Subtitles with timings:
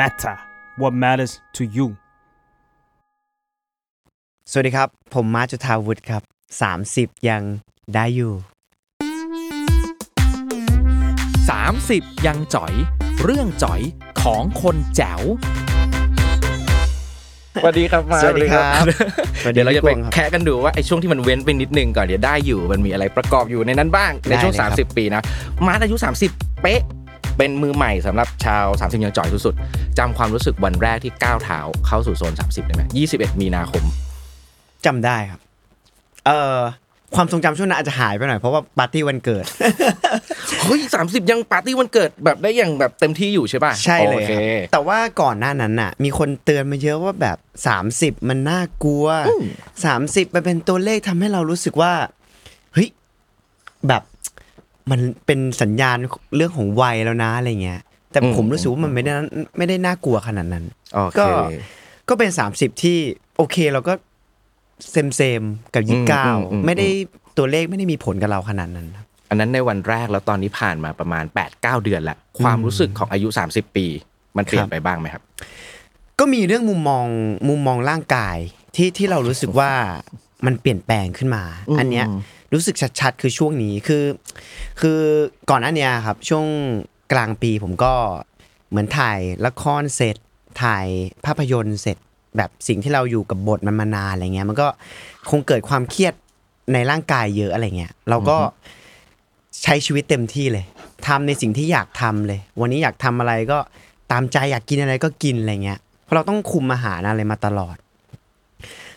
[0.00, 0.36] matter
[0.80, 1.86] what matters to you
[4.50, 6.22] สวัสดีครับ ผมมาร์คจุธาวุฒิครับ
[6.76, 7.42] 30 ยัง
[7.94, 8.32] ได้อยู่
[11.68, 12.72] 30 ยังจ๋อย
[13.24, 13.80] เรื่องจ๋อย
[14.22, 15.22] ของคนแจ๋ว
[17.62, 18.82] สวัสดีครับมาสวัสดีครับ
[19.52, 25.22] เดี๋ยวเราจะไปพี่กวงครับแคะกันดูว่าไอ้ช่วงที่มันเว้นไปนิดนึงก่อนเดี๋ยวได้อยู่ มันมีอะไรประกอบอยู่ในนั้นบ้างในช่วงได้เลยครับ30 ปีนะ
[25.66, 25.96] มาร์ทอายุ
[26.28, 26.82] 30 เป๊ะ
[27.38, 32.82] เป็นมือใหม่สำหรับชาว 30 ยังจ่อยสุดๆจำความรู้สึกวันแรกที่ก้าวเท้าเข้าสู่โซน 30 ได้ไหม
[33.12, 33.84] 21มีนาคม
[34.86, 35.40] จำได้ครับ
[36.26, 36.58] เอ่อ
[37.16, 39.44] ความทรงจำช่วงนั้นอาจจะหายไปหน่อยเพราะว่าปาร์ตี้วันเกิด
[40.64, 44.40] เฮ้ย30ยังปาร์ตี้วันเกิดแบบได้อย่างแบบเต็มที่อยู่ใช่ป่ะใช่เลยโอครับ
[44.72, 47.38] แต่ว่าก่อนหน้านั้นน่ะ มีคนเตือนมาเยอะว่าแบบ
[47.82, 49.06] 30 มันน่ากลัว
[49.70, 51.92] 30มันเป็นตัวเลขทำให้เรารู้สึกว่า
[52.74, 52.88] เฮ้ย
[53.88, 54.02] แบบ
[54.90, 55.96] มันเป็นสัญญาณ
[56.36, 57.80] เรื่องของวัยแล้วนะอะไรเงี้ย
[58.12, 59.12] แต่ผมรู้สึกว่ามันไม่ได้
[59.58, 61.26] ไม่ได้น่ากลัวขนาดนั้นโอเคก็
[62.08, 62.98] ก็เป็น30ที่
[63.36, 63.94] โอเคเราก็
[64.90, 66.88] เซมเซมๆกับยี่สิบเก้าอืมอืมไม่ได้
[67.38, 71.24] ตัวเลขไม่ได้มีผลกับเราขนาดนั้นครับอันนั้นในวันแรกแล้วตอนนี้ผ่านมาประมาณ
[71.54, 73.86] 8-9เดือนแล้วความรู้สึกของอายุ 30 ปี
[74.36, 75.22] มันเปลี่ยคนรับไปบ้างไหมครับ
[76.18, 77.06] ก็มีเรื่องมุมมอง
[77.48, 78.36] มุมมองร่างกาย
[78.76, 79.70] ที่ที่เรารู้สึกว่า
[80.46, 82.06] มันเปลี่ยนแปลงขึ้นมาอืมอันเนี้ย
[82.54, 84.04] รู้สึกชัดๆ คือช่วงนี้คือ
[84.80, 85.00] คือ
[85.50, 86.46] ก่อนหน้าเนี้ยครับช่วง
[87.12, 87.92] กลางปีผมก็
[88.70, 90.16] เหมือนถ่ายละครเสร็จ
[90.62, 90.86] ถ่าย
[91.24, 91.96] ภาพยนตร์เสร็จ
[92.36, 94.68] แบบสิ่งที่เราอยู่กับบทมันมานานอะไรเงี้ย มันก็
[95.30, 96.14] คงเกิดความเครียด
[96.72, 98.36] ในร่างกายเยอะอะไรเงี้ยเราก็
[99.62, 100.64] ใช้ชีวิตเต็มที่เลย
[101.06, 103.58] ทำในสิ่งที่อยากทำเลย วันนี้อยากทำอะไรก็
[104.12, 107.76] ตามใจอยากกินอะไรก็กินอะไรเงี้ยเพราะเราต้องคุมอาหารอะไรมาตลอด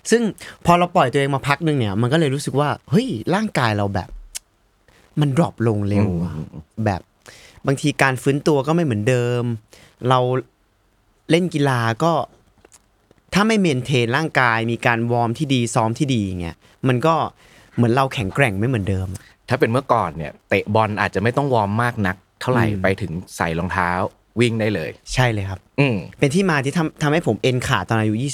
[0.10, 0.22] ซึ่ง
[0.66, 4.10] พอเราปล่อยตัวเองมาพักหนึงเนี่ย มันก็เลยรู้สึกว่าเฮ้ยร่างกายเราแบบ
[5.20, 6.34] มัน drop ลงเร็วอะ
[6.86, 7.02] แบบ
[7.68, 9.44] บางทีการฟื้นตัวก็ไม่เหมือนเดิม
[10.10, 10.20] เรา
[11.30, 12.14] เล่นกีฬาก็
[13.34, 17.16] ถ้าไม่ maintain ร่างกาย มีการ warm ที่ดีซ้อมที่ดีอย่างเงี้ยมันก็
[17.76, 19.08] เหมือนเราแข็งแกร่งไม่เหมือนเดิม
[19.50, 23.90] ถ้าเป็นเมื่อก่อนเนี่ย เตะบอลอาจจะไม่ต้อง warm มากนัก เท่าไหร่อืมไปถึงใส่รองเท้า
[24.40, 28.30] วิ่งได้เลย ใช่เลยครับ อืม เป็นที่มาที่ทำทำให้ผมเอ็นขาดตอนอายุ 28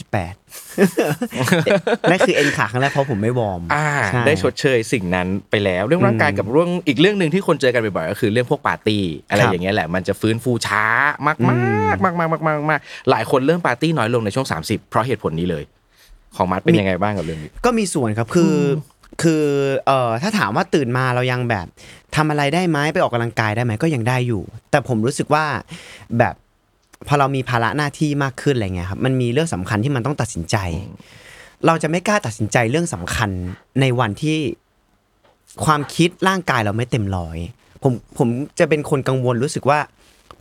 [2.09, 10.85] นั่นคือเอ็นขาครั้งแรกเพราะผมไม่ warmอ่า ใช่ ได้ชดเชยสิ่งนั้นไปแล้ว เรื่องร่างกายกับเรื่องอีกเรื่องหนึ่งที่คนเจอกันบ่อยๆก็คือเรื่องพวกปาร์ตี้อะไรครับอย่างเงี้ยแหละมันจะฟื้นฟูช้า
[11.27, 11.53] มากๆมา
[11.97, 15.63] กมากมากมากมากมากหลายคนเริ่มปาร์ตี้น้อยลงในช่วง 30 เพราะเหตุผลนี้เลย
[16.35, 18.55] ของมาร์ชเป็นยังไงบ้างกับเรื่องนี้ ก็มีส่วนครับคืออ
[19.21, 19.43] คือ
[19.85, 21.65] เอ่อถ้าถามว่าตื่นมาเรายังแบบ
[22.15, 25.45] ทำอะไรได้ไหมไปออกกำลังกายได้ไหมก็ยังได้อยู่ แต่ผมรู้สึกว่า
[26.17, 26.35] แบบ
[27.07, 30.57] พอเรามีภาระหน้าที่มากขึ้นอะไรเงี้ยครับมันมีเรื่องสำคัญที่มันต้องตัดสินใจ
[31.65, 33.29] เราจะไม่กล้าตัดสินใจเรื่องสำคัญ
[33.81, 34.37] ในวันที่
[35.65, 37.37] ความคิดร่างกายเราไม่เต็มร้อย
[37.83, 38.27] ผมผม
[38.59, 39.79] จะเป็นคนกังวลรู้สึกว่า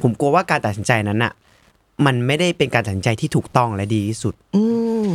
[0.02, 1.32] ผมกลัวว่าการตัดสินใจนั้นอะ
[2.06, 4.62] มันไม่ได้เป็นการตัดสินใจที่ถูกต้องและดีที่สุด อื
[5.04, 5.06] ม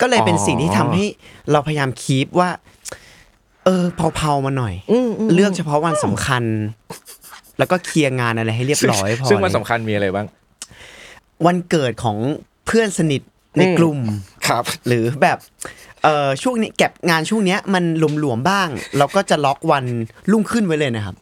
[0.00, 1.04] ก็เลยเป็นอ๋อสิ่งที่ทำให้
[1.52, 2.48] เราพยายามคีปว่า
[3.64, 3.84] เออ
[4.16, 6.44] เผาๆมาหน่อยอืมอืมเลือกเฉพาะวันสำคัญ
[7.58, 10.26] แล้วก็เคลียร์งานอะไรให้เรียบร้อยพอซึ่งมันเลยสำคัญมีอะไรบ้าง
[11.46, 12.16] วันเกิดของ
[12.66, 13.22] เพื่อนสนิท
[13.58, 13.98] ในอืมกลุ่ม
[14.48, 15.38] ครับ หรือแบบ
[16.02, 17.84] เออช่วงนี้เก็บงานช่วงเนี้ยมัน
[18.18, 18.68] หลวมๆบ้าง
[18.98, 19.84] เราก็จะล็อกวัน
[20.30, 21.16] รุ่งขึ้นไว้เลยนะครับ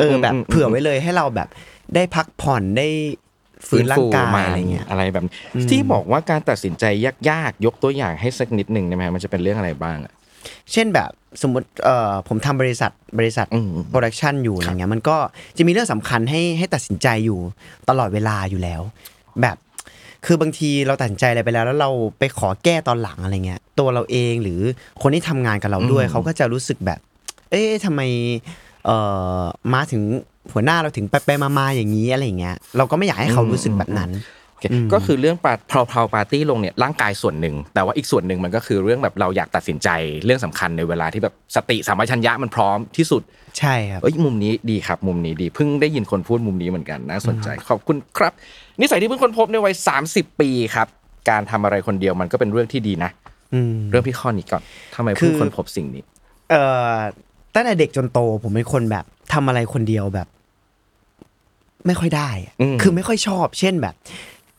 [0.00, 1.48] เออแบบเผื่อไว้เลยให้เราแบบ
[1.94, 2.88] ได้พักผ่อนได้
[3.68, 5.32] ฟื้นร่างกายอะไรเงี้ยอะไรแบบนี้
[5.70, 6.84] ที่บอกว่าการตัดสินใจ
[7.30, 10.12] ยากๆ ยกตัวอย่างให้สักนิดหนึ่งได้ไหมฮะมันจะเป็นเรื่องอะไรบ้างอะ
[10.72, 11.10] เช่นแบบ
[11.42, 15.16] สมมติเอ่อผมทำบริษัทบริษัทอืมโปรดักชันอยู่อะไรเงี้ยมันก็
[15.56, 17.38] จะมีเรื่องสำคัญให้ให้ตัดสินใจอยู่
[17.88, 18.80] ตลอดเวลาอยู่แล้ว
[19.42, 19.56] แบบ
[20.26, 24.60] คือบางทีเราตัดสินใจอะไรไปแล้ว แล้วเราไปขอแก้ตอนหลังอะไรเงี้ย ตัวเราเองหรือ
[25.02, 26.98] คนที่ทำงานกับเราด้วยเขาก็จะรู้สึกแบบ
[27.50, 28.00] เอ๊ะทำไม
[28.86, 28.96] เอ่
[29.38, 29.42] อ
[29.74, 30.02] มาถึง
[30.52, 34.43] หัวหน้าเราถึงไปไปมามาอย่างนี้อะไรเงี้ยเราก็ไม่อยากให้เขารู้สึกแบบนั้นโอเค
[34.92, 39.88] ก็คือเรื่องปาเพลาเพลาปาร์ตี้ลงเนี่ยร่างกายส่วนหนึ่ง แต่ว่าอีกส่วนหนึ่งมันก็คือเรื่องแบบเราอยากตัดสินใจ
[40.24, 43.22] เรื่องสำคัญในเวลาที่แบบสติสัมปชัญญะมันพร้อมที่สุด
[43.58, 48.32] ใช่ครับเอ้ยมุมนี้ดีครับ มุมนี้ดีเพิ่งได้ยินคนพูดมุมนี้เหมือนกันน่าสนใจขอบคุณครับ
[48.80, 49.74] นิสัยที่เพิ่งค้นพบในวัย
[50.08, 50.88] 30 ปีครับ
[51.30, 53.10] การทำอะไรคนเดียวมันก็เป็นเรื่องที่ดีนะ
[53.54, 54.62] อืมเรื่องพี่ข้อนี้ก่อน
[54.94, 56.02] ทำไมเพิ่งคือค้นพบสิ่งนี้
[56.50, 56.62] เอ่
[56.94, 56.96] อ
[57.54, 60.28] ตั้งแต่เด็กจนโตผมเป็นคนแบบทำอะไรคนเดียวแบบ
[61.86, 63.94] ไม่ค่อยได้อะอืมคือไม่ค่อยชอบ เช่นแบบ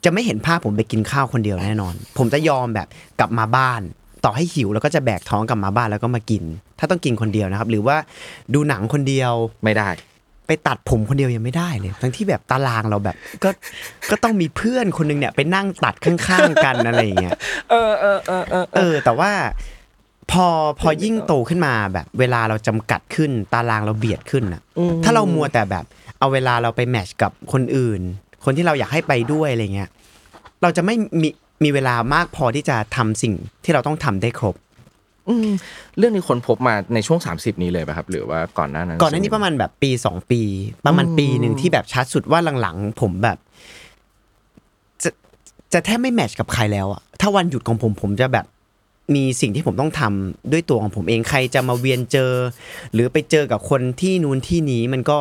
[0.06, 2.88] จะไม่เห็นภาพผมไปกินข้าวคนเดียวแน่นอน ผมจะยอมแบบ
[3.20, 3.82] กลับมาบ้าน
[4.26, 6.44] ต่อให้หิวแล้วก็จะแบกท้องกลับมาบ้านแล้วก็มากิน
[6.80, 7.98] ถ้าต้องกินคนเดียวนะครับ หรือว่า
[8.54, 9.90] ดูหนังคนเดียวไม่ได้
[10.48, 13.50] ไปตัดผมคนเดียวยังไม่ได้เลย ทั้งที่แบบตารางเราแบบก็
[14.12, 17.34] ก็ต้องมีเพื่อนคนหนึงเนี่ยไปนั่งตัดข้างๆกันอะไรอย่างเงี้ย
[17.70, 19.32] เออเออเออเออเออ แต่ว่า
[20.32, 20.48] พอ
[20.80, 24.62] พอยิ่งโตขึ้นมาแบบเวลาเราจำกัดขึ้น ตารางเราเบียดขึ้นอะ
[25.04, 25.86] ถ้าเรามัวแต่แบบ
[26.20, 28.02] เอาเวลาเราไปแมทชกับคนอื่น
[28.46, 29.90] คนที่เราอยากให้ไปด้วยอะไรเงี้ย
[30.62, 31.30] เราจะไม่มี
[31.64, 33.34] มีเวลามากพอที่จะทำสิ่ง
[33.64, 34.56] ที่เราต้องทำได้ครบ
[35.30, 35.50] อืม
[35.98, 40.42] เรื่องนี้คนพบมาในช่วง 30 นี้เลยป่ะครับ หรือว่าก่อนหน้านั้น ก่อนหน้านี้ประมาณแบบปีสองปี
[40.86, 43.38] ประมาณปีหนึ่งที่แบบชัดสุดว่าหลังๆ ผมแบบ
[45.04, 45.10] จะ
[45.74, 48.46] จะแทบไม่แมทช์กับใครแล้วอะถ้าวันหยุดของผมผมจะแบบ
[49.16, 52.32] มีสิ่งที่ผมต้องทำด้วยตัวของผมเองใครจะมาเวียนเจอ
[52.94, 55.20] หรือไปเจอกับคนที่นู้นที่นี้มันก็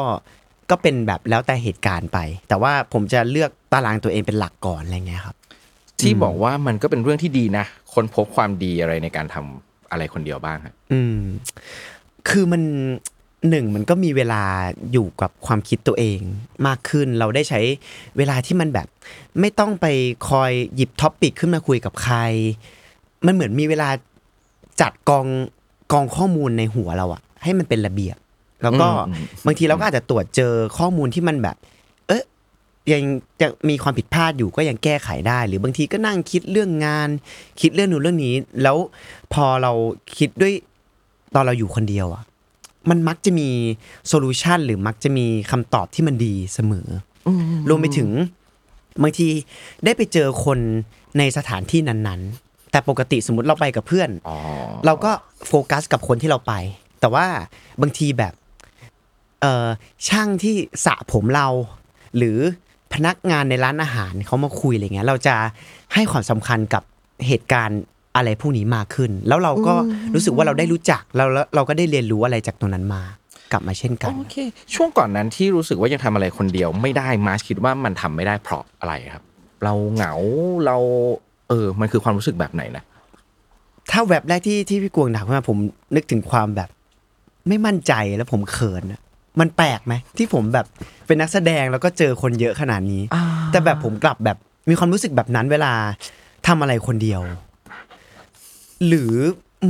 [0.70, 2.18] ก็เป็นแบบแล้วแต่เหตุการณ์ไป
[2.48, 5.36] แต่ว่าผมจะเลือกตารางตัวเองเป็นหลักก่อนอะไรเงี้ยครับ
[6.00, 7.64] ที่บอกว่ามันก็เป็นเรื่องที่ดีนะ
[7.94, 11.18] คนพบความดีอะไรในการทำอะไรคนเดียวบ้างครับอืม
[12.28, 12.62] คือมัน
[13.50, 14.42] หนึ่งมันก็มีเวลา
[14.92, 16.20] อยู่กับความคิดตัวเอง
[16.66, 17.60] มากขึ้น เราได้ใช้
[18.18, 18.88] เวลาที่มันแบบ
[19.40, 19.86] ไม่ต้องไป
[20.28, 22.18] คอยหยิบท็อปปิกขึ้นมาคุยกับใคร
[23.26, 23.88] มันเหมือนมีเวลา
[24.80, 25.26] จัดกอง
[25.92, 28.16] กองข้อมูลในหัวเราอะให้มันเป็นระเบียบ
[28.64, 31.56] แล้วก็อืมบางทีเราก็อาจจะตรวจเจอข้อมูลที่มันแบบ
[32.08, 32.24] เอ๊ะ
[32.92, 33.02] ยัง
[33.40, 37.08] จะมีความผิดพลาดอยู่ก็ยังแก้ไขได้ หรือบางทีก็นั่งคิดเรื่องงาน
[37.60, 38.76] คิดเรื่องนู้นเรื่องนี้ แล้ว
[39.32, 39.72] พอเรา
[40.18, 40.52] คิดด้วย
[41.34, 42.22] ตอนเราอยู่คนเดียวอะ
[42.90, 43.48] มันมักจะมี
[44.08, 46.88] solution หรือมักจะมีคำตอบที่มันดีเสมอ
[47.26, 47.30] อ
[47.68, 48.10] รวมไปถึง
[49.02, 49.28] บางที
[49.84, 50.58] ได้ไปเจอคน
[51.18, 54.36] ในสถานที่นั้นๆ แต่ปกติสมมติเราไปกับเพื่อนอ๋อ
[54.86, 55.10] เราก็
[55.48, 56.52] โฟกัสกับคนที่เราไป
[57.00, 57.26] แต่ว่า
[57.82, 58.43] บางทีแบบเออ
[60.08, 60.54] ช่างที่
[60.84, 61.48] สระผมเรา
[62.16, 62.38] หรือ
[62.92, 65.34] พนักงานในร้านอาหารเขามาคุยอะไรเงี้ยเราจะ
[65.94, 66.82] ให้ความสำคัญกับ
[67.26, 67.80] เหตุการณ์
[68.16, 69.74] อะไรพวกนี้มากขึ้น แล้วเราก็
[70.14, 73.02] รู้สึกว่าเราได้รู้จักแล้วแล้วเราก็ได้เรียนรู้อะไรจากตรงนั้นมา
[73.52, 74.36] กลับมาเช่นกันโอเค
[74.74, 79.24] ช่วงก่อนนั้นที่รู้สึกว่ายังทำอะไรคนเดียว ไม่ได้มาร์ชคิดว่ามันทำไม่ได้เพราะอะไรครับ
[79.64, 80.14] เราเหงา
[80.66, 80.76] เรา
[81.48, 82.84] เออ มันคือความรู้สึกแบบไหนนะ
[83.90, 85.58] ถ้าแวบแรกที่ที่พี่กวงถามขึ้นมาผม
[85.96, 86.68] นึกถึงความแบบ
[87.48, 89.00] ไม่มั่นใจแล้วผมเขินอะ
[89.40, 90.66] มันแปลกไหมที่ผมแบบ
[91.06, 93.02] เป็นนักแสดงแล้วก็เจอคนเยอะขนาดนี้
[93.52, 94.36] แต่แบบผมกลับแบบ
[94.70, 95.72] มีความรู้สึกแบบนั้นเวลา
[96.46, 97.22] ทำอะไรคนเดียว
[98.88, 99.12] หรือ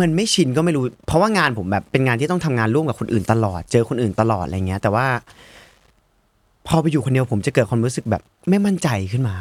[0.00, 5.06] มันไม่ชินก็ไม่รู้ เพราะว่างานผมแบบเป็นงานที่ต้องทำงานร่วมกับคนอื่นตลอด เจอคนอื่นตลอดอะไรเงี้ย แต่ว่า
[6.66, 9.36] พอไปอยู่คนเดียวผมจะเกิดความรู้สึกแบบ ไม่มั่นใจขึ้นมา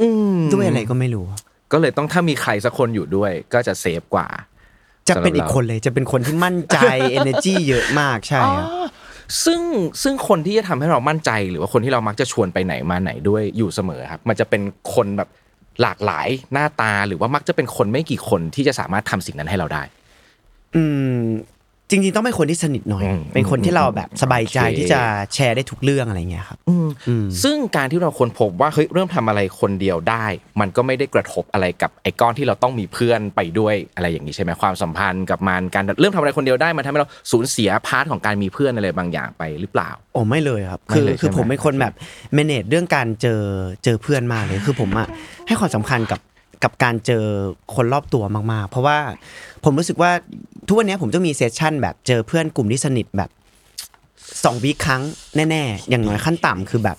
[0.00, 1.26] อืมด้วยอะไรก็ไม่รู้
[1.72, 4.28] ก็เลยต้องถ้ามีใครสักคนอยู่ด้วย ก็จะเซฟกว่า
[5.08, 6.78] จะเป็นอีกคนเลยจะเป็นคนที่มั่นใจ
[7.18, 8.68] energy เยอะมากใช่ครับ
[9.44, 9.60] ซึ่ง
[10.02, 14.62] ซึ่งคนที่จะทำให้เรามั่นใจ หรือว่าคนที่เรามักจะชวนไปไหนมาไหนด้วยอยู่เสมอครับ มันจะเป็น
[14.94, 15.28] คนแบบ
[15.82, 19.82] หลากหลายหน้าตาหรือว่ามักจะเป็นคนไม่กี่คนที่จะสามารถทำสิ่งนั้นให้เราได้
[20.74, 20.82] อื
[21.18, 21.26] ม
[21.90, 25.00] จริงๆต้องเป็นคนที่สนิทหน่อยอืมเป็นคนที่เราแบบสบายใจโอเคที่จะ
[25.34, 26.58] แชร์ได้ทุกเรื่องอะไรเงี้ยครับ
[27.42, 30.24] ซึ่งการที่เราค้นพบว่าเฮ้ยเริ่มทำอะไรคนเดียวได้
[30.60, 41.92] มันก็ไม่ได้กระทบอะไรกับไอ้ก้อนที่เราต้องมีเพื่อนไปด้วยอะไรอย่างนี้ใช่ไหมความสัมพันธ์กับมันการเริ่มทำอะไรคนเดียวได้มันทำให้เราสูญเสียพาร์ทของการมีเพื่อนอะไรบางอย่างไปหรือเปล่าโอ้ไม่เลยครับไม่คือเลยคือใช่ไหมผมเป็นคนแบบ
[42.36, 43.42] manage เรื่องการเจอ
[43.84, 45.08] เจอเพื่อนมากเลยคือผมอะ
[45.46, 46.20] ให้ความสำคัญกับ
[46.64, 47.24] กับการเจอ
[47.74, 48.98] คนรอบตัวมากๆ เพราะว่า
[49.64, 50.10] ผมรู้สึกว่า
[50.66, 53.30] ทุกวันนี้ผมต้องมีเซสชั่นแบบเจอเพื่อนกลุ่มที่สนิทแบบ
[54.44, 55.02] สองวีคครั้ง
[55.50, 56.96] แน่ ๆ อย่างน้อยขั้นต่ำคือแบบ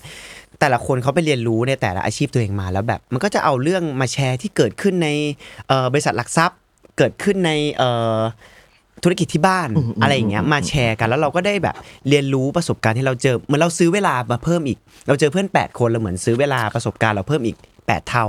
[0.59, 5.09] แต่ละคนเขาไปเรียนรู้ในแต่ละอาชีพตัวเองมาแล้วแบบ มันก็จะเอาเรื่องมาแชร์ที่เกิดขึ้นใน
[5.67, 6.59] เอ่อบริษัทหลักทรัพย์
[6.97, 8.19] เกิดขึ้นในเอ่อ
[9.03, 9.69] ธุรกิจที่บ้าน
[10.01, 11.75] อะไรอย่างเงี้ยมาแชร์กันแล้วเราก็ได้แบบ
[12.09, 18.25] เรียนรู้ประสบการณ์ที่เราเจอเหมือนเราซื้อเวลามาเพิ่มอีก เราเจอเพื่อน 8 คนเราเหมือนซื้อเวลาประสบการณ์เราเพิ่มอีก 8 เท่า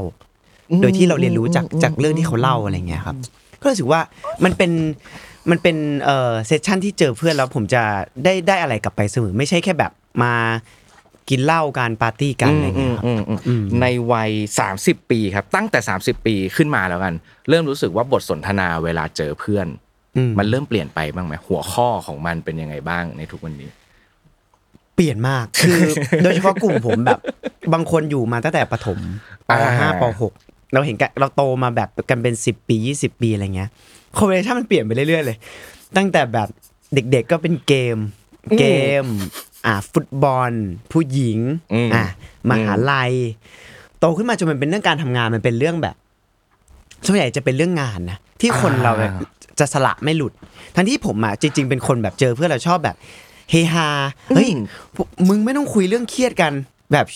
[0.80, 3.16] โดยที่เราเรียนรู้จากจากเรื่องที่เขาเล่าอะไรเงี้ยครับ
[3.60, 4.00] ก็รู้สึกว่า
[4.44, 4.72] มันเป็น
[5.50, 7.82] มันเป็นเอ่อเซสชั่นที่เจอเพื่อนแล้วผมจะ
[8.24, 10.34] ได้ได้อะไรกลับไปเสมอไม่ใช่แค่แบบมา
[11.30, 14.30] กินเหล้าการปาร์ตี้กันอะไรเงี้ยครับอืมอืมอืมในวัย
[14.70, 17.14] 30 ปีครับ ตั้งแต่ 30 ปีขึ้นมาแล้วกัน
[17.48, 19.66] เริ่มรู้สึกว่าบทสนทนาเวลาเจอเพื่อน
[20.16, 23.70] อืมมันเริ่มเปลี่ยนไปบ้างไหมหัวข้อของมันเป็นยังไงบ้างในทุกวันนี้
[24.94, 25.80] เปลี่ยนมากคือ
[26.22, 27.20] โดยเฉพาะกลุ่มผมแบบ
[27.72, 28.98] บางคนอยู่มาตั้งแต่ประถม
[29.48, 30.32] ปอ่าห้าปหก
[30.72, 33.70] เราเห็นกันเราโตมาแบบกันเป็นสิบปียี่สิบปีอะไรเงี้ย
[34.16, 35.36] คอมเบเนชั่นมันเปลี่ยนไปเรื่อยๆเลย
[35.96, 36.48] ตั้งแต่แบบ
[36.94, 37.96] เด็กๆก็เป็นเกม
[38.58, 38.64] เก
[39.02, 39.04] ม
[39.66, 40.52] อ่าฟุตบอล
[40.92, 41.38] ผู้หญิง
[41.72, 42.04] อืมอ่า
[42.50, 43.12] มหาลัย
[43.98, 45.96] โตขึ้นมาจนมันเป็นเรื่องการทำงานมันเป็นเรื่องแบบ
[47.06, 49.12] ส่วนใหญ่จะเป็นเรื่องงานนะที่คนเราแบบ
[49.58, 50.32] จะสละไม่หลุด
[50.76, 52.96] ทั้งที่ผมอะจริง ๆ เป็นคนแบบเจอเพื่อนเราชอบแบบ
[53.50, 53.88] เฮฮา
[54.28, 54.48] เฮ้ย
[54.94, 56.52] พวกมึงไม่ต้องคุยเรื่องเครียดกัน
[56.92, 57.06] แบบ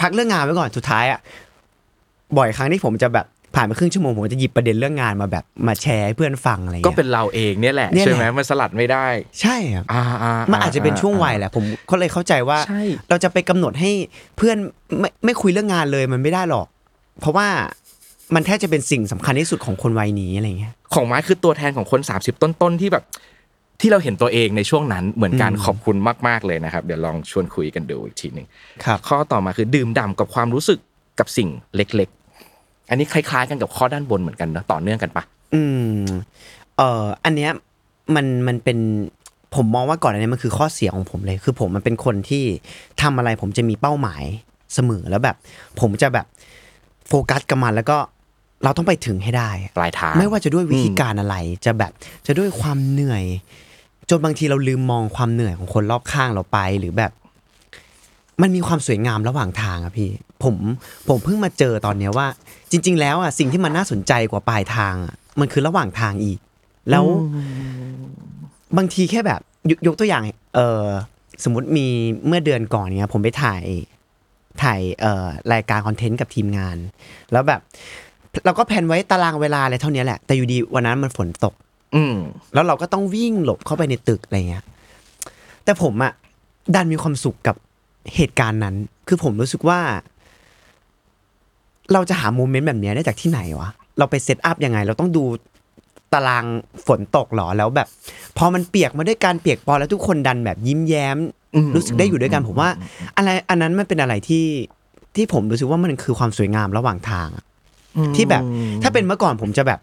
[0.00, 1.20] พักเรื่องงานไว้ก่อนสุดท้ายอะ
[2.38, 9.06] บ่อยครั้งที่ผมจะแบบผ่านไปครึ่งชั่วโมงผมจะหยิบประเด็นเรื่องงานมาแบบมาแชร์ให้เพื่อนฟังอะไรก็เงี้ยเป็นเราเองเนี่ยแหละเนี่ยแหละใช่ไหมมันสลัดไม่ได้
[9.40, 13.90] ใช่ครับอ่าอ่ามันอาจจะเป็นช่วงวัยแหละผมก็เลยเข้าใจว่าใช่เราจะไปกำหนดให้
[14.36, 14.56] เพื่อน
[15.00, 16.66] ไม่ไม่คุยเรื่องงานเลยมันไม่ได้หรอก
[17.20, 17.48] เพราะว่า
[18.34, 23.04] มันแทบจะเป็นสิ่งสำคัญที่สุดของคนวัยนี้อะไรเงี้ยของไม้คือตัวแทนของคน 30 ต้นๆที่แบบ
[23.80, 25.96] ที่เราเห็นตัวเองในช่วงนั้นเหมือนกันอืมขอบคุณ
[26.28, 28.46] มากๆเลยนะครับ เดี๋ยวลองชวนคุยกันดูอีกทีหนึ่ง
[28.84, 30.78] ครับข้อต่อมาคือดื่มด่ำกับความรู้สึก
[31.18, 32.10] กับสิ่งเล็ก
[32.90, 35.62] อันนี้คล้าย ๆ กันกับข้อด้านบนเหมือนกันเนอะต่อเนื่องกันปะอื
[35.98, 36.04] ม
[36.76, 37.50] เอ่ออันเนี้ย
[38.14, 38.78] มันมันเป็น
[39.54, 42.44] ผมมองว่าก่อนอันนี้มันคือข้อเสียของผมเลย คือผมมันเป็นคนที่
[43.02, 44.24] ทำอะไรผมจะมีเป้าหมาย
[44.74, 45.36] เสมอแล้วแบบ
[45.80, 46.26] ผมจะแบบ
[47.08, 47.98] โฟกัสกับมันแล้วก็
[48.64, 51.92] เราต้องไปถึงให้ได้ปลายทางไม่ว่าจะด้วยวิธีการอะไร จะแบบ
[52.26, 53.24] จะด้วยความเหนื่อย
[54.10, 57.12] จนบางทีเราลืมมองความเหนื่อยของคนรอบข้างเราไป หรือแบบ
[58.42, 60.10] มันมีความสวยงามระหว่างทางอะพี่
[60.42, 60.56] ผม
[61.08, 62.26] ผมเพิ่งมาเจอตอนเนี้ยว่า
[62.70, 66.38] จริง ๆ แล้วอะสิ่งที่มันน่าสนใจกว่าปลายทางอะมันคือระหว่างทางอีก
[66.90, 67.04] แล้ว
[68.76, 69.40] บางทีแค่แบบ
[69.70, 70.22] ยกยกตัวอย่าง
[70.54, 70.84] เออ
[71.44, 71.86] สมมติมี
[72.26, 73.62] เมื่อเดือนก่อนเนี้ย ผมไปถ่าย
[74.62, 76.76] ถ่ายเอ่อรายการคอนเทนต์กับทีมงาน
[77.32, 77.60] แล้วแบบ
[78.44, 81.54] เราก็แผนไว้ตารางเวลาอะไรเท่านี้แหละ แต่อยู่ดีวันนั้นมันฝนตก
[81.94, 82.16] อืม
[82.54, 84.64] แล้วเราก็ต้องวิ่งหลบเข้าไปในตึกอะไรเงี้ย
[85.64, 86.12] แต่ผมอะ
[86.74, 87.56] ดันมีความสุขกับ
[88.14, 88.74] เหตุการณ์นั้น
[89.08, 89.80] คือผมรู้สึกว่า
[91.92, 95.24] เราจะหาโมเมนต์แบบเนี้ยได้จากที่ไหนวะ เราไปเซตอัพยังไง เราต้องดู
[96.12, 96.44] ตาราง
[96.86, 97.88] ฝนตกเหรอแล้วแบบ
[98.38, 101.18] พอมันเปียกมาด้วยการเปียกปอนแล้วทุกคนดันแบบยิ้มแย้ม
[101.54, 102.70] อืมรู้สึกได้อยู่ด้วยกัน ผมว่า
[103.16, 104.44] อะไรอันนั้นมันเป็นอะไรที่
[105.16, 107.44] ที่ผมรู้สึกว่ามันคือความสวยงามระหว่างทางอะ
[108.16, 108.42] ที่แบบ
[108.82, 109.80] ถ้าเป็นเมื่อก่อนผมจะแบบ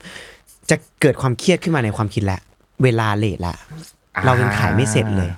[0.69, 2.41] จะเกิดความเครียดขึ้นมาในความคิดแล้ว
[2.83, 3.55] เวลาเลทละ
[4.15, 5.29] อ่าเรายังขายไม่เสร็จเลย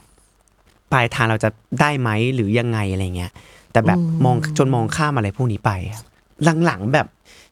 [0.93, 1.49] ปลายทางเราจะ
[1.81, 3.31] ได้ไหมหรือยังไงอะไรเงี้ย
[3.71, 6.05] แต่แบบมองจนมองข้ามอะไรพวกนี้ไปครับ
[6.65, 7.07] หลังๆแบบ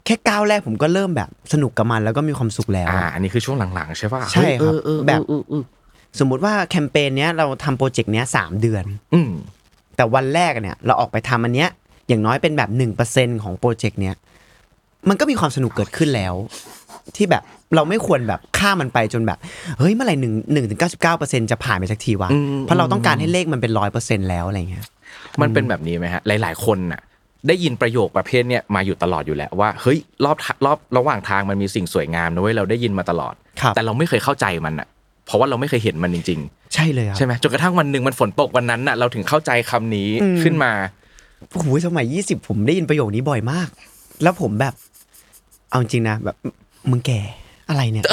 [0.06, 5.64] แค่ก้าวแรกผมก็เริ่มแบบสนุกกับมันแล้วก็มีความสุขแล้วอ่าอันนี้คือช่วงหลังๆใช่ป่ะใช่ครับเออเออแบบเออเออ
[6.20, 9.32] สมมุติว่าแคมเปญเนี้ยเราทำโปรเจกต์เนี้ยสามเดือน อืม
[9.96, 11.70] แต่วันแรกเนี่ย เราออกไปทำอันเนี้ย
[12.08, 14.16] อย่างน้อยเป็นแบบหนึ่งเปอร์เซ็นของโปรเจกต์เนี้ย
[15.10, 16.34] มันก็มีความสนุกเกิดขึ้นแล้ว
[17.16, 17.44] ที่แบบ
[17.76, 19.38] เราไม่ควรแบบฆ่ามันไปจนแบบ
[19.80, 24.86] เฮ้ยเมื่อไหร่หนึ่งหนึ่งถึงเก้าสิบเก้าเปอร์เซ็นจะผ่านไปสักทีวะอืมเพราะเราต้องการให้เลขมันเป็นร้อยเปอร์เซ็นแล้วอะไรเงี้ย
[25.42, 27.02] มันเป็นแบบนี้ไหมฮะ หลาย ๆ คนน่ะ
[27.48, 34.88] ได้ยินประโยคประเภทเนี้ยมาอยู่ตลอดอยู่แล้วว่าเฮ้ยรอบทะรอบระหว่างทางมันมีสิ่งสวยงามนะเว้ยเราได้ยินมาตลอดครับแต่เราไม่เคยเข้าใจมันอะ
[35.26, 36.40] เพราะว่าเราไม่เคยเห็นมันจริง
[36.74, 40.10] ใช่เลยคๆรับใช่ไหมจนกระทั่งวันหนึ่งมันฝนตกวันนั้นน่ะ เราถึงเข้าใจคำนี้
[40.44, 40.72] ขึ้นมา
[41.52, 43.70] โอ้โหสมัยยี่สิบผมได้ยินประโยคนี้บ่อยมาก
[44.24, 44.74] แล้วผมแบบ
[45.70, 46.38] เอาจริงนะแบบ
[46.92, 47.20] มึงแก่
[47.70, 48.04] อะไรเนี่ย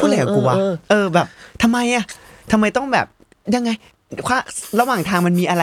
[0.00, 0.56] พูดอะไรกับกูวะ
[0.90, 1.26] เออแบบ
[1.62, 2.04] ทำไมอะ
[2.52, 3.06] ทำไมต้องแบบ
[3.54, 3.70] ยังไง
[4.28, 4.38] ว่า
[4.80, 5.62] ระหว่างทางมันมีอะไร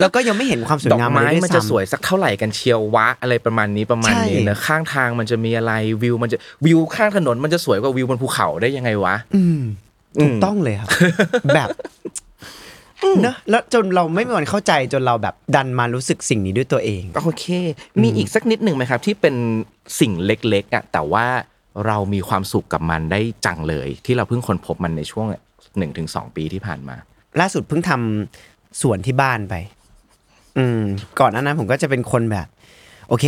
[0.00, 9.60] แล้วก็ยังไม่เห็นความสวยดอกงามไม้เลยด้วยมันจะซ้ำสวยสักเท่าไหร่กันเชียววะอะไรประมาณนี้ประมาณนี้ใช่นะข้างทางมันจะมีอะไรวิว มันจะวิวข้างถนนมันจะสวยกว่าวิวบนภูเขาได้ยังไงวะ อืม
[10.20, 10.88] ถูกอืมต้องเลยครับ
[11.54, 11.68] แบบ
[13.22, 17.44] เนอะแล้วจนเราไม่มีวันเข้าใจจนเราแบบดันมารู้สึกสิ่งนี้ด้วยตัวเอง โอเค
[18.02, 19.34] มีอีกสักนิดหนึ่งไหมครับ ที่เป็น
[20.00, 21.26] สิ่งเล็กๆอะแต่ว่า
[21.86, 25.26] เรามีความสุขกับมันได้จังเลย ที่เราเพิ่งค้นพบมันในช่วง
[25.78, 26.96] หนึ่งถึงสองปีที่ผ่านมา
[27.40, 29.54] ล่าสุดเพิ่งทำสวนที่บ้านไป
[30.58, 30.80] อืม
[31.20, 32.46] ก่อนหน้านั้นผมก็จะเป็นคนแบบ
[33.08, 33.26] โอเค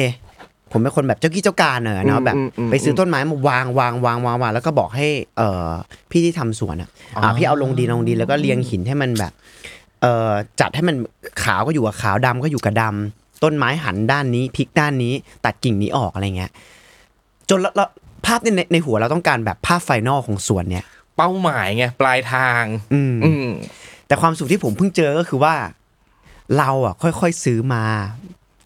[0.73, 5.71] ผมเป็นคนแบบเจ้ากี้เจ้าการเนอะเนาะอืมแบบอืมอืมไปซื้อต้นไม้มาวางวางวางวางวางแล้วก็บอกให้ เอ่อ
[6.11, 6.88] พี่ที่ทำสวนอะ
[7.23, 9.33] อ่าพี่เอาลงดินลงดินแล้วก็เรียงหินให้มันแบบ
[10.02, 10.97] เอ่อจัดให้มัน
[11.42, 16.52] ขาวก็อยู่กับขาวดำก็อยู่กับดำต้นไม้หันด้านนี้พลิกด้านนี้ ตัดกิ่งนี้ออกอะไรเงี้ย
[17.49, 17.88] จนแล้วแล้ว
[18.26, 20.85] ภาพในในในหัวเราต้องการแบบภาพไฟนอลของสวนเนี่ย
[21.16, 23.49] เป้าหมายไงปลายทางอืมอืม
[24.06, 25.54] แต่ความสุขที่ผมเพิ่งเจอก็คือว่า
[26.59, 27.85] เราอะ ค่อยๆซื้อมา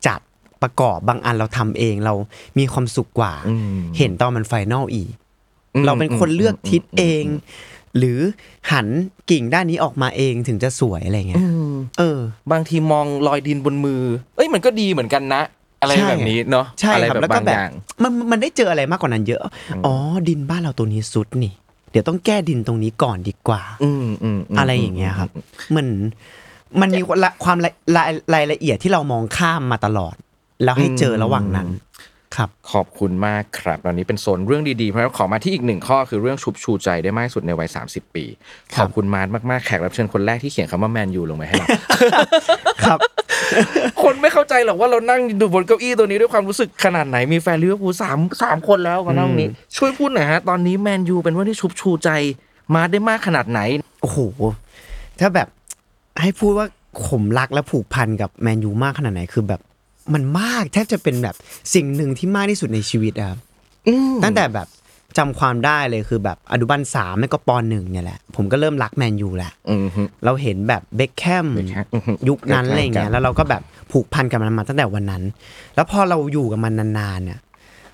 [0.06, 0.20] จัด
[0.62, 2.14] ประกอบบางอันเราทำเองเรา
[2.58, 5.10] มีความสุขกว่าอืมเห็นตอนมันไฟนอลอีก
[5.74, 7.24] อืมเราเป็นคนเลือกทิศเอง
[7.98, 8.18] หรือ
[8.72, 8.86] หัน
[9.30, 11.44] กิ่งด้านนี้ออกมาเองถึงจะสวยอะไรเงี้ย
[11.98, 12.20] เออ
[12.52, 14.02] บางทีมองรอยดินบนมือ
[14.36, 15.42] เอ้ยมันก็ดีเหมือนกันนะ
[15.80, 17.70] อะไรใช่แบบนี้เนาะใช่อะไรครับแบบแล้วก็บางแบอบย่าง
[18.02, 19.40] มันมันได้เจออะไรมากกว่านั้นเยอะ
[19.86, 19.94] อ๋อ
[20.28, 21.52] ดินบ้านเราตัวนี้สุดนี่
[21.90, 25.30] เดี๋ยวต้องแก้ดินตรงนี้ก่อนดีกว่า อืมอืมมอะไรอย่างเงี้ยครับ
[25.76, 25.86] มัน
[26.80, 30.14] มันมีละความละรายรายละเอียดที่เรามองข้ามมาตลอด
[30.64, 31.68] แล้วให้เจอระหว่างนั้น
[32.36, 38.24] ครับขอบคุณมากครับตอนนี้เป็นโซนเรื่องดีๆ เพราะฉะนั้นขอมาที่อีกหนึ่งข้อคือเรื่องชุบชูใจได้มากที่สุดในวัย 30 ปี
[38.74, 41.66] ครับ ขอบคุณมาร์ชมากๆแขกรับเชิญคนแรกที่เขียนคำว่าแมนยูลงมาให้เรา
[42.84, 42.98] ครับ
[44.02, 52.10] คนไม่เข้าใจหรอกว่าเรานั่งดูบนเก้าอี้ตัวนี้ด้วยความรู้สึกขนาดไหนมีแฟนลิเวอร์พูลสามสามคนแล้วมานั่งนี้ ช่วยพูดหน่อยฮะตอนนี้แมนยูเป็นว่าที่ชุบชูใจ
[52.74, 53.60] มาร์ชได้มากขนาดไหน
[54.02, 54.18] โอ้โห
[55.20, 55.48] ถ้าแบบ
[56.20, 56.66] ให้พูดว่า
[57.08, 59.60] ผมรักและผูกพันกับแมนยูมากขนาดไหนคือแบบ
[60.14, 61.34] มันมากแทบจะเป็นแบบ
[61.74, 63.38] สิ่งหนึ่งที่มากที่สุดในชีวิตอะครับ
[64.22, 64.68] ตั้งแต่แบบ
[65.18, 75.22] จำความได้เลยคือแบบอนุบาลสามไม่ก็ปหนึ่งเนี่ยแหละ ผมก็เริ่มรักแมนยูแหละอืมฮึเราเห็นแบบเบคแคมเบคแฮมอือฮึยุคนั้นอะไรอย่างเงี้ใกล้ๆกันยแล้วเราก็แบบผูกพันกับมันมาตั้งแต่วันนั้น
[75.74, 77.40] แล้วพอเราอยู่กับมันนานๆเนี่ย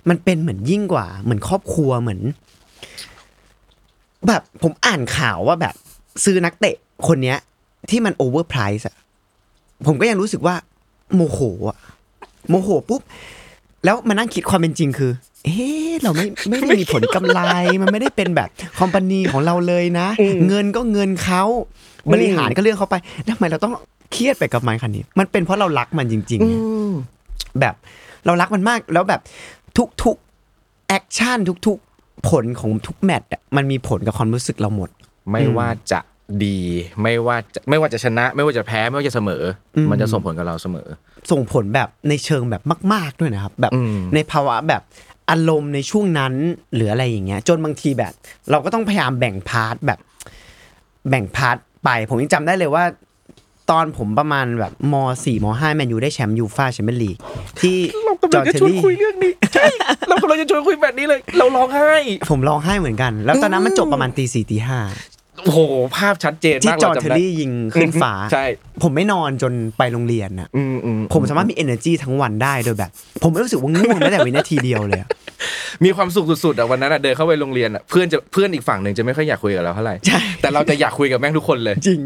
[0.09, 2.21] มันเป็นเหมือนยิ่งกว่า เหมือนครอบครัวเหมือน
[4.29, 5.75] แบบผมอ่านข่าวว่าแบบ
[6.25, 6.77] ซื้อนักเตะ
[7.07, 7.39] คนเนี้ย
[7.91, 8.97] ที่มัน overpriced อะ
[9.87, 10.55] ผมก็ยังรู้สึกว่า
[11.15, 11.41] โมโห
[11.71, 11.79] อะ
[12.49, 13.03] โมโหปุ๊บ
[13.85, 15.13] แล้วมานั่งคิดความเป็นจริงคือ
[15.45, 17.41] เอ๊ะเราไม่ไม่ได้มีผลกำไร
[17.83, 20.07] มันไม่ได้เป็นแบบ company ของเราเลยนะ
[20.49, 21.43] เงินก็เงินเขา
[22.13, 22.97] บริหารก็เรื่องเขาไป
[23.29, 23.73] ทำไมเราต้อง
[24.13, 26.53] เครียดไปกับมันคันนี้ มันเป็นเพราะเรารักมันจริงๆไง
[27.61, 27.75] แบบ
[28.27, 29.21] เรารักมันมากแล้วแบบ
[30.03, 34.91] ทุกๆ action ทุกๆ ผลของทุกแมตช์อะมันมีผลกับความรู้สึกเราหมด
[35.31, 36.01] ไม่ว่าจะ
[36.45, 36.59] ดี
[37.03, 39.43] ไม่ว่าจะไม่ว่าจะชนะ ไม่ว่าจะแพ้ไม่ว่าจะเสมอ
[39.77, 40.89] อมมันจะส่งผลกับเราเสมอ
[41.31, 42.63] ส่งผลแบบในเชิงแบบ
[42.93, 44.83] มาก ๆด้วยนะครับ แบบอืมในภาวะแบบ
[45.31, 46.35] อารมณ์ในช่วงนั้น
[46.75, 48.13] หรืออะไรอย่างเงี้ย จนบางทีแบบ
[48.51, 49.99] เราก็ต้องพยายามแบ่ง part แบบ
[51.09, 52.85] แบ่ง part ไป ผมยังจำได้เลยว่า
[53.71, 57.17] ตอนผมประมาณแบบมสี่มห้าแมนยูได้แชมป์ยูฟ่าแชมเปี้ยนลีก
[57.61, 57.77] ที่
[58.35, 58.79] จอห์น เทอร์รี่
[59.23, 59.65] นี้ใช่
[60.09, 61.93] เรากำลังจะชวนคุยแบบนี้เลย เราร้องไห้
[62.31, 64.79] ผมร้องไห้เหมือนกัน แล้วตอนนั้นมันจบประมาณตีสี่ตีห้า
[65.45, 65.61] โอ้โห
[65.97, 68.45] ภาพชัดเจนมาก เราจำได้ ที่จอห์น เทอร์รี่ยิงขึ้นฟ้า ใช่
[68.83, 72.91] ผมไม่นอนจนไปโรงเรียนน่ะ อืมอืมผมสามารถมี energy ทั้งวันได้โดยแบบ
[73.23, 75.09] ผมไม่รู้สึกว่าง่วงแม้แต่วินาทีเดียวเลยอะ
[75.85, 82.01] มีความสุขสุดๆอะวันนั้นอะเดินเข้าไปโรงเรียนอะเพื่อนจะเพื่อนอีกฝั่งหนึ่งจะไม่ค่อยอยากคุยกับเราเท่าไหร่ ใช่ แต่เราจะอยากคุยกับแม่งทุกคนเลย จริง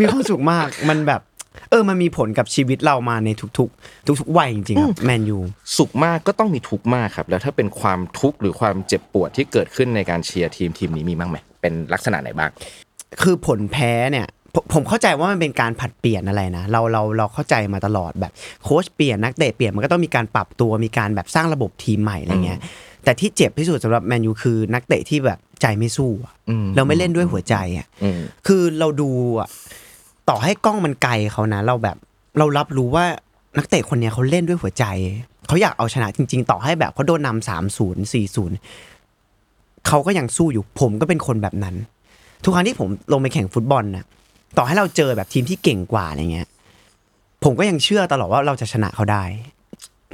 [0.00, 1.22] มีความสุขมากมันแบบ
[1.70, 5.38] เออมันมีผลกับชีวิตเรามาในทุกๆ ทุกๆวัยจริงๆครับแมนยู
[5.76, 12.50] สุขมากก็ต้องมีทุกข์มากครับ แล้วถ้าเป็นความทุกข์หรือความเจ็บปวดที่เกิดขึ้นในการเชียร์ทีมทีมนี้มีบ้างไหม เป็นลักษณะไหนบ้าง
[13.22, 18.32] คือผลแพ้เนี่ยผมผมเข้าใจว่ามันเป็นการผัดเปลี่ยนอะไรนะเราเราเราเข้าใจมาตลอดแบบ
[18.64, 22.60] โค้ชเปลี่ยนนักเตะเปลี่ยนมันก็ต้องมีการปรับตัวมีการแบบสร้างระบบทีมใหม่อะไรเงี้ย
[23.04, 29.48] แต่ที่เจ็บที่สุดสำหรับแมนยูคือนักเตะที่แบบใจไม่สู้อะอืมเราไม่เล่นด้วยหัวใจอะอืมคือเราดูอะ
[30.28, 31.96] ต่อให้กล้องมันไกลเขานะ เราแบบ
[32.38, 33.04] เรารับรู้ว่า
[33.58, 34.84] นักเตะคนเนี้ยเขาเล่นด้วยหัวใจ
[35.46, 38.56] เขาอยากเอาชนะจริง ๆ ต่อให้แบบเขาโดนนำสามศูนย์สี่ศูนย์
[39.88, 41.74] เขาก็ยังสู้อยู่ ผมก็เป็นคนแบบนั้น
[42.44, 44.04] ทุกครั้งที่ผมลงไปแข่งฟุตบอลน่ะ
[44.56, 46.48] ต่อให้เราเจอแบบทีมที่เก่งกว่าอะไรเงี้ย
[47.44, 49.24] ผมก็ยังเชื่อตลอดว่าเราจะชนะเขาได้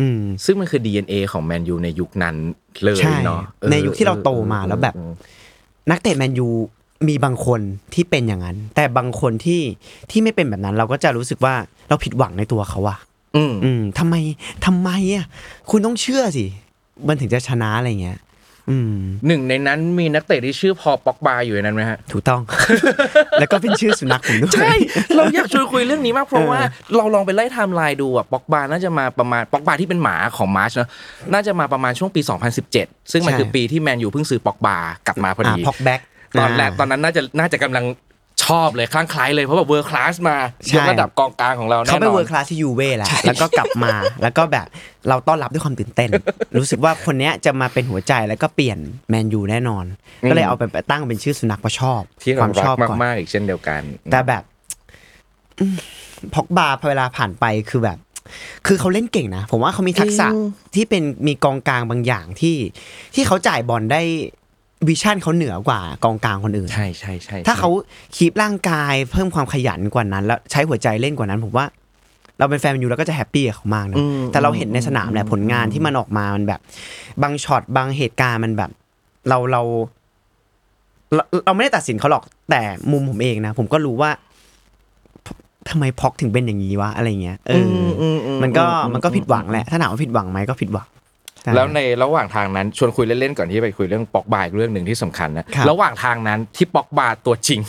[0.01, 2.37] อืม ซึ่งมันคือ DNA ของแมนยูในยุคนั้น
[2.83, 5.13] เลยใช่เนาะออในยุคที่เราโตมาแล้วแบบเออ
[5.91, 6.49] นักเตะแมนยู
[7.09, 7.61] มีบางคน
[7.95, 9.63] ที่เป็นอย่างนั้น แต่บางคนที่
[10.11, 11.55] ที่ไม่เป็นแบบนั้น เราก็จะรู้สึกว่า
[11.89, 12.99] เราผิดหวังในตัวเขาอะ
[13.37, 14.15] อืมอืมทำไม
[14.67, 15.27] ทำไมอะ
[15.71, 16.47] คุณต้องเชื่อสิ
[17.09, 18.30] มันถึงจะชนะอะไรเงี้ยอืม
[19.27, 22.41] หนึ่งในนั้นมีนักเตะที่ชื่อพอป็อกบาอยู่ในนั้นไหมฮะ ถูกต้อง
[23.41, 24.75] แล้วก็เป็นชื่อสุนัขผมด้วย ใช่
[25.17, 26.61] เราอยากชวนคุยเรื่องนี้มากเพราะว่า
[26.97, 30.89] เราลองไปไล่ไทม์ไลน์ดูอะป็อกบาน่าจะมาประมาณป็อกบาที่เป็นหมาของมาร์ชเนอะ
[31.33, 32.21] น่าจะมาประมาณช่วงปี
[32.67, 36.01] 2017 ซึ่งมันใช่คือปีที่แมนยูเพิ่งซื้อป็อกบากลับมาพออ่าดีพ็อกแบ็ก
[36.41, 37.85] ตอนแรกตอนนั้นน่าจะน่าจะกำลัง
[38.45, 44.67] ชอบเลยคลั่งไคล้ายเลยเพราะแบบเวอร์คลาสมาใช่ ยกระดับกองกลางของเราแน่นอนเขาไปเวิร์คลาสที่ยูเว่แหละแล้วก็กลับมา แล้วก็แบบ
[45.09, 46.11] เราต้อนรับด้วยความตื่นเต้น
[46.59, 49.85] รู้สึกว่าคนเนี้ยจะมาเป็นหัวใจแล้วก็เปลี่ยนแมนยูแน่นอน
[50.29, 54.43] ก็เลยเอาไปตั้งเป็นชื่อสุนัขเพราะชอบที่คเราวามรัชกอบก่อน มากๆอีกเช่นเดียวกันแต่แบบ
[56.35, 57.99] พอกบาพอเวลาผ่านไปคือแบบ
[58.67, 60.27] คือเขาเล่นเก่งนะ ผมว่าเขามีทักษะ
[60.75, 62.57] ที่เป็นมีกองกลางบางอย่างที่
[63.15, 64.03] ที่เขาจ่ายบอลได้
[64.89, 67.71] vision เขาเหนือกว่ากองกลางคนอื่น ใช่ใช่ใช่ถ้าเขา
[68.17, 71.67] keep ร่างกายเพิ่มความขยันกว่านั้น แล้วใช้หัวใจเล่นกว่านั้น ผมว่า
[72.39, 73.97] เราเป็นแฟนแมนยูเราก็จะ happy กับเขามากนะ
[74.33, 76.61] แต่เราเห็นในสนามแหละผลงานที่มันออกมามันแบบ
[77.23, 78.71] บางช็อตบางเหตุการณ์มันแบบ
[79.29, 79.63] เราเรา
[81.15, 84.11] เราเราไม่ได้ตัดสินเขาหรอกแต่มุมผมเองนะ ผมก็รู้ว่า
[85.69, 87.67] ทำไมพ็อกถึงเป็นอย่างนี้วะอะไรเงี้ยเออ
[88.01, 88.05] อ
[88.43, 88.65] มันก็
[88.95, 91.10] มันก็ผิดหวังแหละ ถ้าถามว่าผิดหวังไหมก็ผิดหวังช่
[91.55, 97.61] แล้วในระหว่างทางนั้นชวนคุยเล่นๆก่อนที่ไปคุยเรื่องป็อกบาอีกเรื่องหนึ่งที่สำคัญนะครับระหว่างทางนั้นที่ป็อกบาตัวจริง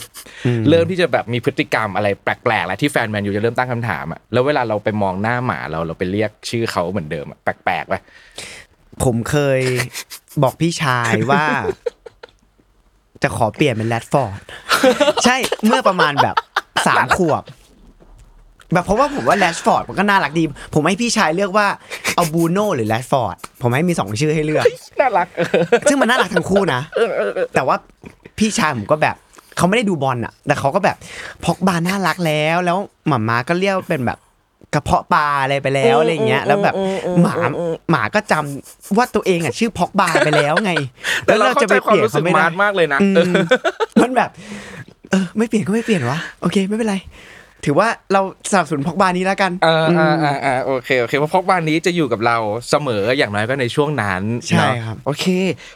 [0.68, 7.94] เริ่มที่จะแบบมีพฤติกรรมอะไรแปลกๆแล้วที่แฟนแมนยูจะเริ่มตั้งคำถามอะแล้วเวลาเราไปมองหน้าหมาเราเราไปเรียกชื่อเขาเหมือนเดิมอะแปลกๆไป
[9.04, 9.60] ผมเคย
[10.42, 11.44] บอกพี่ชายว่า
[13.22, 14.40] จะขอเปลี่ยนเป็นแรดฟอร์ด
[15.24, 16.36] ใช่เมื่อประมาณแบบ
[16.86, 17.42] สามขวบ
[18.72, 21.66] แบบเพราะว่าผมว่าแรดฟอร์ดมันก็น่ารักดี ผมให้พี่ชายเลือกว่า
[22.16, 24.64] เอาบูโน่หรือแรดฟอร์ดผมให้มีสองชื่อให้เลือก
[25.00, 25.26] น่ารัก
[25.88, 26.80] ซึ่งมันน่ารักทั้งคู่นะ
[27.54, 27.76] แต่ว่า
[28.38, 29.16] พี่ชายผมก็แบบ
[29.56, 30.96] เขาไม่ได้ดูบอลอะแต่เขาก็แบบ
[31.44, 34.18] พอกบาน่ารักแล้วแล้วหมาม้าก็เรียกเป็นแบบ
[34.74, 36.74] กระเพาะปลาอะไรไปแล้วอะไรเงี้ย แล้วแบบ
[37.22, 37.34] หมา
[37.90, 40.72] หมาก็จำว่าตัวเองอะชื่อพอกบาไปแล้วไง
[41.24, 43.26] แต่เราเข้าใจความรู้สึกไม่มาได้ร์ทมากเลยนะอืมเออ
[44.02, 44.30] มันแบบ
[45.10, 46.96] เออไม่เปลี่ยนก็ไม่เปลี่ยนวะโอเคไม่เป็นไร
[47.64, 52.36] ถือว่าเราสนับสนุนพอกบานี้แล้วกันอ่าอ่าอ่าอ่าโอเคโอเคเพราะพอกบานนี้จะอยู่กับเรา
[52.70, 55.24] เสมออย่างน้อยก็ในช่วงนั้นใช่เนาะครับโอเค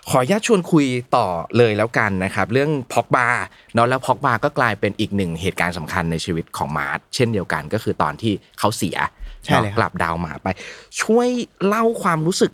[0.09, 3.29] ขออนุญาตชวนคุยต่อเลยแล้วกันนะครับเรื่องพอกบา
[3.75, 8.97] เนาะแล้วพอกบาก็กลายเป็นอีกหนึ่งเหตุการณ์สำคัญในชีวิตของมาร์ทเช่นเดียวกันก็คือตอนที่เขาเสีย
[9.45, 10.49] ใช่เลยครับกลับดาวหมาไป
[11.03, 11.29] ช่วย
[11.67, 12.51] เล่าความรู้สึก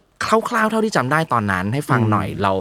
[0.48, 2.52] คร่าวๆเท่าที่จำได้ตอนนั้น ให้ฟังหน่อยเรา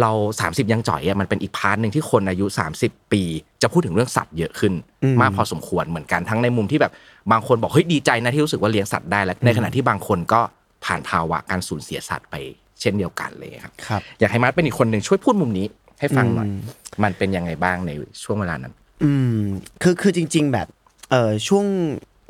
[0.00, 2.46] เรา 30 ยังจ๋อยอะมันเป็นอีก part หนึ่งที่คนอายุ
[2.80, 3.22] 30 ปี
[3.62, 4.72] จะพูดถึงเรื่องสัตว์เยอะขึ้น
[5.20, 6.92] มากพอสมควรเหมือนกันทั้งในมุมที่แบบ
[7.32, 10.40] บางคนบอกเฮ้ยดีใจนะที่รู้สึกว่าเลี้ยงสัตว์ได้แล้วในขณะที่บางคนก็
[10.84, 12.34] ผ่านภาวะการสูญเสียสัตว์ไป
[12.80, 15.66] เช่นเดียวกันเลยครับครับอยากให้มาร์ชเป็นอีกคนหนึ่งช่วยพูดมุมนี้
[16.00, 16.58] ให้ฟังหน่อยอืม
[17.02, 17.90] มันเป็นยังไงบ้างใน
[18.24, 18.72] ช่วงเวลานั้น
[19.04, 19.40] อืม
[19.82, 20.68] คือคือจริง ๆ แบบ
[21.10, 21.66] เออช่วง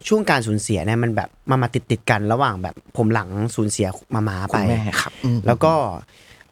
[0.08, 5.72] ช่วงการสูญเสียเนี่ยมันแบบมามาติดติดๆกันระหว่างแบบผมหลังสูญเสียมามาไปคุณแม่ครับอืมแล้วก็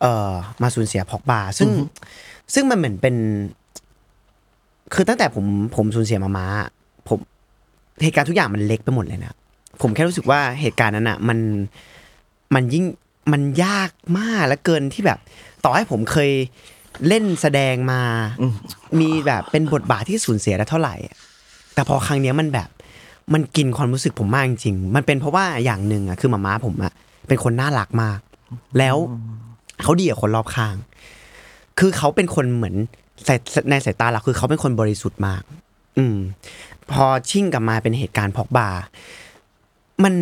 [0.00, 0.32] เออ
[0.62, 1.70] มาสูญเสียพอกบาซึ่ง
[2.54, 3.16] ซึ่งมันเหมือนเป็น
[4.94, 6.46] คือตั้งแต่ผมผมสูญเสียมามา
[7.08, 7.18] ผม
[8.02, 9.34] เหตุการณ์ทุกอย่างมันเล็กไปหมดเลยนะ
[9.80, 11.38] ผมแค่รู้สึกว่าเหตุการณ์นั้นอะ มัน
[12.54, 12.84] มันยิ่ง
[13.32, 15.18] มันยากมากและเกินที่แบบ
[15.64, 16.30] ต่อให้ผมเคย
[17.08, 18.00] เล่นแสดงมา
[19.00, 21.16] มีแบบเป็นบทบาทที่สูญเสียได้เท่าไหร่อะ
[21.74, 22.68] แต่พอครั้งเนี้ยมันแบบ
[23.34, 26.92] มันกินความรู้สึกผมมากจริงๆมันเป็นเพราะว่าอย่างหนึ่งอะคือหมาม้าผมอะ
[27.28, 28.18] เป็นคนน่ารักมาก
[28.78, 28.96] แล้ว
[29.82, 30.76] เขาดีกับคนรอบข้าง
[31.78, 32.76] คือเขาเป็นคนเหมือน
[33.70, 35.42] ในสายตาเราคือเขาเป็นคนบริสุทธิ์มาก
[35.98, 36.16] อืม
[36.92, 38.68] พอชิ่งกลับมาเป็นเหตุการณ์พอกบา
[40.04, 40.14] มัน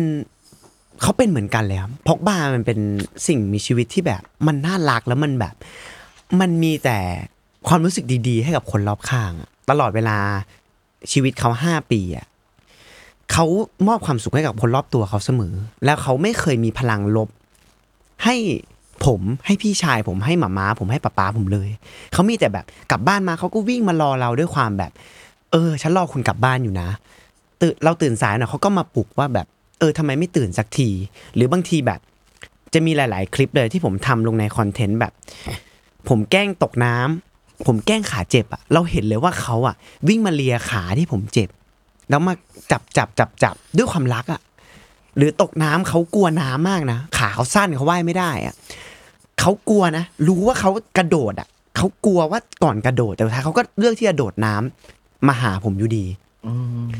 [1.01, 2.79] เขาเป็นเหมือนกันเลยครับพอกบามันเป็น
[3.27, 5.55] สิ่งมีชีวิตที่แบบ มันน่ารักแล้วมันแบบ
[6.39, 6.97] มันมีแต่
[7.67, 9.31] ความรู้สึกดี ๆ ให้กับคนรอบข้าง
[9.69, 10.17] ตลอดเวลา
[11.11, 12.25] ชีวิตเขาห้าปีอะ
[13.31, 13.45] เขา
[13.87, 15.53] มอบความสุขให้กับคนรอบตัวเขาเสมอ
[15.85, 17.29] แล้วเขาไม่เคยมีพลังลบ
[18.23, 18.35] ให้
[19.05, 21.69] ผมให้พี่ชายผมให้หมาม้าผมให้ป้าป้าผมเลย
[22.13, 24.91] เขามีแต่แบบกลับบ้านมาเขาก็วิ่งมารอเราด้วยความแบบ
[25.51, 26.89] เออ ฉันรอคุณกลับบ้านอยู่นะ
[27.61, 29.47] ตื่นเราตื่นสายหน่อยเขาก็มาปลุกว่าแบบ
[29.79, 30.89] เออทำไมไม่ตื่นสักที
[31.35, 31.99] หรือบางทีแบบ
[32.73, 35.13] จะมีหลาย ๆ คลิปเลยที่ผมทำลงในคอนเทนต์แบบ
[36.09, 39.75] ผมแกล้งตกน้ำผมแกล้งขาเจ็บอะเราเห็นเลยว่าเขาอะ
[40.07, 41.49] วิ่งมาเลียขาที่ผมเจ็บ
[42.09, 42.33] แล้วมา
[42.71, 44.41] จับจับจับจับด้วยความรักอะ
[45.17, 48.55] หรือตกน้ำเขากลัวน้ำมากนะ ขาเขาสั้นเขาว่ายไม่ได้อะ
[49.39, 56.05] เขากลัวนะ รู้ว่าเขากระโดดอะเขากลัวว่าก่อนกระโดดแต่สุดท้ายเขาก็เลือกที่จะโดดน้ำมาหาผมอยู่ดี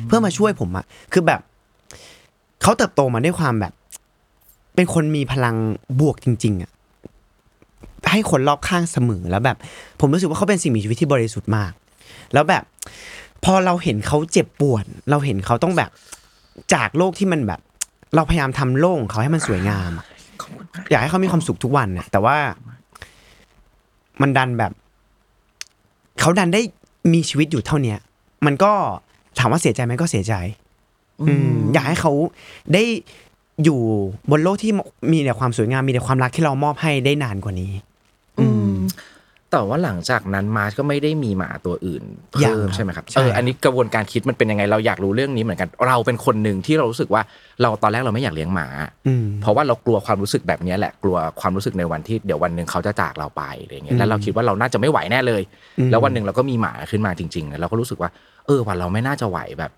[0.08, 1.39] เพื่อมาช่วยผมอะคือแบบ
[2.62, 3.74] เขาเติบโตมาด้วยความแบบ
[4.76, 5.56] เป็นคนมีพลัง
[6.00, 6.71] บวกจริง ๆอะ
[8.12, 9.58] ให้คนรอบข้างเสมอแล้วแบบ
[10.00, 11.71] ผมรู้สึกว่าเขาเป็นสิ่งมีชีวิตที่บริสุทธิ์มาก
[12.34, 12.63] แล้วแบบ
[13.43, 15.89] พอเราเห็นเขาเจ็บปวด เราเห็นเขาต้องแบบ
[16.74, 17.60] จากโลกที่มันแบบ
[18.15, 20.06] เราพยายามทำโลกของเขาให้มันสวยงามอะ
[20.89, 22.38] อยากให้เขามีความสุขทุกวันเนี่ยแต่ว่า
[24.21, 24.71] มันดันแบบ
[26.19, 26.62] เขาดันได้
[27.13, 28.00] มีชีวิตอยู่เท่าเนี้ย
[28.45, 28.71] มันก็
[29.39, 30.34] ถามว่าเสียใจไหมก็เสียใจ
[31.28, 32.12] อืม อยากให้เขา
[32.74, 32.84] ได้
[33.63, 33.80] อยู่
[34.32, 34.71] บนโลกที่
[35.12, 37.94] มีแต่ความสวยงามมีแต่ความรักที่เรามอบให้ได้นานกว่านี้อืม
[39.55, 42.03] แต่ว่าหลังจากนั้นมาร์ชก็ไม่ได้มีหมาตัวอื่น
[42.43, 47.21] ยังเพิ่มครับใช่ไหมครับใช่เอออันนี้กระบวนการคิดมันเป็นยังไงเราอยากรู้เรื่องนี้เหมือนกัน เราเป็นคนหนึ่งที่เรารู้สึกว่า
[47.61, 48.67] เราตอนแรกเราไม่อยากเลี้ยงหมา
[49.07, 55.41] อืมเพราะว่าเรากลัวความรู้สึกแบบนี้แหละกลัวความรู้สึกในวันที่เดี๋ยววันหนึ่งเขาจะจากเราไปอะไรเงี้ยแล้วเราคิดว่าเราน่าจะไม่ไหวแน่เลย
[55.79, 58.09] อืมแล้ววันหนึ่งเราก็มีหมาขึ้นมาจริงๆแล้วเราก็รู้สึกว่า
[58.45, 59.71] เออวันเราไม่น่าจะไหวแบบ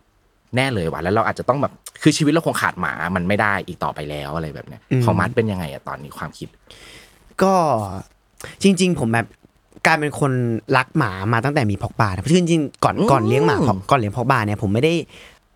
[0.55, 6.49] แน่เลยว่ะแล้วเราอาจจะต้องแบบคือชีวิตเราคงขาดหมามันไม่ได้อีกต่อไปแล้วอะไรแบบเนี้ยของมาร์ชเป็นยังไงอะตอนนี้ความคิด
[7.41, 7.53] ก็
[8.63, 9.27] จริง ๆ ผมแบบ
[9.88, 10.32] กลายเป็นคน
[10.78, 14.93] รักหมามาตั้งแต่มีพอกบานะคือจริงๆก่อนอืมก่อนเลี้ยงหมาพอกก่อนเลี้ยงพอกบาเนี่ยผมไม่ได้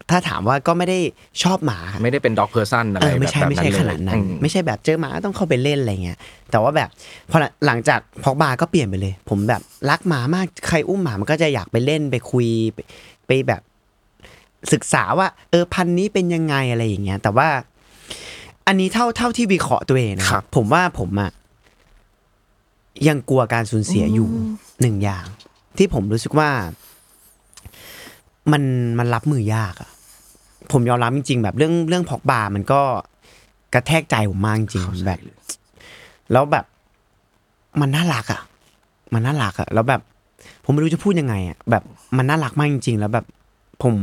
[0.09, 0.99] ถ้าถามว่าก็ไม่ได้
[1.43, 6.17] ชอบหมา ไม่ได้เป็น dog person อะไรเออแบไม่ใช่แบบไม่นั้นใช่เลยขนาดนั้นอืมไม่ใช่แบบเจอหมาต้องเข้าไปเล่นอะไรเงี้ย
[6.51, 6.89] แต่ว่าแบบ
[7.31, 12.79] พอหลังจากพอกบาก็เปลี่ยนไปเลย ผมแบบรักหมามากใครอุ้มหมามันก็จะอยากไปเล่นไปคุยไป
[13.27, 13.61] ไปแบบ
[14.73, 17.47] ศึกษาว่า เออพันธุ์นี้เป็นยังไงอะไรอย่างเงี้ยแต่ว่า
[18.67, 21.31] อันนี้เท่าเท่าที่วิเคราะห์ตัวเองนะคครัรับบผมว่าผมอะ
[23.07, 24.29] ยังกลัวการสูญเสียอยู่
[24.81, 25.25] หนึ่งอย่าง
[25.77, 26.49] ที่ผมรู้สึกว่า
[28.51, 28.63] มัน
[28.99, 29.89] มันรับมือยากอะ
[30.71, 32.81] ผมยอมรับจริงๆ แบบเรื่องเรื่องพอกบามันก็
[33.73, 35.19] กระแทกใจผมมากจริงๆแบบ
[36.31, 36.65] แล้วแบบ
[37.81, 38.41] มันน่ารักอะ
[39.13, 40.01] มันน่ารักอะแล้วแบบ
[40.63, 41.83] ผมไม่รู้จะพูดยังไงอะแบบ
[42.17, 43.25] มันน่ารักมากจริง ๆ แล้วแบบ
[43.83, 43.95] ผม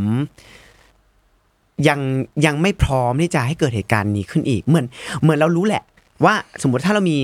[1.88, 2.00] ยัง
[2.46, 4.86] ยังไม่พร้อมที่จะให้เกิดเหตุการณ์นี้ขึ้นอีก เหมือน
[5.22, 5.82] เหมือนเรารู้แหละ
[6.24, 7.16] ว่าสมมติถ้าเรามี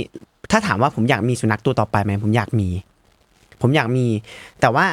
[0.51, 2.69] ถ้าถามว่าผมอยากมีสุนัขตัวต่อไปไหมผมอยากมี
[3.61, 4.07] ผมอยากมี
[4.61, 4.87] แต่ว่า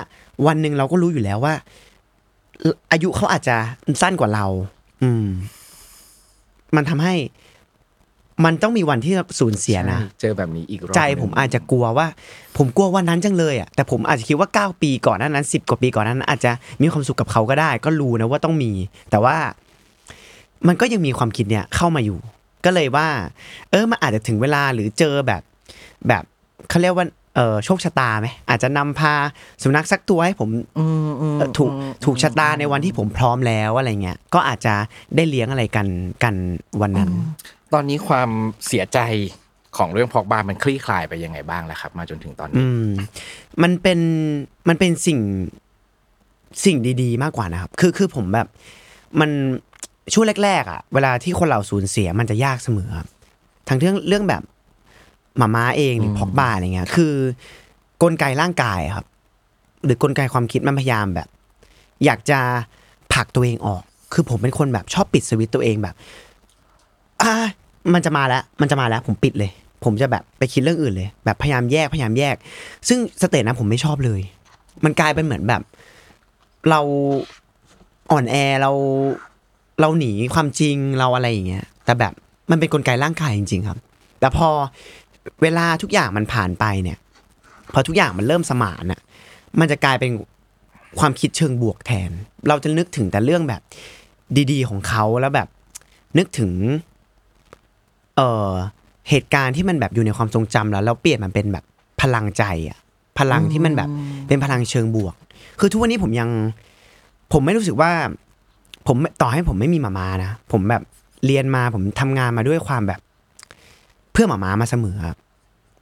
[0.47, 1.53] วันหนึ่งเราก็รู้อยู่แล้วว่า
[2.91, 3.55] อายุเขาอาจจะ
[4.01, 4.45] สั้นกว่าเรา
[5.03, 5.27] อืม
[6.75, 7.15] มันทำให้
[8.45, 12.07] มันต้องมีวันที่สูญเสียนะใช่เจอแบบนี้อีกรอบใจหนึ่งผมอาจจะกลัวว่า
[12.57, 18.71] ผมกลัววันนั้นจังเลยอะแต่ผมอาจจะคิดว่า 9 ปีก่อนหนานั้น10กว่าปีก่อนหนานั้น อาจจะมีความสุขกับเขาก็ได้ ก็รู้นะว่าต้องมี
[19.11, 19.35] แต่ว่า
[20.67, 22.19] มันก็ยังมีความคิดเนี่ยเข้ามาอยู่
[22.65, 23.07] ก็เลยว่า
[23.71, 25.41] เออมันอาจจะถึงเวลาหรือเจอแบบ
[26.07, 26.23] แบบ
[26.69, 29.13] เขาเรียกว่าเออโชคชะตาไหมอาจจะนำพา
[29.63, 31.71] สุนัขสักตัวให้ผมอืมอืมเอ่อถูก
[32.05, 34.73] ถูกชะตาในวันที่ผมพร้อมแล้วอะไรเงี้ยก็อาจจะ
[35.15, 35.87] ได้เลี้ยงอะไรกัน
[36.23, 36.35] กัน
[36.81, 37.09] วันนั้น
[37.73, 38.29] ตอนนี้ความ
[38.67, 38.99] เสียใจ
[39.77, 42.87] ของเรื่องพอกบามันคลี่คลายไปยังไงบ้างแล้วครับ มาจนถึงตอนนี้อืม
[43.63, 43.99] มันเป็น
[44.67, 45.19] มันเป็นสิ่ง
[46.65, 48.47] สิ่งดี ๆ มากกว่านะครับ คือคือผมแบบ
[49.19, 49.31] มัน
[50.13, 53.09] ช่วงแรกๆอะเวลาที่คนเราสูญเสียมันจะยากเสมอครับ
[53.67, 54.43] ทั้งเรื่องเรื่องแบบ
[55.37, 57.13] หมาม้าเองหรือพอกบาอะไรเงี้ย คือ
[58.03, 59.05] กลไกร่างกายอะครับ
[59.85, 61.27] หรือกลไกความคิดมันพยายามแบบ
[62.05, 62.39] อยากจะ
[63.13, 65.95] ผลักตัวเองออก คือผมเป็นคนแบบชอบปิดสวิตช์ตัวเองแบบ
[67.21, 67.33] อ่า
[67.93, 69.51] มันจะมาแล้ว มันจะมาแล้ว ผมปิดเลย
[69.83, 72.35] ผมจะแบบไปคิดเรื่องอื่นเลย แบบพยายามแยกพยายามแยก
[72.87, 74.21] ซึ่งสเตจนั้นผมไม่ชอบเลย
[74.83, 75.61] มันกลายเป็นเหมือนแบบ
[76.69, 76.79] เรา
[78.11, 78.71] อ่อนแอเรา
[79.79, 82.13] เราหนีความจริงเราอะไรอย่างเงี้ยแต่แบบ
[82.51, 83.77] มันเป็นกลไกร่างกายจริง ๆ ครับ
[84.19, 84.49] แต่พอ
[85.41, 86.97] เวลาทุกอย่างมันผ่านไปเนี่ย
[87.73, 89.01] พอทุกอย่างมันเริ่มสมานอะ
[89.59, 90.11] มันจะกลายเป็น
[90.99, 92.11] ความคิดเชิงบวกแทน
[92.47, 93.61] เราจะนึกถึงแต่เรื่องแบบ
[94.51, 95.47] ดี ๆ ของเขาแล้วแบบ
[96.17, 96.51] นึกถึง
[98.15, 98.51] เอ่อ
[99.09, 101.63] เหตุการณ์ที่มันแบบอยู่ในความทรงจำแล้วแล้วเปลี่ยนมันเป็นแบบ
[102.01, 102.77] พลังใจอะ
[103.19, 103.89] พลังที่มันแบบ
[104.27, 105.15] เป็นพลังเชิงบวก
[105.59, 106.29] คือทุกวันนี้ผมยัง
[107.33, 107.91] ผมไม่รู้สึกว่า
[108.87, 110.83] ผมต่อให้ผมไม่มีหมามานะ ผมแบบ
[111.25, 112.99] เรียนมาผมทำงานมาด้วยความแบบ
[114.11, 115.17] เพื่อหมามามาเสมอครับ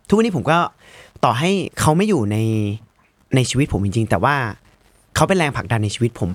[0.07, 0.57] ทุกวันนี้ผมก็
[1.23, 2.37] ต่อให้เขาไม่อยู่ใน
[3.35, 4.35] ในชีวิตผมจริงๆ แต่ว่า
[5.15, 6.29] เขาเป็นแรงผลักดันในชีวิตผม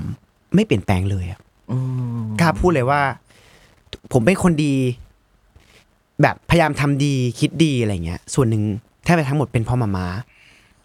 [0.55, 1.79] ไม่เปลี่ยนแปลงเลยอะอื
[2.21, 3.01] มกล้าพูดเลยว่า
[4.13, 4.75] ผมเป็นคนดี
[6.23, 8.63] แบบพยายามทำดีคิดดีอะไรเงี้ย ส่วนหนึ่ง
[9.05, 10.07] แทบไปทั้งหมดเป็นเพ่อมามา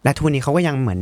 [0.03, 1.01] และทุกวันนี้เขาก็ยังเหมือน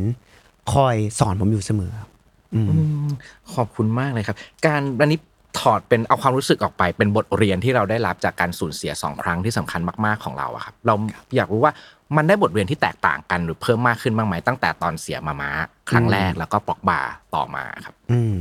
[0.72, 2.08] คอยสอนผมอยู่เสมอครับ
[2.54, 3.08] อืมอืม
[3.54, 5.18] ขอบคุณมากเลยครับ การอันนี้
[5.60, 10.94] ถอดเป็นเอาความรู้สึกออกไปเป็นบทเรียนที่เราได้รับจากการสูญเสียสองครั้งที่สำคัญมาก ๆของเราอะครับ เรา
[11.36, 11.72] อยากรู้ว่า
[12.16, 15.50] มันได้บทเรียนที่แตกต่างกันหรือเพิ่มมากขึ้นบ้างไหมตั้งแต่ตอนเสียมาม้า
[15.90, 17.00] ครั้งแรกแล้วก็ปอกบา
[17.34, 18.36] ต่อมาครับ อืม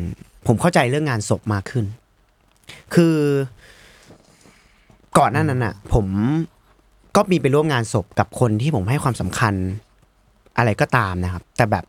[0.48, 1.86] ผมเข้าใจเรื่องงานศพมากขึ้น
[2.96, 3.16] คือ
[5.18, 6.06] ก่อนหน้านั้นอะผม
[7.16, 9.54] ก็มีไปร่วมงานศพกับคนที่ผมให้ความสำคัญ
[10.58, 11.86] อะไรก็ตามนะครับ แต่แบบ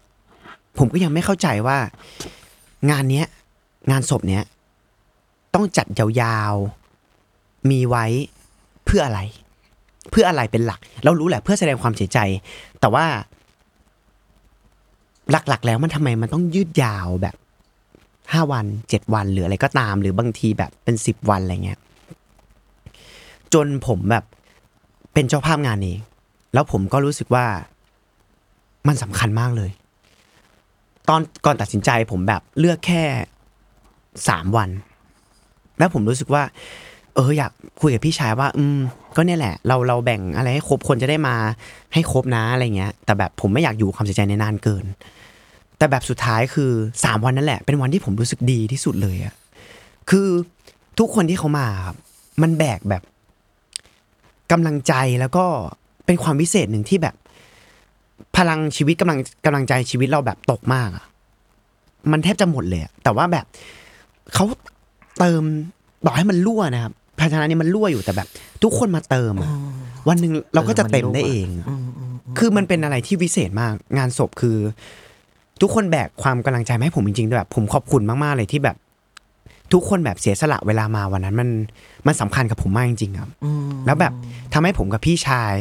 [0.79, 1.79] ผมก็ยังไม่เข้าใจว่า
[2.91, 3.27] งานเนี้ย
[3.91, 4.45] งานศพเนี้ย
[5.55, 8.07] ต้องจัดยาวๆ มีไว้
[8.85, 9.21] เพื่ออะไร
[10.11, 12.19] เพื่ออะไรเป็นหลัก เรารู้แหละเพื่อแสดงความเสียใจ
[12.81, 13.07] แต่ว่า
[15.31, 17.37] หลักๆ แล้วมันทำไมมันต้องยืดยาวแบบ
[18.33, 21.79] ห้าวันเจ็ดวันหรืออะไรก็ตาม หรือบางทีแบบเป็นสิบวันอะไรเงี้ย
[23.55, 24.25] จนผมแบบ
[25.13, 25.99] เป็นเจ้าภาพงานเอง
[26.55, 27.47] แล้วผมก็รู้สึกว่า
[28.89, 29.71] มันสำคัญมากเลย
[31.09, 33.03] ตอนก่อนตัดสินใจผมแบบเลือกแค่
[34.29, 34.71] สามวัน
[35.79, 36.43] แล้วผมรู้สึกว่า
[37.15, 38.79] เอออยากคุยกับพี่ชายว่า อืม
[39.17, 41.35] ก็เนี่ยแหละ เราเราแบ่งอะไรให้ครบคนจะได้มา
[41.95, 44.85] ให้ครบนะอะไรเงี้ย แต่แบบผมไม่อยากอยู่ความเสียใจในนานเกิน
[45.79, 46.71] แต่แบบสุดท้ายคือ
[47.05, 49.35] สามวันนั่นแหละ เป็นวันที่ผมรู้สึกดีที่สุดเลยอะ
[50.11, 50.29] คือ
[50.99, 51.97] ทุกคนที่เขามาครับ
[52.43, 53.03] มันแบกแบบ
[54.53, 55.45] กำลังใจแล้วก็
[56.07, 57.15] เป็นความพิเศษหนึ่งที่แบบ
[58.37, 61.05] พลังชีวิตกำลังกำลังใจชีวิตเราแบบตกมากอะ
[62.13, 63.47] มันแทบจะหมดเลยอะแต่ว่าแบบ
[64.35, 64.45] เขา
[65.19, 65.43] เติม
[66.07, 68.29] ต่อให้มันรั่วนะครับภาชนะนี้มันรั่วอยู่แต่แบบ
[68.63, 69.51] ทุกคนมาเติมอะ
[70.09, 71.67] วันหนึ่งเราก็จะเต็มได้เองอะ
[72.39, 74.57] คือมันเป็นอะไรที่วิเศษมาก งานศพคือ
[75.61, 78.77] ทุกคนแบกความกำลังใจมาให้ผมจริงๆด้วยแบบผมขอบคุณมากๆเลยที่แบบ
[79.73, 81.49] ทุกคนแบบเสียสละเวลามาวันนั้น มัน
[82.07, 83.31] มันสำคัญกับผมมากจริงๆครับ
[83.87, 84.13] แล้วแบบ
[84.53, 85.55] ทำให้ผมกับพี่ชาย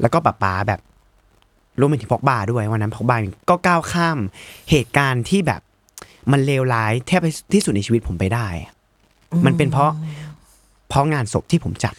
[0.00, 0.80] แล้วก็ป้าป๋าแบบ
[1.80, 3.16] รวมไปถึงพอกบาด้วยวันนั้นพอกบา
[3.50, 4.18] ก็ก้าวข้าม
[4.70, 5.60] เหตุการณ์ที่แบบ
[6.32, 7.20] มันเลวร้ายแทบ
[7.54, 8.72] ที่สุดในชีวิตผมไปได้อะ
[9.46, 9.92] มันเป็นเพราะ
[10.88, 11.94] เพราะงานศพที่ผมจัด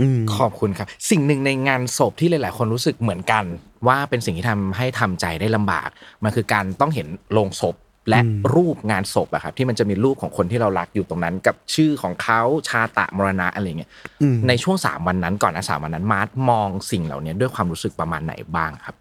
[0.00, 3.44] อืมขอบคุณครับ สิ่งหนึ่งในงานศพที่หลาย ๆ คนรู้สึกเหมือนกัน
[3.86, 5.88] ว่าเป็นสิ่งที่ทำให้ทำใจได้ลำบาก
[6.22, 7.74] มันคือการต้องเห็นโลงศพ
[8.10, 13.90] และอืมรูปงานศพอะครับที่มันจะมีรูปของคนที่เรารักอยู่ตรงนั้น กับชื่อของเขาชาตะมรณะอะไรเงี้ย
[14.22, 18.96] อืมในช่วงสามวันนั้นก่อนนะสามวันนั้นมาร์ทมองสิ่งเหล่านี้ด้วยความรู้สึกประมาณไหนบ้างครับ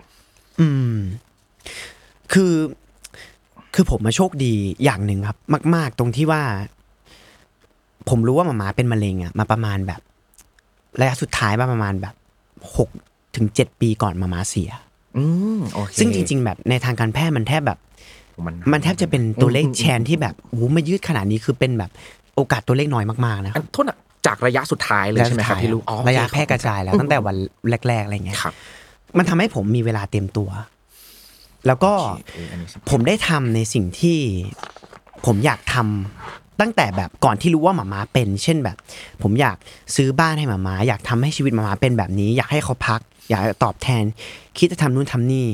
[0.60, 0.98] อืม
[2.34, 2.54] คือ
[3.74, 5.38] คือผมมาโชคดีอย่างหนึ่งครับ
[5.76, 6.44] มาก ๆ ตรงที่ว่า
[8.10, 10.02] ผมรู้ว่าหมามาเป็นมะเร็งอะมาประมาณแบบ
[11.00, 12.16] ระยะสุดท้ายมาประมาณแบบ
[12.76, 12.90] หก
[13.36, 14.72] ถึงเจ็ดปีก่อนหมามาเสีย
[15.18, 15.26] อื
[15.58, 17.80] มโอเคซึ่งจริง ๆ แบบในทางการแพทย์มันแทบแบบ
[18.46, 21.92] มัน มันแทบจะเป็นตัวเลขแชนที่แบบโอ้โหมายืดขนาดนี้คือเป็นแบบ
[22.36, 23.98] โอกาสตัวเลขน้อยมากๆนะคอัรับนโทษนะ
[24.28, 27.36] จากระยะสุดท้ายเลยใช่ไหมครับที่รู้อ๋อโอเคระยะแพร่กระจายแล้วตั้งแต่วัน
[27.88, 28.54] แรกๆอะไรเงี้ยครับ
[29.18, 30.50] มันทำให้ผมมีเวลาเตรียมตัว
[31.68, 34.18] แล้วก็โอเคเอออันนี้สำคัญผมได้ทำในสิ่งที่
[35.26, 38.78] ผมอยากทำตั้งแต่แบบก่อนที่รู้ว่าหมาม้าเป็น เช่นแบบ
[39.24, 39.58] ผมอยาก
[39.96, 43.00] ซื้อบ้านให้หมาม้าอยากทำให้ชีวิตหมาม้าเป็นแบบนี้ อยากให้เขาพัก
[43.30, 44.04] อยากตอบแทน
[44.58, 45.48] คิดจะทำนู่นทำนี่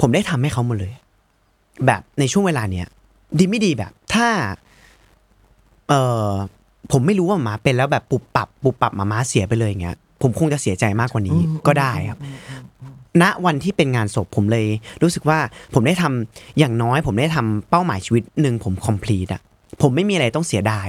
[0.00, 0.92] ผมได้ทำให้เขาหมดเลย
[1.86, 2.86] แบบในช่วงเวลาเนี้ย
[3.38, 4.28] ดีไม่ดีแบบ ถ้า
[5.88, 5.92] เอ
[6.28, 6.30] อ
[6.92, 12.18] ผมไม่รู้ว่าหมาม้าเป็นแล้วแบบปุบปับปุบปับหมาม้าเสียไปเลยอย่างเงี้ยผมคงจะเสียใจมากกว่านี้ก็ได้ครับ
[13.22, 14.66] ณวันที่เป็นงานศพผมเลย
[15.02, 15.38] รู้สึกว่า
[15.74, 19.42] ผมได้ทำอย่างน้อย ผมได้ทำเป้าหมายชีวิตหนึ่งผมคอมพลีทอะ
[19.82, 20.88] ผมไม่มีอะไรต้องเสียดาย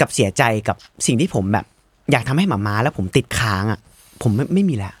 [0.00, 1.64] กับเสียใจกับสิ่งที่ผมแบบ
[2.10, 3.78] อยากทำให้หมาม้าแล้วผมติดค้างอะ
[4.22, 4.94] ผมไม่ไม่มีแล้ว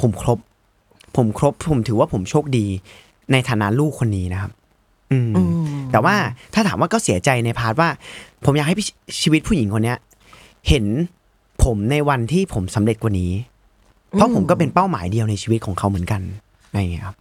[0.00, 0.38] ผมครบ
[1.16, 2.66] ผมครบ ผมถือว่าผมโชคดี
[3.32, 4.52] ในฐานะลูกคนนี้นะครับ
[5.12, 5.32] อืม
[5.92, 6.14] แต่ว่า
[6.54, 7.88] ถ้าถามว่าก็เสียใจในพาร์ทว่า
[8.44, 8.86] ผมอยากให้พี่
[9.20, 9.98] ชีวิตผู้หญิงคนเนี้ย
[10.68, 10.84] เห็น
[11.64, 13.32] ผมในวันที่ผมสำเร็จกว่านี้
[14.12, 16.22] เพราะผมก็เป็นเป้าหมายเดียวในชีวิตของเขาเหมือนกัน
[16.66, 17.16] อะไรอย่างเงี้ยครับ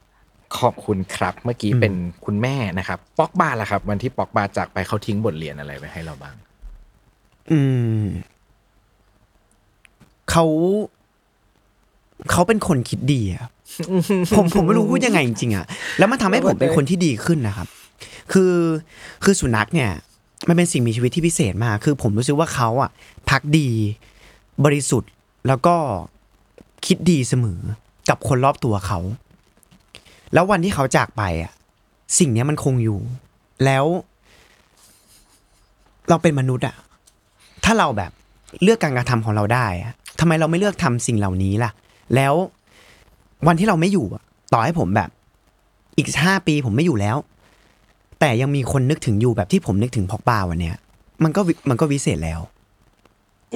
[0.60, 1.94] ขอบคุณครับ เมื่อกี้เป็น
[2.26, 6.36] คุณแม่นะครับ ปอกบาล่ะครับ วันที่ปอกบาจากไปเขาทิ้งบทเรียนอะไรไว้ให้เราบ้าง
[7.52, 7.60] อื
[8.00, 8.04] ม
[10.32, 10.46] เขา
[12.32, 13.48] เขาเป็นคนคิดดีอะ
[14.38, 15.66] ผมผมไม่รู้พูดยังไงจริงๆอะ
[15.98, 17.68] แล้วมันทำให้ผมเป็นคนที่ดีขึ้นนะครับ
[18.34, 18.54] คือ
[19.24, 19.92] คือสุนัขเนี่ย
[20.48, 22.90] มันเป็นสิ่งมีชีวิตที่พิเศษมาก คือผมรู้สึกว่าเขาอะ
[23.30, 23.70] พักดี
[24.66, 25.12] บริสุทธิ์
[25.48, 25.76] แล้วก็
[26.86, 27.60] คิดดีเสมอ
[28.10, 29.00] กับคนรอบตัวเขา
[30.34, 31.54] แล้ววันที่เขาจากไปอะ
[32.20, 33.00] สิ่งเนี้ยมันคงอยู่
[33.66, 33.86] แล้ว
[36.10, 36.76] เราเป็นมนุษย์อะ
[37.66, 38.12] ถ้าเราแบบ
[38.64, 41.72] เลือกการกระทำของเราได้อะทำไมเราไม่เลือกทำสิ่งเหล่านี้ล่ะ
[42.16, 42.34] แล้ว
[43.48, 44.24] วันที่เราไม่อยู่อะ
[44.54, 45.10] ต่อให้ผมแบบ
[45.98, 47.18] อีกห้าปีผมไม่อยู่แล้ว
[48.20, 50.76] แต่ยังมีคนนึกถึงอยู่แบบที่ผมนึกถึงพอกบาวันเนี้ย
[51.24, 52.42] มันก็วิมันก็วิเศษแล้ว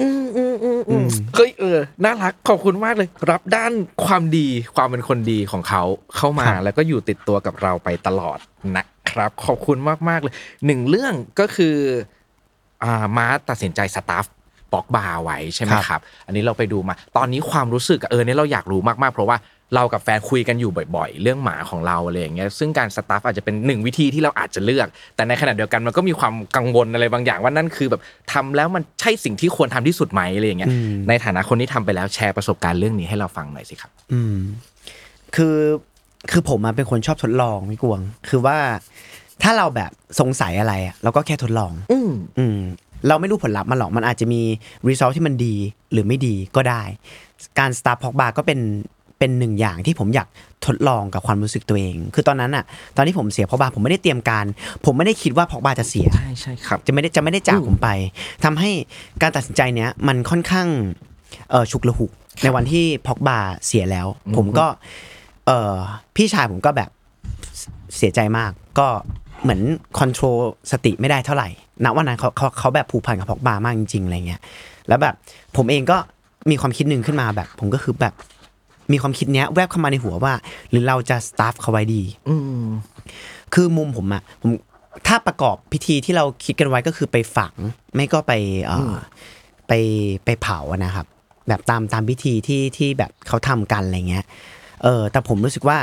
[0.00, 3.72] อืมอืมอืมอืมอืมเฮ้ยเออน่ารักขอบคุณมากเลย รับด้าน
[4.04, 5.82] ความดีความเป็นคนดีของเขา
[6.16, 8.38] เข้ามาครับแล้วก็อยู่ติดตัวกับเราไปตลอด
[8.76, 10.34] นะครับ ขอบคุณมากๆเลย
[10.66, 11.76] หนึ่งเรื่องก็คือ
[12.84, 14.24] อ่ามาตัดสินใจสตาฟ
[14.72, 19.36] ปอกบาร์ไว้ใช่ไหมครับ อันนี้เราไปดูมา ตอนนี้ความรู้สึกอะเออเนี่ยเราอยากรู้มากๆ เพราะว่า
[19.74, 28.00] เรากับแฟนคุยกันอยู่บ่อย ๆ เรื่องหมาของเราอะไรอย่างเงี้ยซึ่งการสตาฟอาจจะเป็นหนึ่งวิธีที่เราอาจจะเลือก แต่ในขณะเดียวกันมันก็มีความกังวลอะไรบางอย่างว่านั่นคือแบบ
[28.32, 34.36] ทำแล้วมันใช่สิ่งที่ควรทำที่สุดไหมอะไรอย่างเงี้ยอืมในฐานะคนที่ทำไปแล้วแชร์ประสบการณ์เรื่องนี้ให้เราฟังหน่อยสิครับ อืม
[35.36, 35.56] คือ
[36.30, 38.56] คือผมอะเป็นคนชอบทดลองพี่กวง คือว่า
[39.42, 42.58] ถ้าเราแบบสงสัยอะไรอะเราก็แค่ทดลอง อืมอืม
[43.08, 44.42] เราไม่รู้ผลลัพธ์มันหรอก มันอาจจะมี
[44.88, 45.54] result ที่มันดี
[45.92, 46.82] หรือไม่ดีก็ได้
[47.58, 48.58] การ start พอกบาก็เป็น
[49.22, 50.28] เป็นหนึ่งอย่างที่ผมอยาก
[50.66, 52.64] ทดลองกับความรู้สึกตัวเอง คือตอนนั้นอะ
[52.96, 54.44] ตอนที่ผมเสียพอกบาผมไม่ได้เตรียมการ
[54.84, 57.88] ผมไม่ได้คิดว่าพอกบาจะเสียใช่ใช่ครับจะไม่ได้จะไม่ได้จากผมไป
[58.44, 58.70] ทำให้
[59.22, 60.68] การตัดสินใจเนี้ยมันค่อนข้าง
[61.50, 62.10] เออฉุกละหุก
[62.42, 64.06] ในวันที่พอกบาเสียแล้ว
[64.36, 64.66] ผมก็
[65.46, 65.74] เออ
[66.16, 66.90] พี่ชายผมก็แบบ
[67.96, 68.88] เสียใจมาก ก็
[69.42, 69.60] เหมือน
[69.98, 70.38] คอนโทรล
[70.72, 71.48] สติไม่ได้เท่าไหร่
[71.84, 74.40] ณวันนั้นเขาเขาเขาแบบผูกพันกับพอกบามากจริงๆอะไรเงี้ย
[74.88, 75.14] แล้วแบบ
[75.56, 75.96] ผมเองก็
[76.50, 78.14] มีความคิดหนึ่งขึ้นมาแบบ ผมก็คือแบบ
[78.92, 80.34] มีความคิดเนี้ยแวบเข้ามาในหัวว่า
[80.70, 82.66] หรือเราจะสตาฟเขาไว้ดีอืม
[83.54, 84.50] คือมุมผมอะผม
[85.06, 87.54] ถ้าประกอบพิธีที่เราคิดกันไว้ก็คือไปฝัง
[87.94, 88.32] ไม่ก็ไป
[88.66, 88.92] เอ่ออ
[89.68, 89.72] ไป
[90.24, 91.06] ไปเผาอะนะครับ
[91.48, 94.24] แบบตามตามพิธีที่ที่แบบเขาทำกันอะไรเงี้ย
[94.82, 95.78] เออ แต่ผมรู้สึกว่า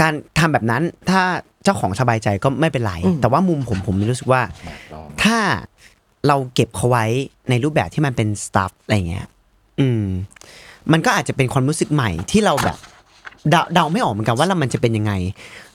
[0.00, 1.22] การทำแบบนั้น ถ้า
[1.64, 4.42] เจ้าของสบายใจก็ไม่เป็นไรแต่ว่ามุมผมผมรู้สึกว่า
[4.94, 5.38] ลองถ้า
[6.28, 7.04] เราเก็บเขาไว้
[7.50, 9.26] ในรูปแบบที่มันเป็นสตัฟอะไรเงี้ย
[9.80, 10.04] อืม
[10.92, 12.76] มันก็อาจจะเป็นความรู้สึกใหม่ที่เราแบบ
[13.50, 15.12] เดาเดาไม่ออกเหมือนกันว่าแล้วมันจะเป็นยังไง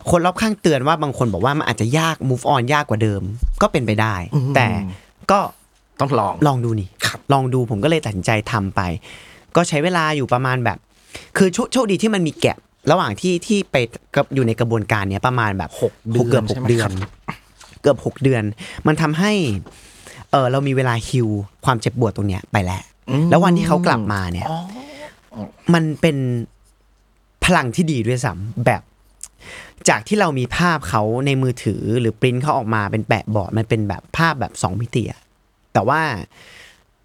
[0.09, 3.21] คนรอบข้างเตือนว่าบางคนบอกว่ามันอาจจะยาก move on ยากกว่าเดิม
[3.61, 4.15] ก็เป็นไปได้
[4.55, 4.67] แต่
[5.31, 5.39] ก็
[5.99, 8.81] ต้องลองลองดูนี่ครับลองดูผมก็เลยตัดสินใจทำไป
[9.55, 10.77] ก็ใช้เวลาอยู่ประมาณแบบ
[11.37, 12.57] คือโชโชคดีที่มันมีแกะ
[12.91, 13.75] ระหว่างที่ที่ไป
[14.15, 17.11] กับอยู่ในกระบวนการเนี้ยประมาณแบบหกเดือนเกือบหใช่กไหมเดือครันบ
[17.81, 18.43] เกือบหกเดือน
[18.87, 19.31] มันทำให้
[20.31, 21.27] เออเรามีเวลาฮิว
[21.65, 22.81] ความเจ็บปวดตรงเนี้ยไปแล้ว
[23.29, 24.47] แล้ววันที่เขากลับมาเนี่ย
[25.73, 26.17] มันเป็น
[27.45, 28.81] พลังที่ดีด้วยซ้ำแบบ
[29.89, 35.21] จากที่เรามีภาพเขาในมือถือหรือปริ้นเขาออกมาเป็นแปะบอร์ดมันเป็นแบบภาพแบบสองมิติอะ
[35.73, 36.01] แต่ว่า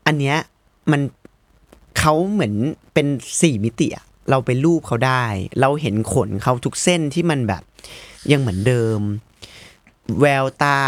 [0.06, 0.36] อันเนี้ย
[0.90, 1.00] มัน
[1.98, 2.54] เขาเหมือน
[2.94, 3.06] เป็น
[3.42, 5.24] สี่มิติอะเราไปรูปเขาได้
[5.60, 7.62] เราเห็นขนเขาทุกเส้นที่มันแบบ
[8.32, 9.00] ยังเหมือนเดิม
[10.20, 10.80] แววตา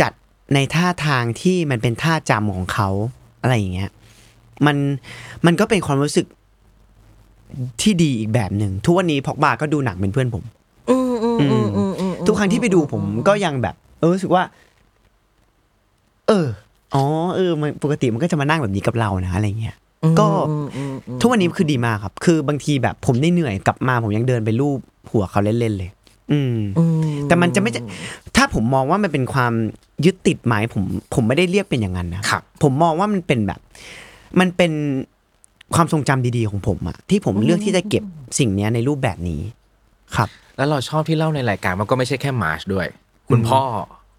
[0.00, 0.12] จัด
[0.54, 2.88] ในท่าทางที่มันเป็นท่าจำของเขา
[3.40, 3.90] อะไรอย่างเงี้ย
[4.66, 4.76] มัน
[5.46, 6.26] มันก็เป็นความรู้สึก
[7.80, 10.44] ที่ดีอีกแบบหนึ่งทุกวันนี้พอกบาก็ดูหนังเป็นเพื่อนผม
[12.26, 14.42] ทุกครั้งที่ไปดูผมก็ยังแบบ เออรู้สึกว่า
[16.28, 16.46] เออ
[16.94, 17.04] อ๋อ
[17.36, 19.76] เออมันปกติมันก็จะมานั่งแบบนี้กับเรานะอะไรเงี้ย
[20.18, 20.26] ก็
[21.20, 24.78] ทุกวันนี้คือดีมากครับ คือบางทีแบบผมได้เหนื่อยกลับมาผมยังเดินไปรูป
[25.10, 25.90] หัวเขาเล่นๆเลย
[26.32, 26.56] อืม
[27.28, 27.80] แต่มันจะไม่จะ
[28.36, 29.52] ถ้าผมมองว่ามันเป็นความ
[30.04, 30.82] ยึดติดหมายผม
[31.14, 33.60] ผมไม่ได้เรียกเป็นอย่างนั้นนะครับผมมองว่ามันเป็นแบบ
[34.40, 34.72] มันเป็น
[35.74, 38.02] ความทรงจำดีๆของผมอะที่ผมเลือกที่จะเก็บ
[38.38, 39.40] สิ่งเนี้ยในรูปแบบนี้
[40.16, 42.86] ครับ แล้วเราชอบที่เล่าในรายการมันก็ไม่ใช่แค่มาร์ชด้วย
[43.28, 43.62] คุณพ่อ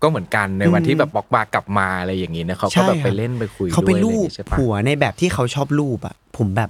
[0.01, 6.69] ก็เหมือนกันในวันที่แบบปอกบากลับมาอะไรอย่างนี้นะเขาก็แบบใช่ครับไปเล่นไปคุยเขาไปด้วยอะไรอรูย่างปงี้ใช่ปะหัวในแบบที่เขาชอบรูปอะผมแบบ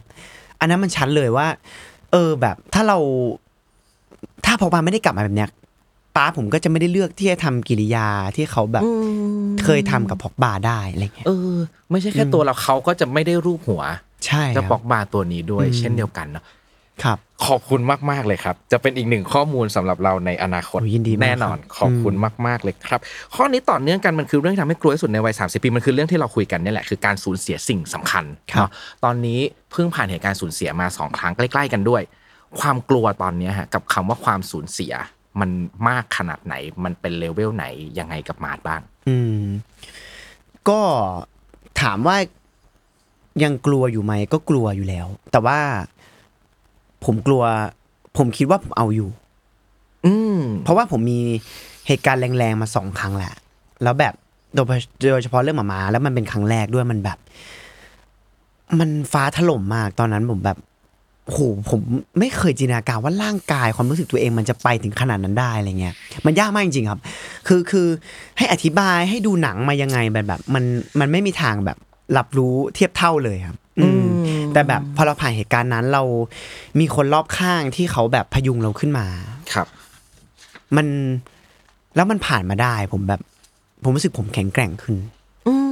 [0.60, 1.48] อันนั้นมันชัดเลยว่า
[2.12, 2.98] เออแบบถ้าเรา
[4.46, 5.50] ถ้าพอมาไม่ได้กลับมาแบบเนี้ย
[6.16, 8.92] ป้าผมก็จะไม่ได้เลือกที่จะทำกิริยาที่เขาแบบอื
[9.44, 11.58] มเคยทำกับพอกบาได้อะไรเงี้ยเออ
[11.92, 13.84] ไม่ใช่แค่ตัวเราเขาก็จะไม่ได้รูปหัว
[14.26, 16.46] ใช่คเจะรับ ปอกบาตัวนี้ด้วย อืม เช่นเดียวกันเนาะ
[17.04, 22.14] ครับ ขอบคุณมาก ๆ เลยครับ จะเป็นอีกหนึ่งข้อมูลสำหรับเราในอนาคตโอ้ยินดีมากแน่นอนครับขอบคุณ
[22.48, 23.00] มาก ๆ เลยครับ
[23.36, 28.70] ข้อนี้ต่อเนื่องกันมันคือเรื่องที่ทำให้กลัวที่สุดในวัย30ปีมันคือเรื่องที่เราคุยกันเนี่ยแหละคือการสูญเสียสิ่งสำคัญครับ เนาะ
[29.04, 29.40] ตอนนี้
[29.72, 32.02] เพิ่งผ่านเหตุการณ์สูญเสียมาสองครั้งใกล้ ๆ กันด้วย
[32.60, 34.94] ความกลัวตอนเนี้ยฮะกับคำว่าความสูญเสีย
[35.40, 35.50] มัน
[35.88, 37.66] มากขนาดไหน มันเป็นเลเวลไหน
[38.00, 39.44] ยังไงกับมาดบ้าง อืม
[40.70, 40.80] ก็
[41.82, 42.18] ถามว่า
[43.44, 45.60] ยังกลัวอยู่ไหมก็กลัวอยู่แล้ว แต่ว่า
[47.06, 47.44] ผมกลัว
[48.18, 49.10] ผมคิดว่าผมเอาอยู่
[50.06, 51.20] อืม เพราะว่าผมมี
[51.88, 53.34] เหตุการณ์แรงๆมาสองครั้งแหละ
[53.84, 54.14] แล้วแบบ
[54.56, 54.80] โดย
[55.12, 57.18] โดยเฉพาะเรื่องหมามาแล้วมันเป็นครั้งแรกด้วยมันแบบ
[58.80, 60.58] มันฟ้าถล่มมากตอนนั้นผมแบบ
[61.34, 61.82] โหผม
[62.20, 65.96] ไม่เคยจินตนาการว่าร่างกายความรู้สึกตัวเองมันจะไปถึงขนาดนั้นได้อะไรเงี้ย
[66.26, 67.00] มันยากมากจริงๆครับ
[67.48, 67.88] คือคือ
[68.38, 70.64] ให้อธิบายให้ดูหนังมายังไงแบบแบบมัน
[71.00, 71.78] มันไม่มีทางแบบ
[72.18, 74.08] รับรู้เทียบเท่าเลยครับ อืม
[74.54, 76.04] แต่แบบพอเราผ่านเหตุการณ์นั้นเรา
[76.80, 79.08] มีคนรอบข้างที่เขาแบบพยุงเราขึ้นมา
[79.54, 79.68] ครับ
[80.76, 80.88] มัน
[81.96, 83.22] แล้วมันผ่านมาได้ ผมแบบ
[83.84, 84.96] ผมรู้สึกผมแข็งแกร่งขึ้น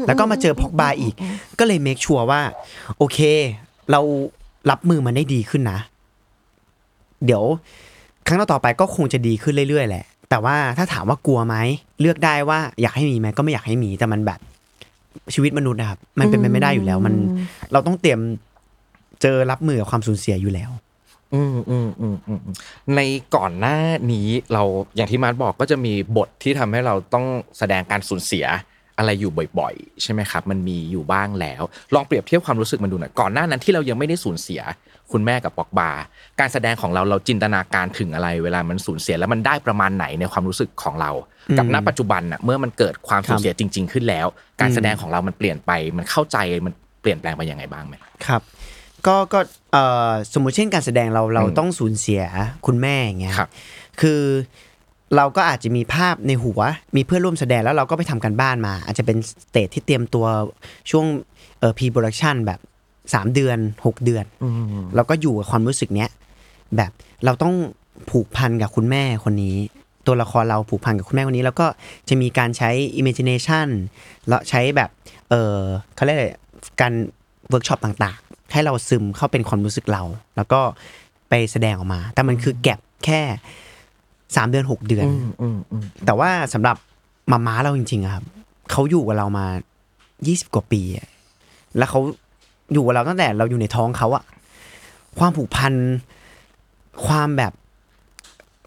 [0.08, 1.14] แล้วก็มาเจอพอกบาอีก
[1.60, 2.42] ก็เลยเมคชัวร์ว่า
[2.98, 3.20] โอเค
[3.92, 4.02] เรา
[4.70, 5.80] รับมือมันได้ดีขึ้นนะ
[7.26, 7.44] เดี๋ยว
[8.28, 11.56] ครั้งต่อๆไปก็คงจะดีขึ้นเรื่อยๆแหละ แต่ว่าถ้าถามว่ากลัวไหม
[12.02, 14.40] เลือกได้ว่าอยากให้มีไหมก็ไม่อยากให้มีแต่มันแบบ
[15.34, 17.14] ชีวิตมนุษย์นะครับ มันเป็นไปไม่ได้อยู่แล้ว มัน
[17.72, 18.20] เราต้องเตรียม
[19.22, 20.72] เจอรับมือกับความสูญเสียอยู่แล้ว
[21.34, 22.56] อืมอืมอืมอืมอืม
[22.96, 23.00] ใน
[23.36, 23.78] ก่อนหน้า
[24.12, 24.64] นี้เรา
[24.96, 27.26] อย่างที่มาร์ทบอกก็จะมีบทที่ทำให้เราต้อง
[27.58, 28.46] แสดงการสูญเสีย
[28.98, 31.62] อะไรอยู่บ่อยๆ ใช่ไหมครับ มันมีอยู่บ้างแล้ว
[31.94, 34.62] ลองเปรียบเทียบความรู้สึกมันดูหน่อยก่อนหน้านั้นที่เรายังไม่ได้สูญเสีย
[35.12, 35.92] คุณแม่กับปอกบา
[36.40, 41.12] การแสดงของเราเราจินตนาการถึงอะไร เวลามันสูญเสียแล้วมันได้ประมาณไหนในความรู้สึกของเรา
[41.58, 44.28] กับณปัจจุบันน่ะเมื่อมันเกิดความสูญเสียจริง ๆ ขึ้นแล้ว
[44.62, 47.96] การแสดงของเรามันเปลี่ยนไป มันเข้าใจมันเปลี่ยนแปลงไปยังไงบ้างไหม
[48.28, 48.42] ครับ
[49.08, 49.40] ก็ก็
[49.74, 52.22] เอ่อสมมุติเช่นการแสดงเราเราอืมต้องสูญเสีย
[52.66, 53.50] คุณแม่อย่างเงี้ยครับ
[54.02, 54.22] คือ
[55.16, 56.60] เราก็อาจจะมีภาพในหัว
[56.96, 60.26] มีเพื่อนร่วมแสดงแล้วเราก็ไปทำการบ้านมา อาจจะเป็น stage ที่เตรียมตัว
[60.92, 61.06] ช่วง
[61.60, 62.60] เอ่อ pre-production แบบ
[62.98, 64.26] 3 เดือน 6 เดือน
[64.96, 66.10] เราก็อยู่กับความรู้สึกเนี้ย
[66.76, 66.92] แบบ
[67.26, 67.54] เราต้อง
[68.10, 69.56] ผูกพันกับคุณแม่คนนี้
[70.08, 71.68] ตัวละครเราผูกพันกับคุณแม่คนนี้ แล้วก็
[72.10, 73.68] จะมีการใช้ imagination
[74.28, 74.90] แล้วใช้แบบ
[75.30, 75.58] เออ
[75.96, 76.28] เขาเรียกอะไร
[76.82, 76.94] การ
[77.50, 80.04] เวิร์กช็อปต่างๆ ให้เราซึมเข้าเป็นความรู้สึกเรา
[80.36, 80.62] แล้วก็
[81.30, 83.22] ไปแสดงออกมา แต่มันคือ gap แค่
[84.36, 86.78] สามเดือนหกเดือนอืมอืมอืมแต่ว่าสำหรับ
[87.32, 88.24] มาม้าเราจริงๆอะครับ
[88.72, 89.46] เขาอยู่กับเรามา
[90.00, 91.08] 20กว่าปีอะ
[91.78, 92.00] แล้วเขา
[92.74, 94.24] อยู่กับเราตั้งแต่เราอยู่ในท้องเขาอะ
[95.20, 95.74] ความผูกพัน
[97.06, 97.54] ความแบบ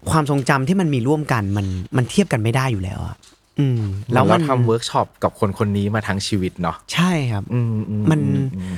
[0.09, 1.65] ความทรงจำที่มันมีร่วมกันมัน
[1.97, 3.15] มันเทียบกันไม่ได้อยู่แล้วอะ
[3.59, 3.81] อืม
[4.13, 8.19] แล้แล้วแล้วเรามันทำเวิร์กช็อปกับคนคนนี้มาทั้งชีวิตเนาะใช่ครับ อืมอืมมัน
[8.55, 8.73] อืม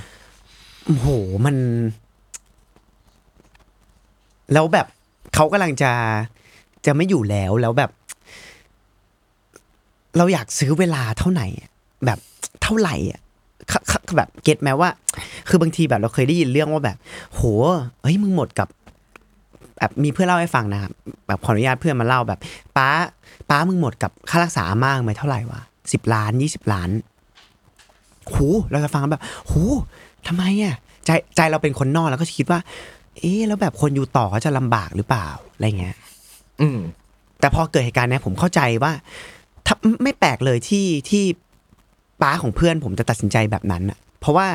[0.85, 1.07] โอ้โห
[1.45, 1.55] มัน
[4.53, 4.87] แล้วแบบ
[5.35, 5.91] เขากำลังจะ
[6.85, 7.91] จะไม่อยู่แล้วแล้วแบบ
[10.17, 11.47] เราอยากซื้อเวลาเท่าไหร่
[12.05, 12.19] แบบ
[12.63, 13.21] เท่าไหร่อะ
[14.17, 14.89] แบบเก็ตไหมว่า
[15.49, 16.97] คือบางทีแบบเราเคยได้ยินเรื่องว่าแบบ
[17.33, 17.41] โห
[18.01, 18.67] เฮ้ยมึงหมดกับ
[19.77, 20.91] แบบมีเพื่อนเล่าให้ฟังนะครับ
[21.27, 22.39] แบบขออนุญาตเพื่อนมาเล่าแบบ
[22.77, 22.89] ป้า
[23.49, 25.61] ป้ามึงหมดกับค่ารักษามากไหมเท่าไหร่วะ
[25.93, 26.89] สิบล้านยี่สิบล้าน
[28.33, 29.61] หูเราจะฟังแบบหู
[30.27, 30.75] ทำไมอะ
[31.05, 32.59] ใจใจเราเป็นคนนอกแล้วก็คิดว่า
[33.17, 35.95] เอ๊แล้วแบบคนอยู่ต่อเขาจะลำบากหรือเปล่าอะไรเงี้ย
[36.61, 36.79] อืม
[37.39, 38.91] แต่พอเกิดเหตุการณ์เนี้ยผมเข้าใจว่า
[39.65, 41.23] ถ้าไม่แปลกเลยที่ที่
[42.21, 44.47] ป้าของเพื่อนผมจะตัดสินใจแบบนั้นอะ เพราะว่า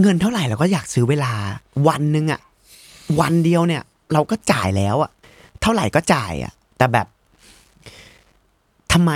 [0.00, 1.32] เงินเท่าไหร่เราก็อยากซื้อเวลา
[1.88, 2.40] วันหนึ่งอะ
[3.20, 3.82] วันเดียวเนี่ย
[4.12, 5.10] เราก็จ่ายแล้วอะ
[5.62, 7.06] เท่าไหร่ก็จ่ายอะ แต่แบบ
[8.92, 9.12] ทำไม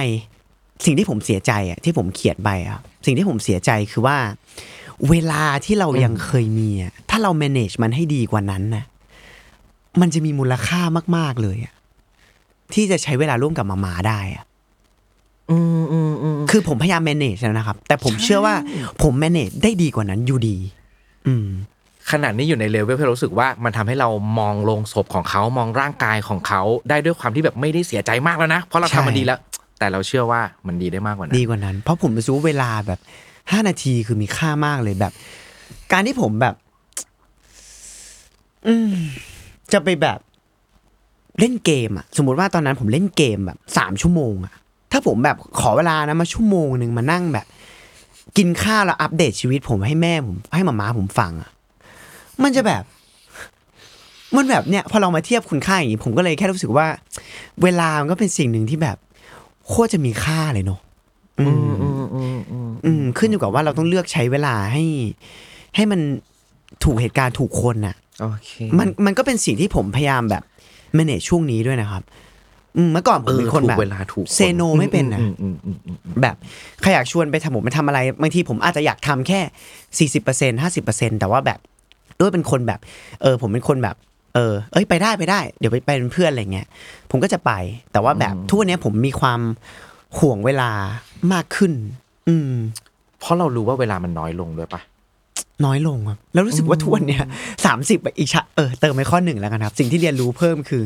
[0.85, 4.17] สิ่งที่ผมเสียใจอะที่ผมเขียนไปอะสิ่งที่ผมเสียใจคือว่า
[5.11, 8.85] เวลาที่เรายังเคยมีอะถ้าเรา manage มันให้ดีกว่านั้นนะ
[10.01, 10.81] มันจะมีมูลค่า
[11.17, 11.75] มาก ๆเลยอะ
[12.75, 14.45] ที่จะใช้เวลาร่วมกับมามาได้อะ
[15.51, 18.55] อืมอืมอืมคือผมพยายาม manage แล้วนะครับ แต่ผมเชื่อว่า
[19.03, 20.57] ผม manage ได้ดีกว่านั้นอยู่ดี
[21.27, 21.47] อืม
[22.11, 29.39] ขนาดนี้อยู่ในเลเวลที่เรารู้สึกว่ามันทำให้เรามองลงศพของเขามองร่างกายของเขาได้ด้วยความที่แบบไม่ได้เสียใจมากแล้วนะ เพราะเราใช่ทำมันดีแล้ว
[29.79, 33.01] แต่เราเชื่อว่ามันดีได้มากกว่านั้นดีกว่านั้น เพราะผมรู้สึกว่าเวลาแบบ
[33.51, 35.13] ห้านาทีคือมีค่ามากเลยแบบ
[35.93, 36.55] การที่ผมแบบ
[38.67, 38.93] อืม
[39.73, 40.19] จะไปแบบ
[41.39, 44.55] เล่นเกมอะสมมุติว่าตอนนั้นผมเล่นเกมแบบสามชั่วโมงอะ
[44.93, 47.47] ถ้าผมแบบขอเวลานะมาชั่วโมงหนึ่งมานั่งแบบ
[48.37, 51.51] กินข้าวแล้วอัปเดตชีวิตผมให้แม่ผมให้มาม่าผมฟังอะ
[52.43, 52.83] มันจะแบบ
[54.37, 56.87] มันแบบเนี่ย พอเรามาเทียบคุณค่าอย่างนี้ผมก็เลยแค่รู้สึกว่า
[57.63, 58.97] เวลามันก็เป็นสิ่งหนึ่งที่แบบ
[59.69, 60.81] โคตรจะมีค่าเลยเนาะ
[61.41, 64.85] อืมอืมอืมอืมอืมขึ้นอยู่กับว่าเราต้องเลือกใช้เวลาให้
[65.77, 66.01] ให้มัน
[66.85, 70.43] ถูกเหตุการณ์ถูกคนน่ะ โอเค มันมันก็เป็นสิ่งที่ผมพยายามแบบ
[70.97, 72.03] manage ช่วงนี้ด้วยนะครับ
[72.77, 76.37] อืมเมื่อก่อนผมเป็นคนถูแบกบเวลาถูกเซโนไม่เป็นนะอืมอืมอืมอืมแบบ
[76.81, 79.41] ใครอยากชวนไปทำผมไปทำอะไรบางทีผมอาจจะอยากทำแค่
[79.99, 81.59] สี่สิบเปอร์เซ็นห้าสิบเปอร์เซ็นแต่ว่าแบบ
[82.21, 82.81] ด้วยเป็นคนแบบ
[83.23, 83.97] เออ ผมเป็นคนแบบ
[84.35, 86.67] เออ เอ้ยไปได้ไปได้ เดี๋ยวไปไปเป็นเพื่อนอะไรเงี้ย
[87.11, 87.53] ผมก็จะไป
[87.93, 89.41] แต่ว่าแบบทุกวันนี้ผมมีความ
[90.19, 90.71] ห่วงเวลา
[91.33, 91.73] มากขึ้น
[92.29, 92.53] อืม
[93.21, 94.81] เพราะเรารู้ว่าเวลามันน้อยลงด้วยปะ
[95.65, 97.23] น้อยลงครับแล้วรู้สึกว่าทุกวันเนี้ย
[97.67, 100.83] สามสิบอีกชะเออเติมไปข้อหนึ่งแล้วกันครับ สิ่งที่เรียนรู้เพิ่มคือ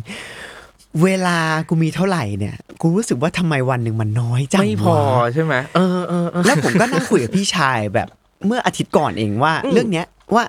[1.02, 8.08] เวลากูมีเท่าไหร่เนี่ย กูรู้สึกว่าทำไมวันหนึ่งมันน้อยจังไม่พอวะใช่ไหมเออเออเออแล้วผมก็นั่งคุยกับพี่ชายแบบ
[8.46, 10.44] เมื่ออาทิตย์ก่อนเองว่าอืมเรื่องเนี้ยว่า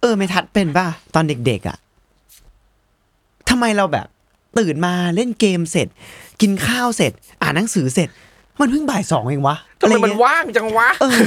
[0.00, 1.76] เออไม่ทัดเป็นป่ะตอนเด็กๆอะ
[3.50, 4.06] ทำไมเราแบบ
[4.58, 5.88] ตื่นมาเล่นเกมเสร็จ
[6.40, 7.12] กินข้าวเสร็จ
[7.42, 8.08] อ่านหนังสือเสร็จ
[8.60, 11.18] มันเพิ่งบ่ายสองเองวะทำไมอะรมันเงี้ยว่างจังวะเออ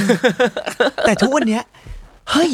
[1.06, 1.62] แต่ทุกวันเนี้ย
[2.30, 2.52] เฮ้ย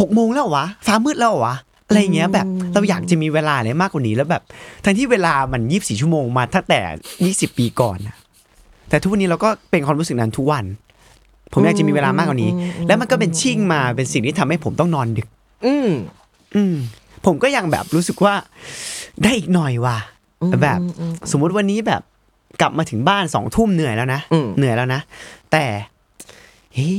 [0.00, 1.56] หกโมงแล้วเหรอวะฟ้ามืดแล้วเหรอวะ
[1.88, 4.42] อะไรเงี้ยแบบเราอยากจะมีเวลาอะไรมากกว่านี้แล้วแบบ
[4.84, 6.80] ทั้งที่เวลามันยี่สิบสี่ชั่วโมงมาตั้งแต่
[7.24, 8.16] ยี่สิบปีก่อนนะ
[8.88, 10.64] แต่ทุกวันนี้เราก็เป็นความรู้สึกนั้นทุกวัน
[11.52, 12.50] ผมอยากจะมีเวลามากกว่านี้
[12.86, 15.28] แล้วมันก็เป็นชิ่งมาเป็นสิ่งที่ทำให้ผมต้องนอนดึก
[15.66, 15.90] อืม
[16.54, 16.74] อืม
[17.26, 18.34] ผมก็ยังแบบรู้สึกว่า
[19.22, 19.98] ได้อีกหน่อยว่ะ
[20.62, 20.80] แบบ
[21.30, 22.02] สมมุติวันนี้แบบ
[22.60, 25.00] กลับมาถึงบ้านสองทุ่มเหนื่อยแล้วนะอืมเหนื่อยแล้วนะ
[25.52, 25.64] แต่
[26.74, 26.90] เฮ้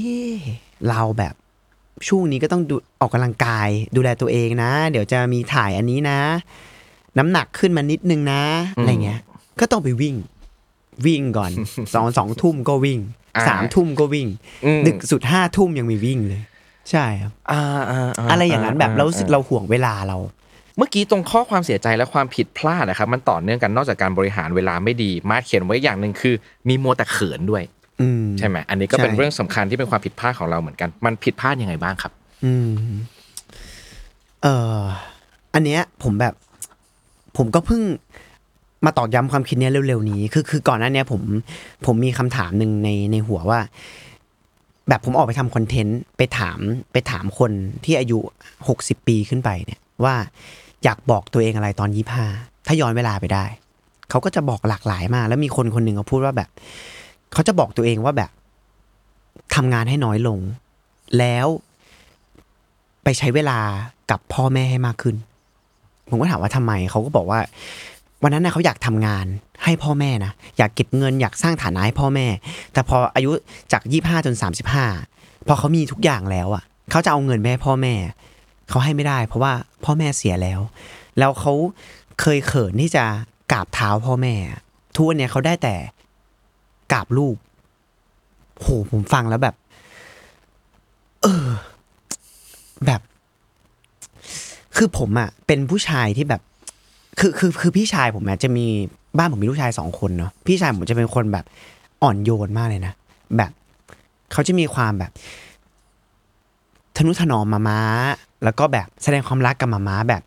[0.90, 1.34] เราแบบ
[2.08, 6.20] ช่วงนี้ก็ต้องดูออกกำลังกายดูแลตัวเองนะ เดี๋ยวจะมีถ่ายอันนี้นะ
[7.18, 8.44] น้ำหนักขึ้นมานิดนึงนะ
[8.76, 9.20] อะไรเงี้ย
[9.60, 10.16] ก็ต้องไปวิ่ง
[11.06, 11.52] วิ่งก่อน
[11.94, 13.00] สองสองทุ่มก็วิ่ง
[13.36, 14.28] อ่าสามทุ่มก็วิ่ง
[14.66, 16.42] อืมดึกสุดห้าทุ่มยังมีวิ่งเลย
[16.92, 17.62] ใช่ครับอ่า
[17.92, 20.18] อ่าอะไรอย่างนั้นแบบเรารู้สึกเราห่วงเวลาเรา
[20.78, 26.36] เมื่อกี้ตรงข้อความเสียใจและความผิดพลาดนะครับ มันต่อเนื่องกันนอกจากการบริหารเวลาไม่ดี มาร์คเขียนไว้อย่างหนึ่งคือ
[26.68, 27.77] มีมัวแต่เขินด้วยอืม
[28.40, 32.12] ใช่ไหมอันนี้ก็เป็นใช่เรื่องสำคัญที่เป็นความผิดพลาดของเราเหมือนกัน มันผิดพลาดยังไงบ้างครับ
[32.46, 32.70] อืม
[34.44, 34.80] เอ่อ
[35.54, 36.34] อันเนี้ยผมแบบ
[37.38, 37.82] ผมก็เพิ่ง
[38.86, 41.22] มาตอกย้ำความคิดเนี้ยเร็วๆนี้ คือคือก่อนหน้าเนี้ยผม
[41.86, 43.60] ผมมีคำถามหนึ่งในในหัวว่า
[44.90, 46.60] แบบผมออกไปทำคอนเทนต์ไปถาม
[46.92, 47.52] ไปถามคน
[47.86, 48.20] ที่อายุ
[48.68, 50.16] หกสิบปีขึ้นไปเนี่ย ว่า
[50.84, 52.26] อยากบอกตัวเองอะไรตอนยี่ห้า
[52.68, 53.46] ถ้าย้อนเวลาไปได้
[54.10, 56.50] เขาก็จะบอกหลากหลายมาก แล้วมีคนคนหนึ่งเขาพูดว่าแบบ
[57.34, 58.32] เขาจะบอกตัวเองว่าแบบ
[59.56, 60.40] ทำงานให้น้อยลง
[61.18, 61.48] แล้ว
[63.04, 63.60] ไปใช้เวลา
[64.12, 65.16] กับพ่อแม่ให้มากขึ้น
[66.10, 67.40] ผมก็ถามว่าทำไมเขาก็บอกว่า
[68.24, 69.26] วันนั้นนะเขาอยากทำงาน
[69.64, 72.28] ให้พ่อแม่นะอยากเก็บเงินอยากสร้างฐานะให้พ่อแม่
[72.74, 73.32] แต่พออายุ
[73.72, 74.86] จากยี่ห้าจนสามสิบห้า
[75.48, 77.94] พอเขามีทุกอย่างแล้วอะ เขาจะเอาเงินไปให้พ่อแม่
[78.70, 79.54] เขาให้ไม่ได้ เพราะว่า
[79.86, 80.60] พ่อแม่เสียแล้ว
[81.20, 81.54] แล้วเขา
[82.22, 83.06] เคยเขินที่จะ
[83.52, 84.34] กราบเท้าพ่อแม่
[84.96, 85.76] ทุกวันเนี้ยเขาได้แต่
[86.92, 87.36] กราบลูก
[88.60, 89.56] โหผมฟังแล้วแบบ
[91.22, 91.48] เออ
[92.86, 93.02] แบบ
[94.76, 96.42] คือผมอะเป็นผู้ชายที่แบบ
[97.20, 98.66] คือคือคือพี่ชายผมอะจะมี
[99.18, 101.46] บ้านผมมีลูกชายสองคนเนาะพี่ชายผมจะเป็นคนแบบ
[102.04, 102.94] อ่อนโยนมากเลยนะ
[103.38, 103.52] แบบ
[104.32, 105.12] เขาจะมีความแบบ
[106.98, 107.80] ทนุถนอมมาม้า
[108.44, 110.22] แล้วก็แบบแสดงความรักกับมาม้าแบบ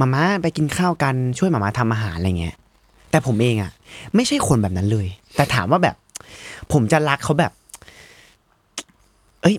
[0.00, 2.56] มาม้าไปกินข้าวกันช่วยมาม้าทำอาหารอะไรเงี้ย
[3.10, 3.72] แต่ผมเองอะ
[4.14, 5.06] ไม่ใช่คนแบบนั้นเลย
[5.36, 5.96] แต่ถามว่าแบบ
[6.72, 7.52] ผมจะรักเขาแบบ
[9.42, 9.54] เอ้ย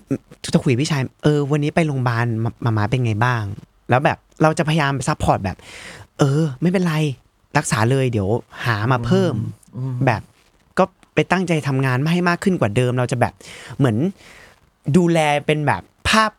[0.54, 3.42] จะคุยกับพี่ชายเออ วันนี้ไปโรงพยาบาลมามามาเป็นไงบ้าง
[3.90, 5.56] แล้วแบบเราจะพยายาม support แบบ
[6.18, 6.94] เออ ไม่เป็นไร
[7.58, 8.28] รักษาเลยเดี๋ยว
[8.64, 9.34] หามาเพิ่ม
[10.06, 10.22] แบบ
[10.78, 13.32] ก็ไปตั้งใจทำงานไม่ให้มากขึ้นกว่าเดิม เราจะแบบ
[13.78, 13.96] เหมือน
[14.96, 16.30] ดูแลเป็นแบบภาพ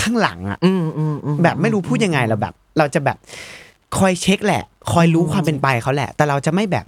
[0.00, 3.16] ข้างหลังอะอืมอืมอืมแบบไม่รู้พูดยังไงเราแบบ เราจะแบบ
[3.98, 4.62] คอยเช็คแหละ
[4.92, 6.86] คอยรู้ความเป็นไปเขาแหละ แต่เราจะไม่แบบ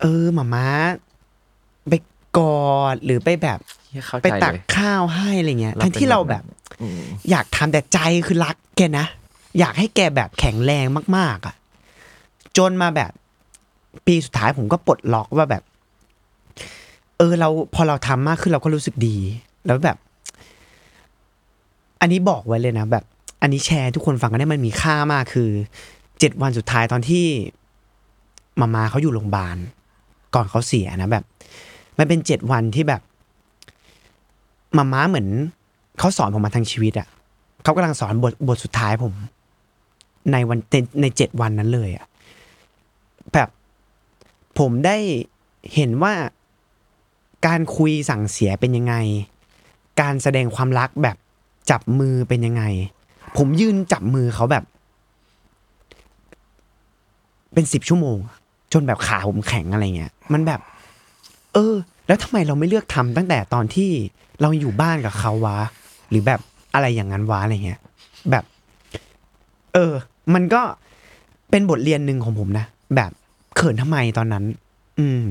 [0.00, 0.66] เออหมาม้า
[1.05, 1.05] ไป
[2.38, 3.58] กอดหรือไปแบบ
[3.90, 6.44] เหี้ยเข้าไปใจตักเลยข้าวให้อะไรเงี้ยเราทั้งที่เป็นเราแบบแบนั้บ
[6.78, 9.06] นอืมอยากทำแต่ใจคือรักแกนะ
[9.58, 11.54] อยากให้แกแบบแข็งแรงมาก ๆ อะ
[12.56, 13.12] จนมาแบบ
[14.06, 15.62] ปีสุดท้ายผมก็ปลดล็อกว่าแบบ
[17.18, 19.16] เออ เราพอเราทำมากขึ้นเราก็รู้สึกดี
[19.66, 19.96] แล้วแบบ
[22.00, 23.04] อันนี้บอกไว้เลยนะแบบ
[23.42, 25.50] อันนี้แชร์ให้ทุกคนฟังกันได้มันมีค่ามากคือ
[26.18, 27.26] เจ็ดวันสุดท้ายตอนที่
[28.60, 29.56] มามาเขาอยู่โรงพยาบาล
[30.34, 31.24] ก่อนเขาเสียนะแบบ
[31.98, 33.02] มันเป็นเจ็ดวันที่แบบ
[34.76, 35.28] มาม้าเหมือน
[35.98, 37.08] เขาสอนผมมาทั้งชีวิตอะ
[37.62, 39.14] เขากำลังสอนบทบทสุดท้ายผม
[40.32, 40.58] ในวัน
[41.00, 42.06] ในเจ็ดวันนั้นเลยอะ
[43.32, 43.48] แบบ
[44.58, 44.96] ผมได้
[45.74, 46.12] เห็นว่า
[47.46, 48.94] การคุยสั่งเสียเป็นยังไง
[50.00, 51.16] การแสดงความรักแบบ
[51.70, 52.62] จับมือเป็นยังไง
[53.36, 54.64] ผมยืนจับมือเขาแบบ
[57.52, 58.18] เป็นสิบชั่วโมง
[58.72, 60.60] จนแบบขาผมแข็งอะไรเงี้ย มันแบบ
[61.56, 61.74] เออ
[62.06, 63.90] แล้วทำไมเราไม่เลือกทำตั้งแต่ตอนที่
[64.40, 65.58] เราอยู่บ้านกับเขาวะ
[66.10, 66.40] หรือแบบ
[66.74, 67.80] อะไรอย่างนั้นวะอะไรเงี้ย
[68.30, 68.44] แบบ
[69.74, 69.92] เออ
[70.34, 70.62] มันก็
[71.50, 73.10] เป็นบทเรียนหนึ่งของผมนะแบบ
[73.56, 74.44] เขินทำไมตอนนั้น
[74.98, 75.24] อืม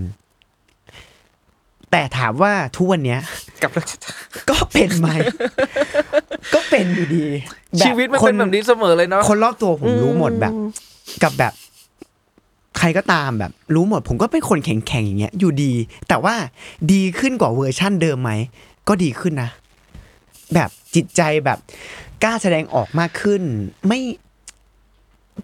[1.91, 3.19] แต่ถามว่าทุกวันเนี้ย
[3.61, 3.71] กับ
[4.49, 5.07] ก็เป็นไหม
[6.53, 7.25] ก็เป็นอยู่ดี
[7.77, 10.53] แบบชีวิตมันเป็นแบบนี้เสมอเลยเนาะคนรอบตัวผมรู้หมดแบบ
[11.23, 11.64] กับแบบใค
[12.85, 15.73] รก็ตามแบบรู้หมด ผมก็เป็นคนแข็งๆอย่างเงี้ยอยู่ดี
[16.09, 16.35] แต่ว่า
[16.91, 18.31] ดีขึ้นกว่าเวอร์ชั่นเดิมไหม
[18.87, 19.49] ก็ดีขึ้นนะ
[20.53, 21.57] แบบจิตใจแบบ
[22.23, 23.41] กล้าแสดงออกมากขึ้น
[23.87, 23.99] ไม่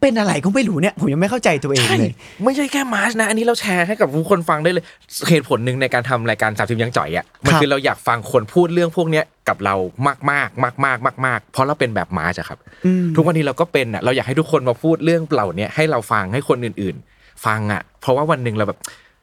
[0.02, 2.14] เป็นอะไรก็ไม่รู้เนี่ย ผมยังไม่เข้าใจตัวเองใช่เลย
[2.44, 4.84] ไม่ใช่แค่มาร์ชนะ อันนี้เราแชร์ให้กับทุกคนฟังได้เลย
[5.30, 9.76] เหตุผลหนึ่งในการทำรายการสามสิบยังจ่อยอะมันครับคือเราอยากฟังคนพูดเรื่องพวกเนี้ยกับเรา
[10.08, 17.11] มากมากมากมากมากมากๆเพราะเราเป็นแบบมาร์ชอะครับอืมทุกวันนี้เราก็เป็นอะเราอยากให้ทุกคนมาพูดเรื่องเหล่าเนี้ยให้เราฟังให้คนอื่นๆ
[17.46, 18.80] ฟังอะ เพราะว่าวันหนึ่งเราแบบ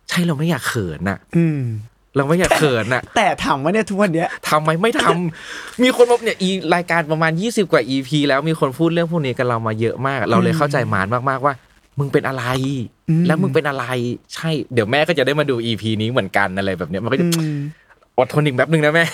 [0.09, 1.61] ใช่เราไม่อยากเขินอะ อืม
[2.17, 11.55] เราไม่อยากเขินอะ แต่ถามว่าเนี่ยทุกวันเนี้ยทำไมไม่ทำมีคนมาเนี่ยอีรายการประมาณ 20 กว่า EP แล้วมีคนพูดเรื่องพวกนี้กับเรามาเยอะมาก เราเลยเข้าใจมานมากๆว่า
[11.99, 12.45] มึงเป็นอะไร
[13.09, 13.85] อืมแล้วมึงเป็นอะไร
[14.35, 17.59] ใช่เดี๋ยวแม่ก็จะได้มาดู EP นี้เหมือนกันอะไรแบบเนี้ยมันก็จะอืม
[18.19, 19.05] อดทนอีกแป๊บหนึ่งนะแม่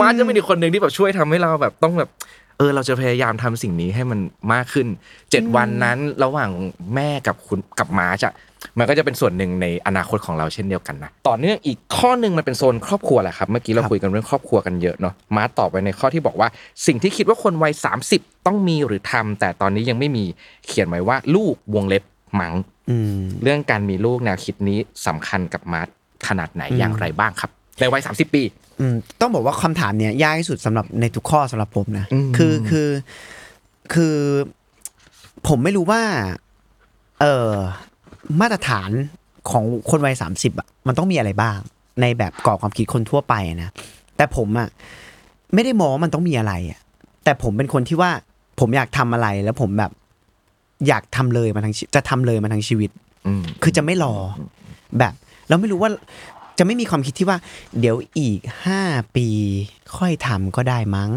[0.00, 2.10] มาจะเป็นอีกคนหนึ่งที่แบบช่วยทำให้เราแบบต้องแบบ
[2.58, 4.20] เออเราจะพยายามทำสิ่งนี้ให้มัน
[4.52, 4.86] มากขึ้น
[5.30, 6.50] เจ็ดวันนั้นระหว่าง
[6.94, 8.30] แม่กับคุณกับมาจะ
[8.78, 16.48] มันก็จะเป็นส่วนหนึ่งในอนาคตของเราเช่นเดียวกันนะต่อเนื่องอีกข้อหนึ่งมันเป็นโซนครอบครัวแหละครับเมื่อกี้เราครับคุยกันเรื่องครอบครัวกันเยอะเนาะมาตอบไปในข้อที่บอกว่า
[16.86, 17.72] สิ่งที่คิดว่าคนวัย
[18.10, 20.24] 30 ต้องมีหรือทำแต่ตอนนี้ยังไม่มี
[20.66, 22.02] เขียนไว้ว่าลูกวงเล็บ
[22.40, 22.54] มัง
[22.90, 25.88] อืมเรื่องการมีลูกแนวคิดนี้สำคัญกับมาร์ท
[26.28, 27.50] ขนาดไหนอย่างไรบ้างครับ
[27.80, 28.63] ในวัย30 ปีอืม
[29.20, 32.88] ต้องบอกว่าคำถามเนี้ยยากที่สุดสำหรับในทุกข้อสำหรับผมนะอืมคือคือ
[33.94, 34.16] คือ
[35.48, 36.02] ผมไม่รู้ว่า
[37.20, 37.52] เออ
[38.40, 38.90] มาตรฐาน
[39.50, 41.58] ของคนวัยสามสิบอะมันต้องมีอะไรบ้าง
[42.00, 43.70] ในแบบกรอบความคิดคนทั่วไปนะ
[44.16, 44.68] แต่ผมอะ
[45.54, 46.80] ไม่ได้มองว่ามันต้องมีอะไรอะ
[47.24, 48.10] แต่ผมเป็นคนที่ว่า
[48.60, 49.92] ผมอยากทำอะไรแล้วผมแบบ
[50.88, 52.90] อยากทำเลยมาทั้งชีจะทำเลยมาทั้งชีวิต
[53.26, 54.14] อืมคือจะไม่รอ
[54.98, 55.14] แบบ
[55.48, 55.90] เราไม่รู้ว่า
[56.58, 57.38] จะไม่มีความคิดที่ว่า
[57.80, 58.80] เดี๋ยวอีกห้า
[59.16, 59.28] ปี
[59.96, 61.10] ค่อยทำก็ได้มั้ง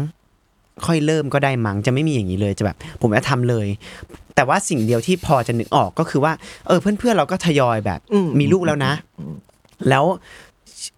[0.86, 3.66] ค่อยเริ่มก็ได้มั้ง จะไม่มีอย่างนี้เลยจะแบบ ผมจะทำเลย
[4.34, 6.32] แต่ว่าสิ่งเดียวที่พอจะนึกออกก็คือว่า
[6.66, 8.92] เออ เพื่อนๆเราก็ทยอยแบบอืมมีลูกแล้วนะ
[9.88, 10.04] แล้ว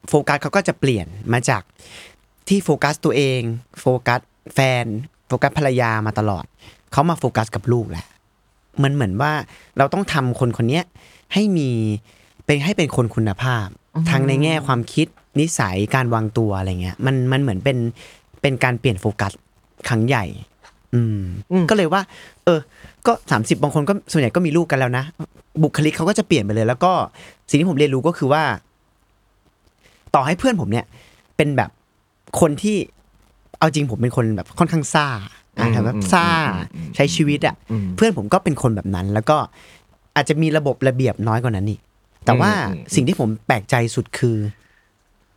[0.09, 1.63] โฟกัสเขาก็จะเปลี่ยนมาจาก
[2.49, 3.41] ที่โฟกัสตัวเอง
[3.81, 4.21] โฟกัส
[4.55, 4.85] แฟน
[5.29, 6.45] โฟกัสภรรยามาตลอด
[6.93, 8.07] เขามาโฟกัสกับลูกแหละ
[8.83, 9.33] มันเหมือนว่า
[9.79, 10.85] เราต้องทำคนคนเนี้ย
[11.33, 11.69] ให้มี
[12.45, 13.67] เป็นให้เป็นคนคุณภาพ
[14.11, 15.07] ทั้งในแง่ความคิด
[15.41, 17.79] นิสัยการวางตัวอะไรเงี้ย มันมันเหมือนเป็น
[18.43, 19.33] เป็นการเปลี่ยนโฟกัส
[19.89, 20.25] ครั้งใหญ่
[20.95, 21.21] อืม
[21.53, 22.03] อืม ก็เลยว่า
[22.45, 22.61] เออ
[23.07, 25.05] ก็สามสิบบางคนก็ส่วนใหญ่ก็มีลูกกันแล้วนะ
[25.63, 26.93] บุคลิกเขาก็จะเปลี่ยนไปเลย แล้วก็
[27.49, 28.43] สิ่งที่ผมเรียนรู้ก็คือว่า
[30.15, 30.87] ต่อให้เพื่อนผมเนี่ย
[31.37, 31.71] เป็นแบบ
[32.41, 32.77] คนที่
[33.59, 39.37] เอาจริงผมเป็นคนแบบค่อนข้างซ่าอะอืมแบบอืมซ่าอืมอืมใช้ชีวิตอะอืมเพื่อนผมก็เป็นคนแบบนั้น แล้วก็
[40.17, 41.81] อาจจะมีระบบระเบียบน้อยกว่านั้นอีก
[42.25, 44.37] แต่ว่าอืมอืมสิ่งที่ผมแปลกใจสุดคือ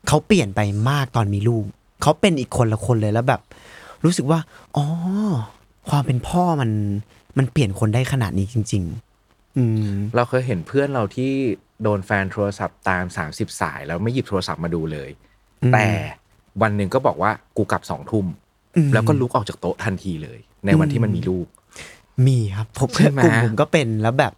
[0.08, 0.60] เขาเปลี่ยนไป
[0.90, 1.66] มากตอนมีลูก
[2.02, 3.42] เขาเป็นอีกคนละคนเลยแล้วแบบ
[4.04, 4.40] รู้สึกว่า
[4.76, 4.86] อ๋อ
[5.90, 6.72] ความเป็นพ่อมัน
[7.38, 8.84] มันเปลี่ยนคนได้ขนาดนี้จริง
[9.20, 11.32] ๆ อืมเราเคยเห็นเพื่อนเราที่
[11.84, 13.04] โดนแฟนโทรศัพท์ตาม
[13.34, 15.10] 30สาย แล้วไม่หยิบโทรศัพท์มาดูเลย
[15.64, 15.86] อืมแต่
[16.62, 18.26] วันหนึ่งก็บอกว่ากูกลับสองทุ่ม
[18.76, 21.48] อืมแล้วก็ลุกออกจากโต๊ะทันทีเลย ในวันที่มันมีลูก
[22.28, 24.34] มีครับผมใช่ไหมกลุ่มผมก็เป็นแล้วแบบ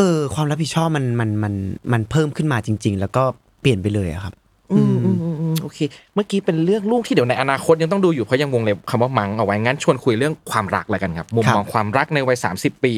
[0.00, 1.54] เออ ความรับผิดชอบมันมันมัน
[1.92, 3.22] มันเพิ่มขึ้นมาจริง ๆ แล้วก็
[3.60, 4.34] เปลี่ยนไปเลยอะครับ
[4.72, 5.78] อืมอืมอืมอืมโอเค
[6.14, 12.92] เมื่อกี้เป็นเรื่องลูกที่เดี๋ยวในอนาคตยังต้องดูอยู่เพราะยังวงเล็บคำว่ามังเอาไว้งั้นชวนคุยเรื่องความรักแล้วกันครับมุมครับมองความรักในวัย 30 ปี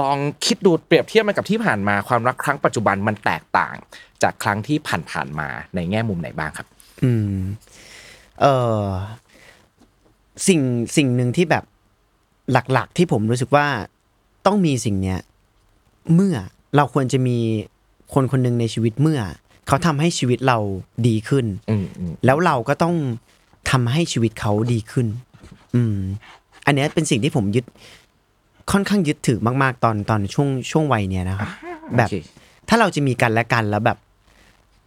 [0.00, 0.16] ลอง
[0.46, 3.74] คิดดูเปรียบเทียบมันกับที่ผ่านมาความรักครั้งปัจจุบันมันแตกต่าง
[4.22, 4.76] จากครั้งที่
[5.10, 6.66] ผ่านๆมาในแง่มุมไหนบ้างครับ
[7.04, 7.40] อืม
[8.40, 8.46] เอ
[8.80, 8.84] อ
[10.46, 10.60] สิ่ง
[10.96, 11.64] สิ่งหนึ่งที่แบบ
[12.52, 13.66] หลักๆ ที่ผมรู้สึกว่า
[14.46, 15.18] ต้องมีสิ่งเนี้ย
[16.14, 16.34] เมื่อ
[16.76, 17.36] เราควรจะมี
[18.14, 19.20] คนคนหนึ่งในชีวิตเมื่อ
[19.66, 20.58] เขาทำให้ชีวิตเรา
[21.06, 22.94] ดีขึ้นอืมอืมแล้วเราก็ต้อง
[23.70, 25.06] ทำให้ชีวิตเขาดีขึ้น
[25.74, 25.96] อืม
[26.66, 27.64] อันเนี้ยเป็นสิ่งที่ผมยึด
[28.70, 31.48] ค่อนข้างยึดถือมาก ๆ ตอนตอนช่วงช่วงวัยเนี้ยนะครับ
[31.96, 32.14] แบบโอเค
[32.68, 33.98] ถ้าเราจะมีกันและกันแล้วแบบ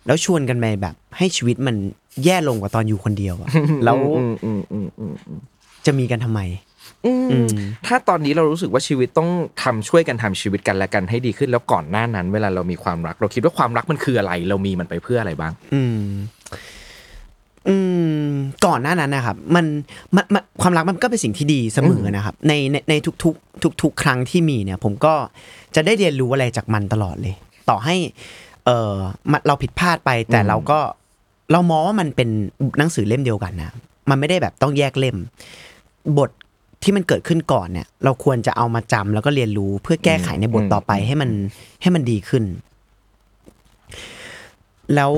[0.05, 1.75] แล้วชวนกันไปแบบ ให้ชีวิตมัน
[2.23, 3.49] แย่ลงกว่าตอนอยู่คนเดียวอะ
[3.83, 5.39] แล้วอืมอืมอืมอืมอืม
[5.85, 6.72] จะมีกันทำไมอืมอืม
[7.87, 9.29] ถ้าตอนนี้เรารู้สึกว่าชีวิตต้อง
[9.63, 16.05] ทำช่วยกันทำชีวิตกันและกันให้ดีขึ้น แล้วก่อนหน้านั้น เวลาเรามีความรัก เราคิดว่าความรักมันคืออะไร เรามีมันไปเพื่ออะไรบ้าง อืม
[17.69, 17.77] อื
[18.25, 18.27] ม
[18.65, 19.65] ก่อนก่อนหน้านั้นนะครับมัน
[20.15, 22.93] มันมันความรักมันก็เป็นสิ่งที่ดีเสมอนะครับ ในในใน
[23.23, 25.13] ทุกๆ ทุก ๆ ครั้งที่มีเนี่ย ผมก็
[25.75, 27.35] จะได้เรียนรู้อะไรจากมันตลอดเลย
[27.69, 27.95] ต่อให้
[28.65, 28.93] เออ
[29.31, 30.79] มันเราผิดพลาดไป แต่เราก็
[31.51, 32.29] เรามองว่ามันเป็น
[32.77, 33.71] หนังสือเล่มเดียวกันนะ
[34.09, 35.17] มันไม่ได้แบบต้องแยกเล่ม
[36.17, 36.29] บท
[36.83, 41.29] ที่มันเกิดขึ้นก่อนเนี่ย เราควรจะเอามาจำแล้วก็เรียนรู้เพื่อแก้ไขในบทต่อไปให้มัน
[41.81, 42.43] ให้มันดีขึ้น
[44.95, 45.11] แล้ว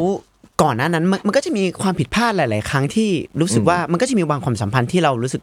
[0.61, 3.09] ก่อนหน้านั้นมันมันก็จะมีความผิดพลาดหลาย ๆ ครั้งที่
[3.41, 5.41] รู้สึกว่ามันก็จะมีบางความสัมพันธ์ที่เรารู้สึก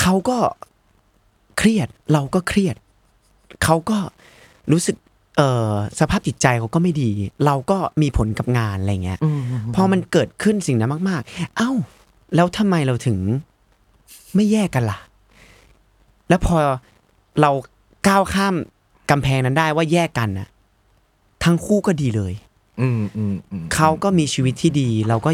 [0.00, 0.38] เขาก็
[1.58, 2.76] เครียด เราก็เครียด
[3.64, 3.98] เขาก็
[4.72, 4.96] รู้สึก
[5.36, 7.10] เออสภาพจิตใจเขาก็ไม่ดี
[7.46, 9.18] เราก็มีผลกับงานอะไรเงี้ย
[9.74, 11.70] พอมันเกิดขึ้นสิ่งนั้นมาก ๆ เอ้า
[12.34, 13.18] แล้วทำไมเราถึง
[14.34, 14.98] ไม่แยกกันล่ะ
[16.28, 16.56] แล้วพอ
[17.40, 17.50] เรา
[18.08, 18.54] ก้าวข้าม
[19.10, 20.48] กำแพงนั้นได้ว่าแยกกันนะ
[21.44, 22.32] ทั้งคู่ก็ดีเลย
[22.80, 25.30] อืมอืมอืมเขาก็มีชีวิตที่ดี เราก็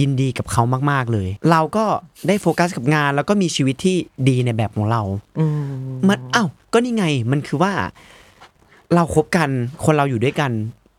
[0.00, 1.84] ยินดีกับเขามากๆเลย เราก็
[2.28, 3.96] ได้โฟกัสกับงาน แล้วก็มีชีวิตที่
[4.28, 5.02] ดีในแบบของเรา
[5.38, 7.72] อืมมันอ้าวก็นี่ไงมันคือว่า
[8.94, 9.48] เราคบกัน
[9.84, 10.52] คนเราอยู่ด้วยกัน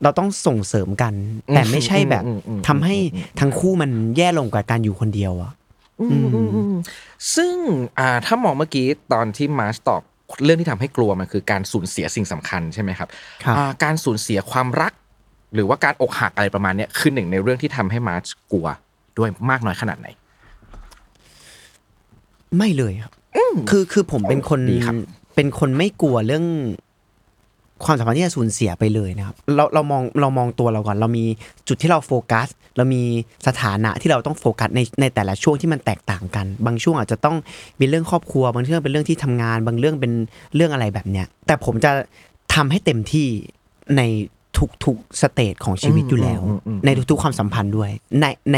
[0.03, 1.13] เราต้องส่งเสริมกัน
[1.49, 2.23] แต่ไม่ใช่แบบ
[2.67, 2.95] ทำให้
[3.39, 5.62] ทั้งคู่มันแย่ลงกว่าการอยู่คนเดียวอะอืมอืมอืม
[7.35, 7.53] ซึ่ง
[7.99, 10.01] อ่าถ้ามองเมื่อกี้ตอนที่มาร์ชตอบ
[10.43, 13.09] เรื่องที่ทำให้กลัวมันคือการสูญเสียสิ่งสำคัญใช่ไหมครับ
[13.43, 14.93] ครับอ่าการสูญเสียความรัก
[15.53, 18.67] หรือว่าการอกหักอะไรประมาณเนี้ยคือหนึ่งในเรื่องที่ทำให้มาร์ชกลัว
[19.17, 20.07] ด้วยมากน้อยขนาดไหน
[22.57, 23.13] ไม่เลยครับ
[23.69, 24.95] คือคือผมเป็นคนดีครับ
[25.35, 26.45] เป็นคนไม่กลัวเรื่อง
[27.85, 31.25] ความสัมพันธ์ที่จะสูญเสียไปเลยนะครับเราเรามองเรามองตัวเราก่อน เรามี
[31.67, 33.01] จุดที่เราโฟกัส เรามี
[33.47, 37.35] สถานะที่เราต้องโฟกัสในในแต่ละช่วงที่มันแตกต่างกัน บางช่วงอาจจะต้อง
[37.79, 40.13] มีเรื่องครอบครัว บางเรื่องเป็นเรื่องที่ทำงาน บางเรื่องเป็น
[40.55, 41.91] เรื่องอะไรแบบเนี้ยแต่ผมจะ
[42.55, 43.27] ทำให้เต็มที่
[43.97, 44.01] ใน
[44.85, 48.57] ทุกๆ stage ของชีวิตอยู่แล้วอืมอืมอืมในทุกๆความสัมพันธ์ด้วย ในใน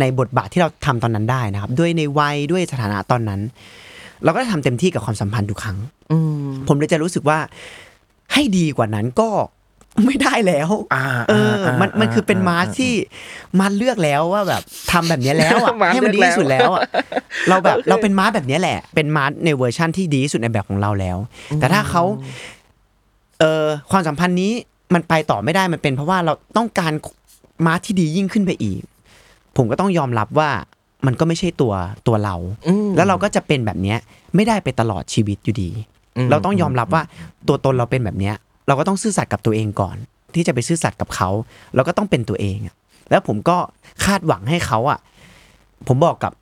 [0.00, 3.40] ในบทบาทที่เราทำตอนนั้นได้นะครับ ด้วยในวัยด้วยสถานะตอนนั้น
[4.24, 5.78] เราก็จะทำเต็มที่กับความสัมพันธ์ทุกครั้ง
[6.12, 7.38] อืมผมเลยจะรู้สึกว่า
[8.32, 9.28] ให้ดีกว่านั้นก็
[10.06, 12.92] ไม่ได้แล้วอ่าเออ มันมันคือเป็นมาร์ชที่
[13.60, 16.82] มาเลือกแล้วว่าแบบทำแบบเนี้ยแล้วอะมาร์คให้มันดีเลือกที่สุดแล้วแล้วอะ
[17.48, 21.18] เราแบบโอเคเราเป็นมาร์ชแบบเนี้ยแหละ เป็นมาร์ชในเวอร์ชั่นที่ดีที่สุดในแบบของเราแล้ว
[21.56, 22.02] แต่ถ้าเขา
[23.40, 24.52] เออความสัมพันธ์นี้
[24.94, 26.92] มันไปต่อไม่ได้มันเป็นเพราะว่าเราต้องการ
[27.66, 28.82] มาร์ที่ดียิ่งขึ้นไปอีก
[29.56, 30.50] ผมก็ต้องยอมรับว่า
[31.06, 31.74] มันก็ไม่ใช่ตัว
[32.06, 32.36] ตัวเรา
[32.68, 33.98] อืมแล้วเราก็จะเป็นแบบเนี้ย
[34.34, 35.95] ไม่ได้ไปตลอดชีวิตอยู่ดีอืม
[36.30, 37.02] เราต้องยอมรับว่า
[37.48, 38.34] ตัวตนเราเป็นแบบเนี้ย
[38.66, 39.96] เราก็ต้องซื่อสัตย์กับตัวเองก่อน
[40.34, 41.28] ที่จะไปซื่อสัตย์กับเขา
[41.74, 42.74] เราก็ต้องเป็นตัวเองอะ
[43.10, 43.56] แล้วผมก็
[44.04, 44.98] คาดหวังให้เขาอะ
[45.88, 46.32] ผมบอกกับ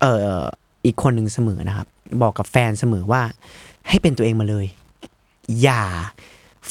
[0.00, 0.40] เอ่อ
[0.84, 1.86] อีกคนหนึ่งเสมอนะครับ
[2.22, 3.22] บอกกับแฟนเสมอว่า
[3.88, 4.66] ให้เป็นตัวเองมาเลย
[5.62, 5.84] อย่า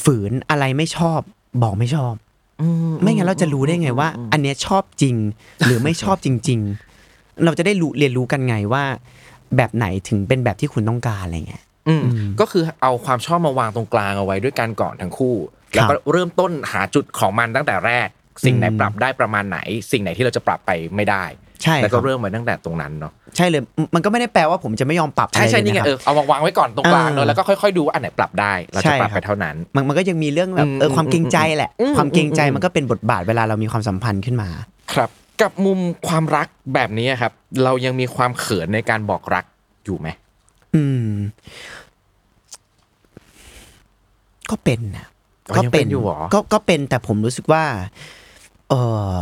[0.02, 1.20] ฝืนอะไรไม่ชอบ
[1.62, 2.14] บอกไม่ชอบ
[3.02, 5.16] ไม่งั้นเราจะรู้ได้ไงว่า อันเนี้ยชอบจริง
[5.66, 6.60] หรือไม่ชอบจริง
[7.02, 8.84] ๆ เราจะได้รู้เรียนรู้กันไงว่า
[9.56, 12.04] แบบไหนถึงเป็นแบบที่คุณต้องการอะไรเงี้ย อืม
[12.40, 15.36] ก็คือเอาความชอบมาวางตรงกลางเอาไว้ด้วยกันก่อนทั้งคู่
[15.74, 18.08] แล้วก็เริ่มต้นหาจุดของมันตั้งแต่แรก
[18.44, 19.58] สิ่งไหนอืมปรับได้ประมาณไหน
[19.92, 21.24] สิ่งไหนที่เราจะปรับไปไม่ได้
[21.62, 34.48] ใช่แล้วคก็รับเริ่มมาตั้งแต่ตรงนั้นเนาะใช่เลยมมันก็ไม่ได้แปลว่าผมจะไม่ยอมปรับอะไรใช่ใช่เลยนี่ไงนะครับเออเอามาวางไว้ก่อนตรงกลางเนาะเออแล้วก็ค่อยๆดูว่าอันไหนปรับได้เราใช่จะปรับครัไปบเท่านั้น มันมันก็ยังมีเรื่องแบบอืมเออความเกรงใจแหละอืมความเกรงใจอืมมันก็เป็นบทบาทเวลาเรามีความสัมพันธ์ขึ้นมา
[34.92, 35.10] ครับ
[35.42, 35.78] กับมุม
[36.08, 37.32] ความรักแบบนี้ครับ
[37.64, 39.44] เรายังมีความเขินในการบอกรัก
[39.84, 40.08] อยู่ไหม
[40.74, 41.12] อืม
[44.50, 45.06] ก็เป็นนะ
[45.50, 47.64] อ๋อยังเป็นอยู่เหรอก็ก็เป็นแต่ผมรู้สึกว่า
[48.68, 48.74] เอ
[49.12, 49.14] อ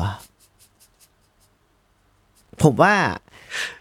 [2.63, 2.95] ผมว่า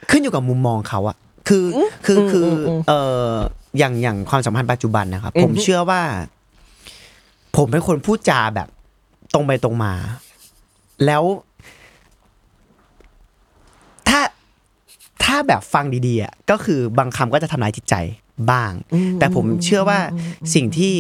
[0.10, 1.18] ขึ้นอยู่กับมุมมองเขาอะ
[1.48, 2.50] คืออคือคือ
[2.88, 2.94] เอ
[3.26, 3.30] อ
[3.78, 6.02] อย่างอย่างความสัมพันธ์ปัจจุบันนะครับผมเชื่อว่า
[7.58, 8.68] ผมเป็นคนพูดจาแบบ
[9.34, 9.94] ตรงไปตรงมา
[11.06, 11.24] แล้ว
[14.10, 14.20] ถ้า
[15.34, 17.96] ถ้าแบบฟังดีๆอะก็คือบางคำก็จะทำร้ายจิตใจ
[18.52, 18.72] บ้าง
[19.20, 20.00] แต่ผมเชื่อว่า
[20.54, 20.96] สิ่งที่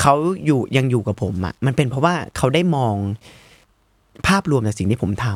[0.00, 0.14] เขา
[0.44, 2.94] อยู่ยังอยู่กับผมอะมันเป็นเพราะว่าเขาได้มอง
[4.26, 5.26] ภาพรวมจากสิ่งที่ผมท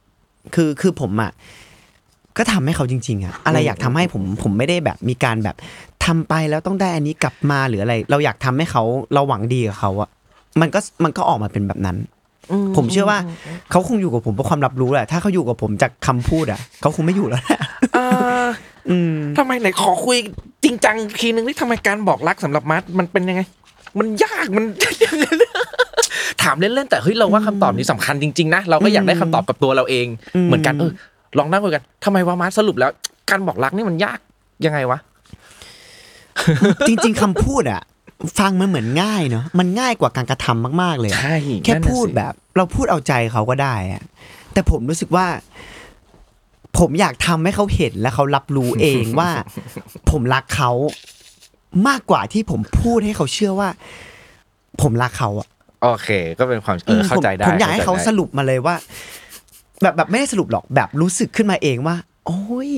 [0.00, 1.32] ำคือคือผมอะ
[2.36, 5.56] ก็ทำให้เขาจริง ๆอะอะไรอยากทำให้ผมผมไม่ได้แบบมีการแบบ
[6.04, 8.82] ทำไปแล้วต้องได้อันนี้กลับมาหรืออะไร เราอยากทำให้เขา
[9.14, 10.10] เราหวังดีกับเขาอะ
[10.60, 11.96] มันก็มันก็ออกมาเป็นแบบนั้น
[12.76, 13.18] ผมเชื่อว่า
[13.70, 17.60] เขาคงอยู่กับผมเพราะความรับรู้แหละ ถ้าเขาอยู่กับผมจากคำพูดอะเขาคงไม่อยู่แล้วแหละ
[18.90, 20.16] อืมทำไมไหนขอคุย
[20.64, 23.42] จริงจังทีนึงนี่ทำไมการบอกรักสำหรับมาร์ทมันเป็นยังไง
[23.98, 24.64] มันยากมัน
[26.42, 30.92] ถามเล่นๆแต่เฮ้ยเราว่าคำตอบนี้สำคัญจริงๆนะเราก็อยากได้คำตอบกับตัวเราเองอืมเหมือนกันเออ
[31.38, 32.90] ลองนั่งคุยกันทำไมว่ามาร์ทสรุปแล้ว
[33.30, 34.18] การบอกรักนี่มันยาก
[34.64, 34.98] ยังไงวะ
[36.88, 37.82] จริง ๆคำพูดอะ
[38.38, 44.02] ฟังมันเหมือนง่ายเนาะมันง่ายกว่าการกระทำมาก ๆ เลยอะใช่แค่นั่นน่ะพูดสิแบบ เราพูดเอาใจเขาก็ได้อะ
[44.52, 45.26] แต่ผมรู้สึกว่า
[46.78, 49.30] ผมอยากทำให้เขาเห็นและเขารับรู้เองว่า
[50.10, 50.70] ผมรักเขา
[51.88, 53.68] มากกว่าที่ผมพูดให้เขาเชื่อว่า
[54.82, 55.48] ผมรักเขาอะ
[55.82, 56.08] โอเค
[56.38, 58.74] ก็เป็นความเออเข้าใจได้ผมผมอยากให้เขาใจได้สรุปมาเลยว่า
[59.82, 61.96] แบบแบบไม่ได้สรุปหรอกแบบรู้สึกขึ้นมาเองว่า
[62.26, 62.70] โอ้ย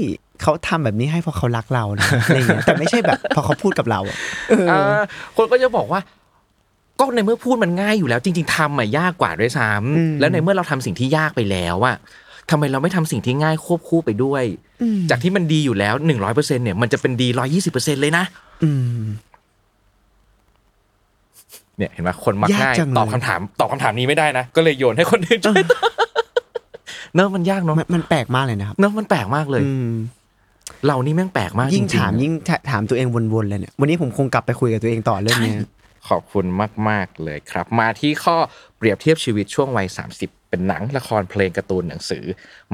[0.43, 4.17] เขาทำแบบนี้ให้เพราะเขารักเรานะอะไรเงี้ยแต่ไม่ใช่แบบพอเขาพูดกับเราอะ
[4.49, 5.01] เอออ่า
[5.37, 6.01] คนก็จะบอกว่า
[6.99, 11.97] ก็ในเมื่อพูดมันง่ายอยู่แล้ว จริง ๆทำอะยากกว่าด้วยซ้อืมำแล้วในเมื่อเราทำสิ่งที่ยากไปแล้วอะ
[12.51, 14.45] ทำไมเราไม่ทำสิ่งที่ง่ายควบคู่ไปด้วย
[14.83, 18.25] อืมจากที่มันดีอยู่แล้วหนึ่งร้อยเปอร์เซ็นเนี่ยมันจะเป็นดีร้อยี่สิบเปอร์เซ็นเลยนะ
[18.63, 18.71] อื
[19.01, 19.03] ม
[21.77, 25.91] เนี่ยเห็นไหมคนมักยากง่ายจังเลยตอบคำถามตอบคำถามนี้ไม่ได้นะ ก็เลยโยนให้คนอื่นช่วยตอบ
[27.15, 29.91] เนอะมันยากเนาะมันมันแปลกมากเลยนะครับเนอะมันแปลกมากเลยอืม
[30.87, 35.59] เรานี่แม่งแปลกมากยิ่งจริๆถามนะยิ่งถถามตัวเองวนๆเลยเนี่ย วันนี้ผมคงกลับไปคุยกับตัวเองต่อเรื่องเนี้ย
[36.09, 36.47] ขอบคุณ
[36.89, 38.37] มาก ๆ เลยครับ มาที่ข้อ
[38.79, 39.87] เปรียบเทียบชีวิตช่วงวัย
[40.19, 42.25] 30 เป็นหนังละครเพลงการ์ตูนหนังสือ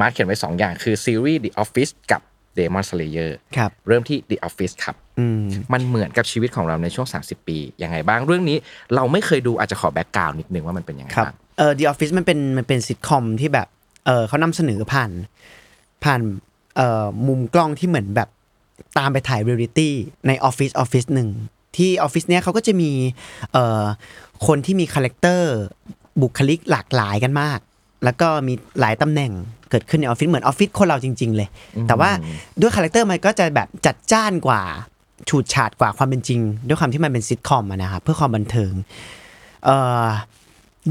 [0.01, 2.21] มาร์ชเขียนไว้2อย่างคือซีรีส์ The Office กับ
[2.57, 5.43] Demon Slayer ครับเริ่มที่ The Office ครับอืม
[5.73, 8.57] มันเหมือนกับชีวิตของเราในช่วง 30 ปียังไงบ้างเรื่องนี้
[8.95, 13.69] เราไม่เคยดูอาจจะขอ background นิดนึงว่ามันเป็นยังไงครับบ้างเอ่อ The Office มันเป็นมันเป็นซิทคอมที่แบบ
[14.07, 15.11] เออเขานำเสนอผ่าน
[16.05, 16.54] ผ่านเอ่อ
[17.27, 18.29] มุมกล้องที่เหมือนแบบ
[18.99, 19.95] ตามไปถ่ายเรียลิตี้
[20.27, 21.29] ในออฟฟิศออฟฟิศหนึ่ง
[21.77, 22.91] ที่ออฟฟิศเนี้ยเขาก็จะมี
[24.47, 25.53] คนที่มี character
[26.21, 27.59] บุคลิกหลากหลายกันมาก
[28.05, 29.33] แล้วก็มีหลายตำแหน่ง
[29.71, 31.49] เกิดขึ้นในออฟฟิศเหมือนออฟฟิศคนเราจริง ๆ เลย
[31.89, 32.11] แต่ว่า
[32.61, 34.63] ด้วย character มันก็จะแบบจัดจ้านกว่า
[35.29, 38.73] ฉูดฉาดกว่าความเป็นจริง ด้วยความที่มันเป็นซิทคอมนะครับเพื่อความบันเทิง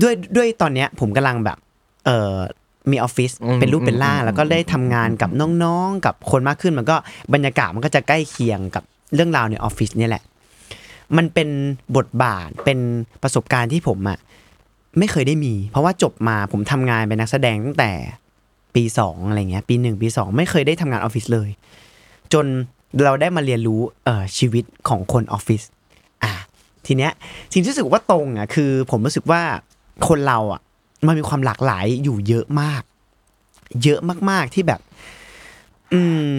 [0.02, 1.58] ด้วยด้วยตอนเนี้ยผมกำลังแบบ
[2.06, 5.30] มีออฟฟิศอืมเป็นรูปเป็นร่างอืมแล้วก็ได้ทำงานกับ
[5.64, 6.96] น้องๆ กับคนมากขึ้นมันก็
[7.34, 8.84] บรรยากาศมันก็จะใกล้เคียงกับ
[9.16, 10.24] เรื่องราวในออฟฟิศเนี่ยแหละ
[11.18, 11.50] มันเป็น
[11.98, 12.80] บทบาทเป็น
[13.24, 14.18] ประสบการณ์ที่ผมอะ
[15.00, 17.92] ไม่เคยได้มี เพราะว่าจบมาผมทำงานเป็นนักแสดงตั้งแต่
[18.76, 21.50] ปีสองอะไรเงี้ย ปีหนึ่งปีสองไม่เคยได้ทำงานออฟฟิศเลย
[22.34, 22.46] จน
[23.04, 25.62] เราได้มาเรียนรู้เอ่อชีวิตของคนออฟฟิศ
[26.24, 26.32] อะ
[26.86, 27.12] ทีเนี้ย
[27.54, 29.42] สิ่งที่รู้สึกว่าตรงอะคือ ผมรู้สึกว่า
[30.08, 30.62] คนเราอะ
[31.08, 32.84] มันมีความหลากหลายอยู่เยอะมาก
[33.84, 34.00] เยอะ
[34.30, 34.82] มาก ๆที่แบบ
[35.94, 36.02] อื
[36.34, 36.38] ม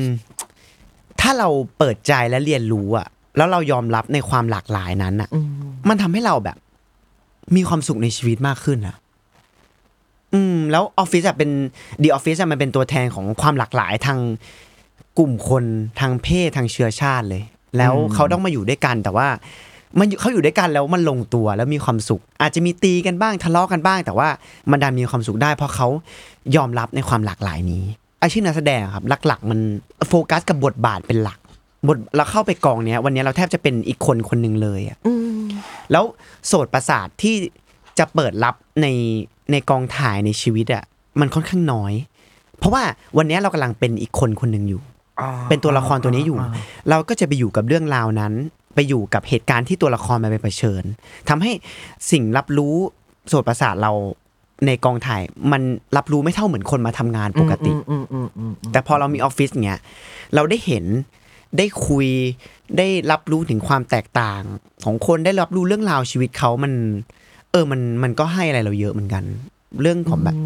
[1.20, 1.48] ถ้าเรา
[1.78, 3.06] เปิดใจและเรียนรู้อะ
[3.36, 5.28] แล้วเรายอมรับในความหลากหลายนั้นอะ
[5.88, 6.56] มันทำให้เราแบบ
[7.56, 8.96] มีความสุขในชีวิตมากขึ้นอะ
[10.34, 11.50] อืม แล้วออฟฟิศอะเป็น
[12.02, 14.18] ดีออฟฟิศอะมันเป็นตัวแทนของความหลากหลายทาง
[15.18, 15.64] กลุ่มคน
[16.00, 17.42] ทางเพศทางเชื้อชาติเลย
[17.78, 19.28] แล้วเขาต้องมาอยู่ด้วยกันแต่ว่า
[19.98, 24.28] มันอยู่เขาอยู่ด้วยกันแล้วมันลงตัวแล้วมีความสุข อาจจะมีตีกันบ้างทะเลาะกันบ้าง แต่ว่า
[24.70, 25.88] มันดันมีความสุขได้ เพราะเขา
[26.56, 27.84] ยอมรับในความหลากหลายนี้
[28.22, 29.58] อาชีพนักแสดงอะครับหลักๆ มัน
[30.08, 31.38] โฟกัสกับบทบาทเป็นหลัก
[31.88, 34.98] บทเราเข้าไปกองเนี้ยวันเนี้ยเราแทบจะเป็นอีกคนคนหนึ่งเลยอะ
[35.92, 36.04] แล้ว
[36.46, 37.34] โสดประสาทที่
[37.98, 38.86] จะเปิดรับใน
[39.52, 40.84] ในกองถ่ายในชีวิตอะ
[41.20, 41.92] มันค่อนข้างน้อย
[42.58, 42.82] เพราะว่า
[43.16, 44.82] วันเนี้ยเรากำลังเป็นอีกคนคนหนึ่งอยู่
[45.48, 46.38] เป็นตัวละครตัวนี้อยู่
[46.88, 48.32] เราก็จะไปอยู่กับเรื่องราวนั้น
[48.74, 50.82] ไปอยู่กับเหตุการณ์ที่ตัวละครมันไปเผชิญ
[51.28, 51.52] ทำให้
[52.10, 52.74] สิ่งรับรู้
[53.28, 53.92] โสดประสาทเรา
[54.66, 55.22] ในกองถ่าย
[55.52, 55.62] มัน
[55.96, 59.80] รับรู้ไม่เท่าเหมือนคนมาทำงานปกติอืมอืมอืมอืมแต่พอเรามีออฟฟิศเงี้ย
[60.34, 60.84] เราได้เห็น
[61.58, 62.06] ได้คุย
[62.78, 64.42] ได้รับรู้ถึงความแตกต่าง
[64.84, 66.72] ของคนได้รับรู้เรื่องราวชีวิตเขามัน
[67.52, 69.24] เออมันมันก็ให้อะไรเราเยอะเหมือนกัน
[69.82, 70.36] เรื่องของแบบ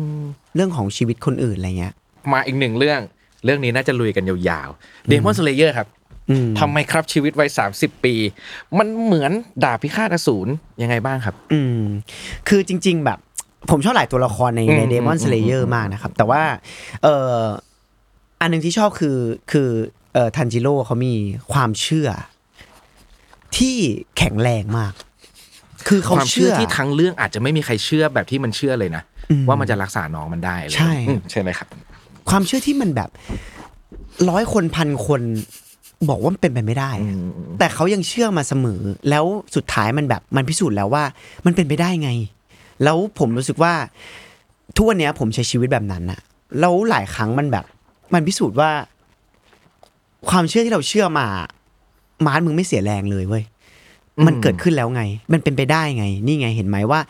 [0.55, 1.95] เรื่องของชีวิตคนอื่นอะไรเงี้ย
[2.33, 3.01] มาอีกหนึ่งเรื่อง
[3.45, 5.98] เรื่องนี้น่าจะลุยกันยาวๆ Demon Slayer ครับอืม
[6.59, 8.15] ทำไมครับชีวิตวัย30ปี
[8.79, 9.33] มันเหมือน
[9.65, 10.51] ดาบพิฆาตอสูร
[10.83, 11.83] ยังไงบ้างครับ อืม
[12.49, 13.19] คือจริง ๆ แบบ
[13.71, 16.43] ผมชอบหลายตัวละครในอืมในเดมอนอืมสเลเยออืร์มมากนะครับ แต่ว่า
[17.03, 17.43] เอ่อ
[18.41, 19.19] อันหนึ่งที่ชอบคือ
[19.53, 19.69] คือ
[20.15, 21.15] เอ่อทันจิโร่เขามี
[21.53, 22.09] ความเชื่อ
[23.57, 23.77] ที่
[24.17, 24.93] แข็งแรงมาก
[25.89, 31.69] คือเขาความเชื่เชื่ออที่ทั้งเรื่องอาจจะไม่มีใครเชื่อแบบที่มันเชื่อเลยนะอืมว่ามันจะรักษาน้องมันได้เลยใช่อืมใช่เลยครับ
[32.31, 33.11] ความเชื่อที่มันแบบ
[34.31, 35.23] ร้อยคนพันคน
[36.09, 37.17] บอกว่ามันเป็นไปไม่ได้อะ
[37.59, 38.81] แต่เขายังเชื่อมาเสมอ
[39.11, 39.25] แล้ว
[39.57, 41.05] สุดท้ายมันแบบมันพิสูจน์แล้วว่า
[41.47, 42.11] มันเป็นไปได้ไง
[42.85, 43.73] แล้วผมรู้สึกว่า
[44.77, 46.21] ทุกวันเนี้ยผมใช้ชีวิตแบบนั้นอะ
[46.61, 47.65] แล้วหลายครั้งมันแบบ
[48.15, 48.71] มันพิสูจน์ว่า
[50.31, 51.27] ความเชื่อที่เราเชื่อมา
[52.27, 53.45] มาร์ชมึงไม่เสียแรงเลยเว้ย
[54.27, 57.01] มันเกิดขึ้นแล้วไง มันเป็นไปได้ไง นี่ไงเห็นไหมว่า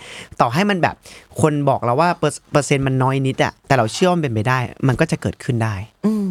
[0.40, 0.94] ต่อให้มันแบบ
[1.40, 4.58] คนบอกเราว่าเปอร์เปอร์เซ็นต์มันน้อยนิดอะแต่เราเชื่อว่ามันเป็นไปได้
[4.88, 5.74] มันก็จะเกิดขึ้นได้
[6.06, 6.26] อืม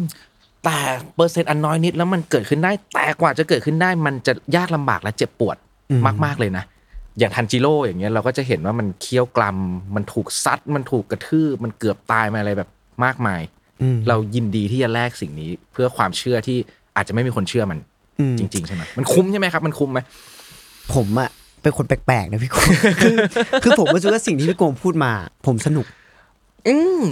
[0.68, 0.82] แต่
[1.16, 5.56] เปอร์เซ็นต์อันน้อยนิดแล้วมันเกิดขึ้นได้ แต่กว่าจะเกิดขึ้นได้มันจะยากลำบากและเจ็บปวด
[5.90, 6.64] อืมมาก ๆเลยนะ
[7.18, 9.56] อย่างทันจิโร่อย่างเงี้ยเราก็จะเห็นว่ามันเคี่ยวกรำ
[9.94, 12.68] มันถูกซัด มันถูกกระทืบมันเกือบตายมาอะไรแบบ
[13.04, 13.42] มากมาย
[13.82, 16.58] อืมเรายินดีที่จะแลกสิ่งนี้เพื่อความเชื่อที่
[16.96, 17.78] อาจจะไม่มีคนเชื่อมัน
[18.20, 20.00] อืมจริง ๆ ใช่ไหมมันคุ้มใช่ไหมครับ มันคุ้มไหม
[20.94, 21.30] ผมอะ
[21.62, 22.68] เป็นคนแปลกๆนะพี่โกง
[23.02, 23.16] คือ
[23.62, 25.12] คือผมรู้สึกว่าสิ่งที่พี่โกงพูดมา
[25.46, 25.86] ผมสนุก
[26.68, 27.02] อืม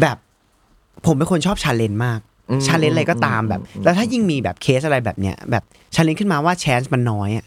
[0.00, 0.16] แบบ
[1.06, 2.35] ผมเป็นคนชอบ challenge มากอืม
[2.66, 5.64] challenge อะไรก็ตามแบบอืมแล้วถ้ายิ่งมีแบบเคสอะไรแบบเนี้ยแบบ
[5.94, 7.46] challenge ขึ้นมาว่า chance มันน้อยอะ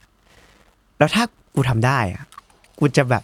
[0.97, 1.23] แล้วถ้า
[1.55, 2.23] กูทำได้อะ
[2.79, 3.23] กูจะแบบ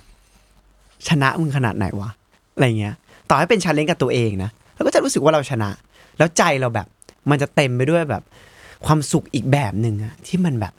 [1.07, 2.09] ชนะมึงขนาดไหนวะ
[2.55, 2.95] อะไรเงี้ย
[3.29, 5.69] ต่อให้เป็น challenge กับตัวเองนะเราก็จะรู้สึกว่าเราชนะ
[6.17, 6.87] แล้วใจเราแบบ
[7.29, 8.23] มันจะเต็มไปด้วยแบบ
[8.85, 10.73] ความสุขอีกแบบหนึ่งอะที่มันแบบ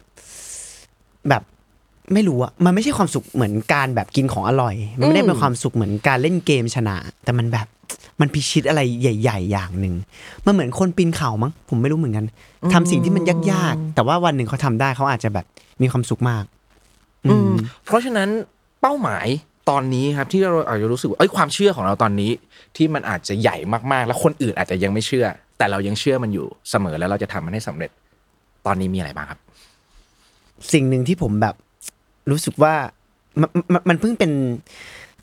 [1.28, 1.42] แบบ
[2.12, 7.66] ไม่รู้อะมันไม่ใช่ความสุขเหมือนการแบบกินของอร่อย มันไม่ได้เป็นความสุขเหมือนการเล่นเกมชนะ แต่มันแบบ
[8.20, 9.95] มันพิชิตอะไรใหญ่ ๆ อย่างหนึ่ง
[10.47, 12.24] มันเหมือนคนปีนเขามั้งผมไม่รู้เหมือนกัน
[12.72, 13.22] ทำสิ่งที่มัน
[13.53, 15.47] ยากๆ แต่ว่าวันหนึ่งเขาทำได้เขาอาจจะแบบ
[15.82, 16.45] มีความสุขมาก
[17.26, 18.28] อือืมมเพราะฉะนั้น
[18.80, 19.26] เป้าหมาย
[19.70, 22.30] ตอนนี้ครับที่เราอาจจะรู้สึกว่าเอ้ยความเชื่อของเราตอนนี้
[22.76, 23.57] ที่มันอาจจะใหญ่
[23.93, 25.26] มากๆ แล้วคนอื่นอาจจะยังไม่เชื่อ
[25.59, 27.91] แต่เรายังเชื่อมันอยู่เสมอแล้วเราจะทำมันให้สำเร็จ
[28.66, 29.41] ตอนนี้มีอะไรบ้างครับ
[30.72, 31.55] สิ่งหนึ่งที่ผมแบบ
[32.30, 32.74] รู้สึกว่า
[33.41, 34.30] มันมันมันเพิ่งเป็น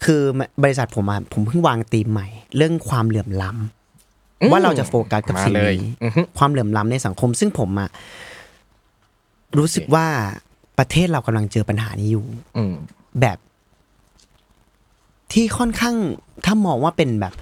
[0.05, 0.21] คือ
[0.63, 2.27] บริษัทผมอะผมเพิ่งวางธีมใหม่
[2.57, 7.89] เรื่องความเหลื่อมล้ำอืมว่าเราจะโฟกัสกับมาสิ่งเลยนี้อือฮึความเหลื่อมล้ำในสังคม ซึ่งผมอะ
[9.57, 10.05] รู้สึกว่า
[10.77, 12.25] ประเทศเรากำลังเจอปัญหานี้อยู่
[12.57, 12.73] อืม
[13.21, 13.37] แบบ
[15.33, 15.95] ที่ค่อนข้าง
[16.45, 17.33] ถ้ามองว่าเป็นแบบ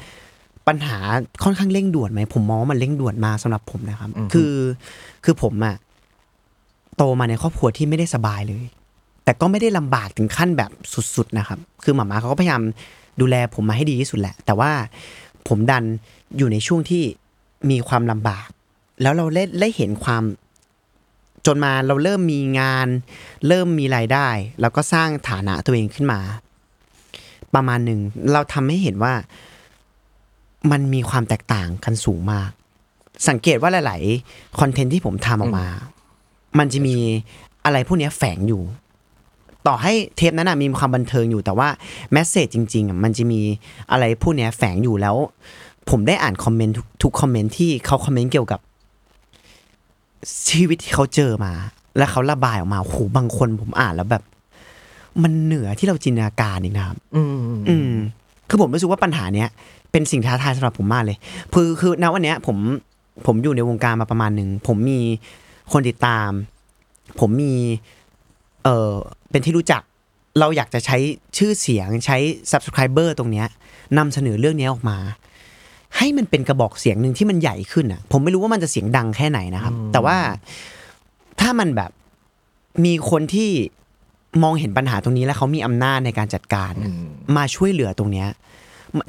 [0.67, 0.97] ปัญหา
[1.43, 4.53] ค่อนข้างเร่งด่วนไหมผมมองว่ามันเร่งด่วนมากสำหรับผมนะครับอือฮึคือ
[5.25, 5.75] คือผมอะ
[6.97, 8.63] โตมาในครอบครัวที่ไม่ได้สบายเลย
[9.31, 10.71] แต่ก็ไม่ได้ลำบากถึงขั้นแบบ
[11.15, 12.61] สุดๆนะครับ คือหมาม่าเขาก็พยายาม
[13.21, 14.71] ดูแลผมมาให้ดีที่สุดแหละ แต่ว่า
[15.47, 15.83] ผมดัน
[16.37, 17.03] อยู่ในช่วงที่
[17.69, 18.47] มีความลำบาก
[19.01, 20.23] แล้วเราได้ได้เห็นความ
[21.45, 22.87] จนมาเราเริ่มมีงาน
[23.47, 24.27] เริ่มมีรายได้
[24.61, 26.19] แล้วก็สร้างฐานะตัวเองขึ้นมา
[27.53, 27.99] ประมาณหนึ่ง
[28.33, 29.13] เราทำให้เห็นว่า
[30.71, 32.49] มันมีความแตกต่างกันสูงมาก
[33.29, 34.01] สังเกตว่าหลาย
[34.31, 35.67] ๆ คอนเทนต์ที่ผมทำออกมา
[36.59, 36.95] มันจะมี
[37.65, 38.63] อะไรพวกเนี้ยแฝงอยู่
[39.67, 41.67] ต่อให้เทปนั้นนะมีความบันเทิงอยู่แต่ว่า
[42.11, 43.41] message จริงๆอะมันจะมี
[43.91, 45.15] อะไรพวกเนี้ยแฝงอยู่แล้ว
[45.89, 48.59] ผมได้อ่านคอมเมนต์ทุกทุกคอมเมนต์ที่เขาคอมเมนต์เกี่ยวกับ
[50.49, 51.53] ชีวิตที่เขาเจอมา
[51.97, 54.23] แล้วเขาระบายออกมาโอ้โหบางคนผมอ่านแล้วแบบ
[55.23, 57.93] มันเหนือที่เราจินตนาการอีกนะครับ อืมอืม
[58.49, 59.49] คือผมรู้สึกว่าปัญหาเนี้ย
[59.91, 61.17] เป็นสิ่งท้าทายสำหรับผมมากเลย
[61.53, 62.57] คือคือณวันเนี้ย ผม
[63.25, 64.99] ผมอยู่ในวงการมาประมาณหนึ่ง ผมมี
[65.71, 66.29] คนติดตาม
[67.19, 67.53] ผมมี
[68.63, 68.93] เออ
[69.31, 69.81] เป็นที่รู้จัก
[70.39, 70.97] เราอยากจะใช้
[71.37, 72.17] ชื่อเสียงใช้
[72.51, 73.47] subscriber ตรงเนี้ย
[73.97, 74.97] นำเสนอเรื่องเนี้ยออกมา
[75.97, 80.17] ให้มันเป็นกระบอกเสียงหนึ่งที่มันใหญ่ขึ้นอะ ผมไม่รู้ว่ามันจะเสียงดังแค่ไหนนะครับ แต่ว่า
[81.39, 81.91] ถ้ามันแบบ
[82.85, 83.49] มีคนที่
[84.43, 87.07] มองเห็นปัญหาตรงนี้แล้วเขามีอำนาจในการจัดการอะอืม
[87.37, 88.27] มาช่วยเหลือตรงเนี้ย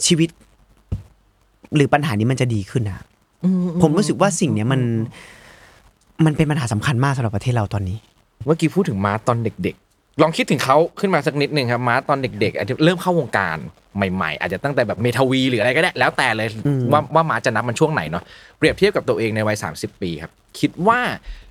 [0.06, 0.28] ชีวิต
[1.74, 3.04] หรือปัญหานี้มันจะดีขึ้นนะ
[3.82, 4.80] ผมรู้สึกว่าสิ่งเนี้ยมัน
[6.24, 7.98] มันเป็นปัญหาสำคัญมากสำหรับประเทศเราตอนนี้
[8.46, 13.58] เมื่อกี้พูดถึงมาร์ชตอนเด็กๆ ลองคิดถึงเขาขึ้นมาสักนิดหนึ่งครับมาร์ชตอนเด็กๆอาจจะเริ่มเข้าวงการ
[13.96, 18.22] ใหม่ ๆ อาจจะตั้งแต่แบบเมทาวีหรืออะไรก็ได้ แล้วแต่เลยอืมว่าว่ามาร์ตจะนับมันช่วงไหนเนาะ
[18.58, 21.00] เปรียบเทียบกับตัวเองในวัย 30 ปีครับ คิดว่า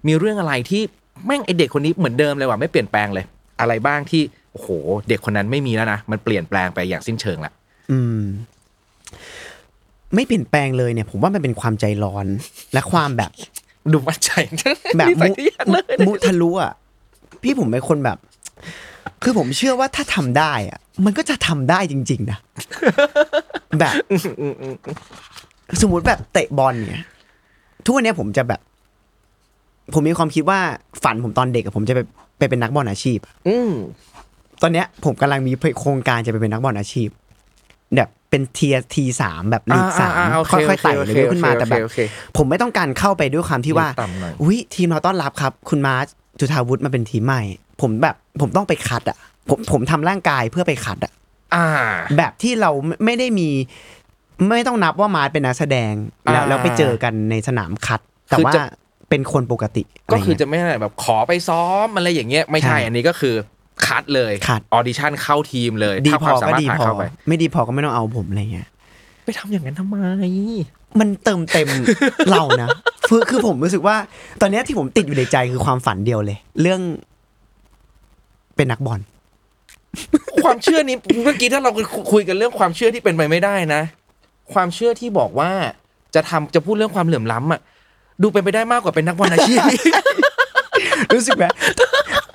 [0.08, 0.82] มีเรื่องอะไรที่
[1.26, 3.26] แม่งไอเด็กคนนี้เหมือนเดิมเลยว่ะไม่เปลี่ยนแปลงเลย
[3.60, 4.70] อะไรบ้างที่โอ้โห
[5.10, 7.54] เด็กคนนั้นไม่มีแล้วนะมันเปลี่ยนแปลงไปอย่างสิ้นเชิงละ
[7.92, 8.22] อืม
[10.16, 12.28] ไม่เปลี่ยนแปลงเลยเนี่ย ผมว่ามันเป็นความใจร้อน
[12.74, 13.32] และความแบบ
[13.92, 14.32] ดูมั่นใจ
[14.98, 16.74] แบบนิสัมุยที่อยากเลยมุทะลุอะ
[17.44, 18.18] พี่ผมเป็นคนแบบ
[19.24, 22.40] คือผมเชื่อว่าถ้าทำได้อะมันก็จะทำได้จริง ๆ นะ
[23.80, 23.94] แบบ
[25.82, 27.04] สมมติแบบเตะบอลเนี่ย
[27.86, 28.62] ทุกวันเนี้ยผมจะแบบ
[29.94, 30.60] ผมมีความคิดว่า
[31.04, 32.00] ฝันผมตอนเด็กอะผมจะไป
[32.38, 33.72] ไปเป็นนักบอลอาชีพ อืม
[34.62, 37.10] ตอนเนี้ย ผมกำลังมีโครงการจะไปเป็นนักบอลอาชีพ
[37.96, 42.00] แบบเป็นเทียทีสามแบบลีกสามอ่าอ่าโอเคค่อยๆไต่โอเลเคยขึ้นมาโอเคแต่แบบโอเค
[42.38, 46.08] ผมไม่ต้องการเข้าไปด้วยความที่ว่าต่ำหน่อยอุ้ยทีมเราต้อนรับครับ คุณมาร์ช
[46.40, 47.42] จุฑาวุฒิมาเป็นทีมใหม่
[47.82, 49.18] ผมแบบผมต้องไปคัดอะ
[49.50, 51.14] ผมผมทำร่างกายเพื่อไปคัดอะ
[51.56, 51.68] อ่า
[52.18, 53.50] แบบที่เราไม่ไม่ได้มี
[54.50, 55.94] ไม่ต้องนับว่ามาร์ชเป็นนักแสดง
[56.32, 58.64] แล้วอ่าแล้วไปเจอกันในสนามคัด แต่คือว่าจะ
[59.10, 63.36] เป็นคนปกติ ก็คือไรเงี้ยจะไม่ได้แบบขอไปซ้อมอะไรอย่างเงี้ยไม่ใช่ใช่อันนี้ก็คือ
[63.86, 68.68] คัดเลยคัด audition เข้าทีมเลยดีถ้าพความสามารถดีพอก็ผ่านพอเข้าไปไม่ดีพอก็ไม่ต้องเอาผมอะไรเงี้ย
[69.26, 69.98] ไปทำอย่างนั้นทำไม
[71.00, 71.68] มันเติมเต็ม
[72.32, 72.70] เรานะ
[73.12, 73.96] คือคือผมรู้สึกว่า
[74.42, 76.82] ตอนเนี้ยที่ผมติดอยู่ในใจคือความฝันเดียวเลย เรื่อง
[78.56, 79.00] เป็นนักบอล
[80.44, 81.72] ความเชื่อนี้เมื่อกี้ถ้าเรา
[82.12, 83.82] คุยกันเรื่องความเชื่อที่เป็นไปไม่ได้นะ
[84.54, 85.52] ความเชื่อที่บอกว่า
[86.16, 87.62] จะทำจะพูดเรื่องความเหลื่อมล้ำอะ
[88.22, 89.60] ดูเป็นไปได้มากกว่าเป็นนักบอลอาชีพ
[91.14, 91.46] รู้สึกไหม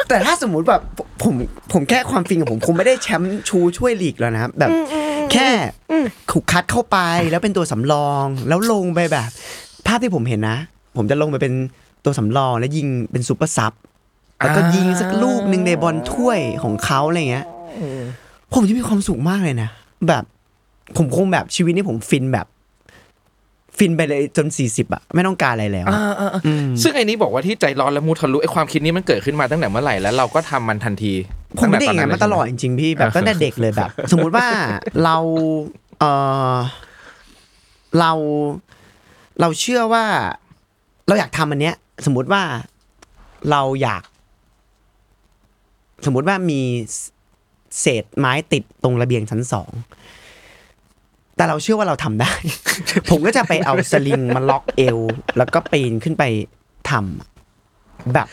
[0.09, 0.83] แต่ถ้าสมมุติแบบ
[1.22, 1.35] ผม
[1.72, 4.70] ผมแค่ความฟินกับผมคงไม่ได้แชมป์ชูช่วยลีกแล้วนะครับแบบ
[5.33, 5.49] แค่
[6.31, 6.99] ถูกคัดเข้าไป
[7.31, 9.31] แล้วเป็นตัวสำรอง แล้วลงไปแบบ
[9.87, 10.59] ภาพที่ผมเห็นนะ
[10.97, 11.55] ผมจะลงไปเป็น
[12.05, 13.72] ตัวสำรองแล้วยิงเป็น super sub
[14.39, 17.47] แล้วก็ยิงสักลูกหนึ่งในบอลถ้วยของเขาอะไรเงี้ย
[18.55, 19.70] ผมจะมีความสุขมากเลยนะ
[20.09, 20.24] แบบ
[20.97, 22.47] ผมคงแบบชีวิตนี้ผมฟินแบบ
[23.78, 26.43] ฟินไปเลยจน40อะไม่ต้องการอะไรแล้วอ่าอ่าอ่า
[26.82, 31.12] ซึ่งไอ้นี้บอกว่าที่ใจร้อนและมุทะลุไอ้ความคิดนี้มันเกิดขึ้นมาตั้งแต่เมื่อไหร่แล้วเราก็ทำมันทันที
[31.59, 34.47] ผมไม่ได้ตั้อย่างงนั้นแมาตลอดจริงๆพี่แบบตั้งแต่เด็กเลยแบบ สมมุติว่า
[35.05, 35.16] เรา
[36.01, 36.05] เอ
[36.53, 36.55] อ
[38.01, 38.12] เรา
[39.41, 40.05] เราเชื่อว่า
[41.07, 41.74] เราอยากทำอันเนี้ย
[42.07, 42.43] สมมุติว่า
[43.51, 44.03] เราอยาก
[46.07, 46.61] สมมุติว่ามี
[47.80, 49.70] เศษไม้ติดตรงระเบียงชั้นสอง
[51.37, 52.32] แต่เราเชื่อว่าเราทำได้
[53.11, 54.99] ผมก็จะไปเอาสลิงมาล็อกเอว
[55.37, 56.24] แล้วก็ปีนขึ้นไป
[56.91, 57.28] ทำอะ
[58.14, 58.26] แบบ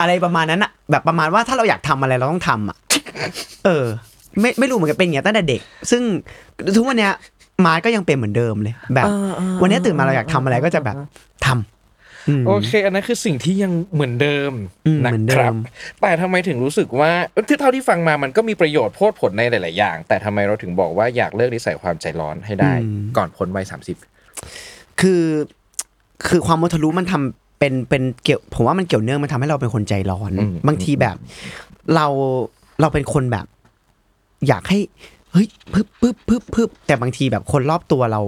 [0.00, 2.76] อะไรประมาณนั้นอะแบบประมาณว่าถ้าเราอยากทำอะไรเราต้องทำอะ
[3.64, 3.84] เออ
[4.40, 6.02] ไม่ไม่รู้เหมือนกันเป็นอย่างตั้งแต่เด็ก ซึ่ง
[6.76, 7.14] ทุกวันเนี้ย
[7.64, 9.06] มาร์ทก็ยังเป็นเหมือนเดิมเลย แบบ
[9.62, 10.96] วันนี้ตื่นมาเราอยากทำอะไรก็จะแบบ
[11.46, 14.52] ทำอืมโอเค อันนั้นคือสิ่งที่ยังเหมือนเดิม
[14.86, 15.56] อืมนะเหมือนเดิครับม
[16.00, 17.10] แต่ทำไมถึงรู้สึกว่า
[17.48, 22.72] ที่เท่าที่ฟังมามันก็มีประโยชน์โพดผลในหลาย ๆ อย่าง แต่ทำไมเราถึงบอกว่าอยากเลิกนิสัยความใจร้อนให้ได้
[23.16, 23.96] ก่อนพ้นวัยสามสิบ
[25.00, 25.22] คือ
[26.28, 30.30] คือความมุทะลุมันทำเป็นเป็นเกี่ยวผมว่ามันเกี่ยวเนื่องมันทำให้เราเป็นคนใจร้อน
[30.66, 31.16] บางทีแบบ
[31.94, 32.06] เรา
[32.80, 33.46] เราเป็นคนแบบ
[34.48, 34.78] อยากให้
[35.36, 38.20] เฮ้ยพึบพึบพึบพึบแต่บางทีแบบคนรอบตัวเรา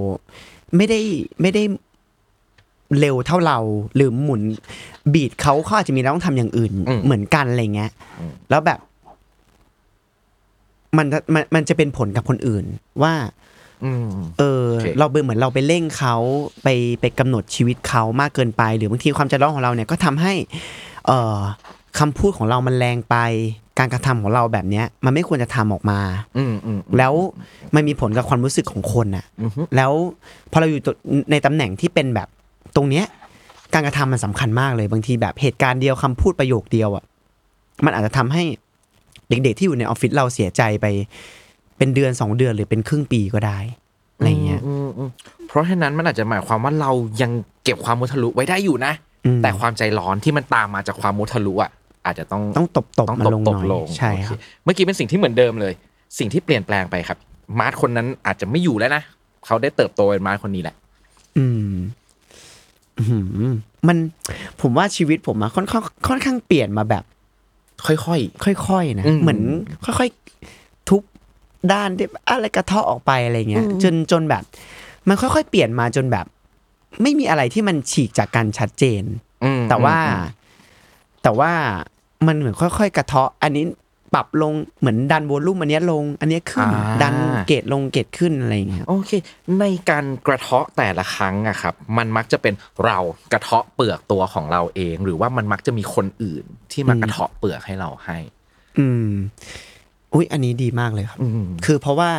[0.76, 1.00] ไม่ได้
[1.42, 1.62] ไม่ได้
[3.00, 3.58] เร็วเท่าเรา
[3.94, 4.42] หรือหมุน
[5.14, 6.72] บีดเขาเขาอาจจะมีเราต้องทำอย่างอื่น
[7.04, 7.90] เหมือนกันอะไรเงี้ย
[8.50, 8.78] แล้วแบบ
[10.96, 12.64] มันมันมันจะเป็นผลกับคนอื่น
[13.02, 13.14] ว่า
[13.84, 16.14] อืมเออโอเคเราเป็นเหมือนเราไปเร่งเขา
[16.62, 16.68] ไป
[17.00, 20.34] ไปกำหนดชีวิตเขามากเกินไป หรือบางทีความใจร้อนของเราเนี่ยก็ทำให้
[21.06, 21.38] เอ่อ
[21.98, 23.16] คำพูดของเรามันแรงไป
[23.78, 26.00] การกระทำของเราแบบเนี้ย มันไม่ควรจะทำออกมา
[26.38, 27.14] อืมอืมแล้ว
[27.74, 29.92] มันมีผลกับความรู้สึกของคนน่ะอือฮึแล้ว
[30.52, 30.94] พอเราอยู่ตัว
[31.30, 32.28] ในตำแหน่งที่เป็นแบบ
[32.76, 33.04] ตรงเนี้ย
[33.74, 37.04] การกระทำมันสำคัญมากเลยบางทีแบบเหตุการณ์เดียวคำพูดประโยคเดียวอะ
[37.84, 38.42] มันอาจจะทำให้
[39.28, 40.86] เด็กๆที่อยู่ในออฟฟิศเราเสียใจไป
[41.78, 43.58] เป็นเดือนสองเดือนหรือเป็นครึ่งปีก็ได้
[44.16, 45.10] อะไรเงี้ยอืมอืม
[45.48, 46.90] เพราะฉะนั้นมันอาจจะหมายความว่าเรา
[47.22, 47.30] ยัง
[47.64, 49.07] เก็บความมุทะลุไว้ได้อยู่นะอืม
[49.42, 51.70] แต่ความใจร้อนที่มันตามมาจากความมุทะลุอะ
[52.04, 55.72] อาจจะต้องต้องตบตบต้องมันตบลงตหบน่อยลงใช่โอเครับเมื่อกี้เป็นสิ่งที่เหมือนเดิมเลย
[56.18, 57.18] สิ่งที่เปลี่ยนแปลงไปครับ
[57.58, 59.02] มาร์ทคนนั้นอาจจะไม่อยู่แล้วนะ
[59.46, 60.74] เขาได้เติบโตเป็นมาร์ทคนนี้แหละ
[61.38, 61.74] อืม
[62.98, 63.18] อื้อหื
[63.50, 63.52] อ
[63.88, 63.96] มัน
[64.60, 67.04] ผมว่าชีวิตผมอะค่อนข้างค่อนข้างเปลี่ยนมาแบบ
[67.86, 69.40] ค่อยค่อยๆนะอืมเหมือน
[69.84, 71.02] ค่อยๆทุก
[71.72, 74.42] ด้านที่อะไรกระเทาะออกไปอะไรเงี้ยจนจนแบบ
[75.08, 76.26] มันค่อยๆเปลี่ยนมาจนแบบ
[77.02, 80.22] ไม่มีอะไรที่มันฉีกจากกันชัดเจนๆอืมแต่ว่าอืม
[81.22, 81.52] แต่ว่า
[82.26, 83.64] มันเหมือนค่อยๆ กระเทาะ อันนี้
[84.14, 86.68] ปรับลงเหมือนดันวอลลุ่มอันเนี้ยลง อันเนี้ยขึ้น
[87.02, 87.14] ดัน
[87.48, 89.10] เกรดลงเกรดขึ้นอะไรอย่างเงี้ยโอเค
[89.60, 92.98] ในการกระเทาะแต่ละครั้งอะครับ มันมักจะเป็นเรา
[93.32, 98.18] กระเทาะเปลือกตัวของเราเอง หรือว่ามันมักจะมีคนอื่นที่มากระเทาะเปลือกให้เราให้
[98.78, 99.10] อืม
[100.14, 102.10] อุ้ยอันนี้ดีมากเลยครับอืมคือเพราะว่า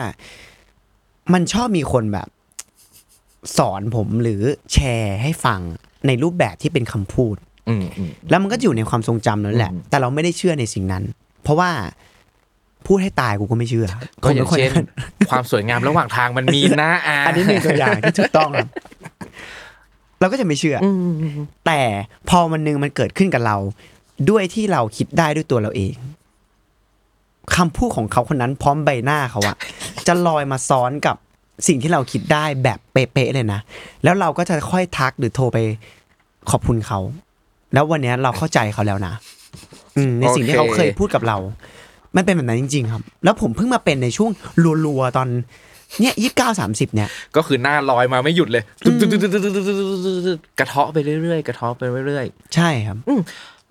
[1.33, 2.27] มันชอบมีคนแบบ
[3.57, 4.41] สอนผมหรือ
[4.73, 5.59] แชร์ให้ฟัง
[6.07, 7.35] ในรูปแบบที่เป็นคำพูด
[7.69, 11.03] อืมอืมแล้วมันก็อยู่ในความทรงจำนั่นแหละอืมแต่เราไม่ได้เชื่อในสิ่งนั้น
[11.43, 11.69] เพราะว่า
[12.87, 13.87] พูดให้ตายกูก็ไม่เชื่อ
[14.23, 14.77] ก็อย่างผมป็เช่นค
[15.29, 18.67] ความสวยงามระหว่างทางมันมีนะอ่าอันนี้หนึ่งตัวอย่างที่ถูกต้องครับ
[20.19, 21.81] เราก็จะไม่เชื่อออืมแต่
[22.29, 23.57] พอวันหนึ่งมันเกิดขึ้นกับเรา
[24.29, 25.93] ด้วยที่เราคิดได้ด้วยตัวเราเอง
[27.55, 29.55] คำพูดของเขาคนนั้นพร้อมใบหน้าเขาอะ
[30.07, 31.15] จะลอยมาซ้อนกับ
[31.67, 33.59] สิ่งที่เราคิดได้แบบเป๊ะๆเลยนะ
[34.03, 35.57] แล้วเราก็จะค่อยทักหรือโทรไป
[36.51, 36.99] ขอบคุณเขา
[37.73, 39.13] แล้ววันเนี้ยเราเข้าใจเขาแล้วนะ
[39.97, 41.37] อืมในสิ่งที่เขาเคยพูดกับเรา
[42.15, 44.31] มันเป็นแบบนั้นจริง ๆ ครับ แล้วผมเพิ่งมาเป็นในช่วง
[44.85, 45.27] รัวๆตอน
[45.99, 48.63] เนี้ยยี่สิบเก้าสามสิบเนี่ย ก็คือหน้าลอยมาไม่หยุดเลย
[50.59, 52.25] กระเทาะไปเรื่อยๆกระเทาะไปเรื่อย
[52.55, 53.21] ใช่ครับๆอืม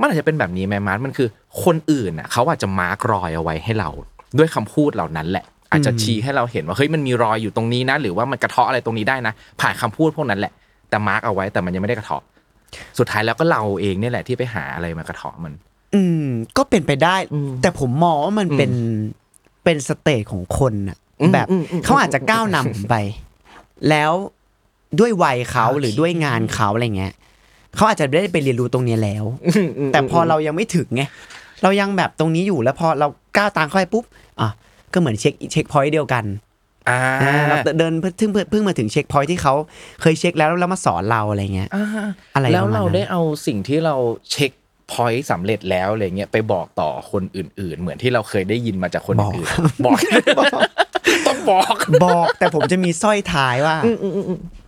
[0.00, 1.28] มันอาจจะเป็นแบบนี้แหละมาร์ชมันคือ
[1.64, 3.90] คนอื่นน่ะเขาอาจจะ mark รอยเอาไว้ให้เรา
[4.38, 10.52] ด้วยคำพูดเหล่านั้นแหละ อาจจะชี้ให้เราเห็นว่าเฮ้ยมันมีรอยอยู่ตรงนี้นะ หรือว่ามันกระเทาะอะไรตรงนี้ได้นะ ผ่านคำพูดพวกนั้นแหละ
[10.88, 12.22] แต่ mark เอาไว้แต่มันยังไม่ได้กระเทาะ
[12.98, 15.52] สุดท้ายแล้วก็เราเองเนี่ยแหละที่ไปหาอะไรมากระเทาะมัน
[15.94, 18.72] อืม ก็เป็นไปได้อืมแต่ผมมองว่ามันเป็น
[19.64, 22.96] เป็น stage ของคนน่ะอืมแบบอืมอืมเขาอาจจะก้าวนำผมไป
[23.88, 24.12] แล้ว
[25.00, 27.12] ด้วยวัยเขาโอเคหรือด้วยงานเขาอะไรเงี้ย
[27.76, 29.24] เขาอาจจะได้ไปเรียนรู้ตรงเนี้ยแล้ว
[29.92, 31.02] แต่พอเรายังไม่ถึงไง
[31.62, 34.04] เรายังแบบตรงนี้อยู่แล้วพอเราก้าวตามเข้าไปปุ๊บ
[34.40, 34.50] อะ
[34.92, 36.24] ก็เหมือน check checkpoint เดียวกัน
[36.88, 39.54] อ่าอ่าเราเดินเพิ่งเพิ่งเพิ่งมาถึง checkpoint ที่เขา
[40.00, 41.86] เคยเช็คแล้วแล้วมาสอนเราอะไรเงี้ยอ่า
[42.34, 43.94] อะไรแล้วประมาณเรานั้นได้เอาสิ่งที่เรา
[44.32, 49.98] checkpoint สำเร็จแล้วอะไรเงี้ยไปบอกต่อคนอื่น ๆ เหมือนที่เราเคยได้ยินมาจากคนอื่นๆบอก
[51.26, 51.74] ต้องบอก
[52.04, 53.76] บอกแต่ผมจะมีสร้อยท้ายว่า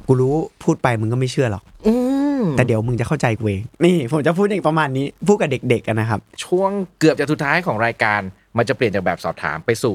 [0.06, 1.94] กูรู้พูดไปมึงก็ไม่เชื่อหรอกอื
[2.40, 8.20] มแต่เดี๋ยวมึงจะเข้าใจกูเองนี่ผมจะพูดอีกประมาณนี้พูดกับเด็กๆกันนะครับ ช่วงเกือบจะสุดท้ายของรายการ
[8.56, 9.94] มันจะเปลี่ยนจากแบบสอบถามไปสู่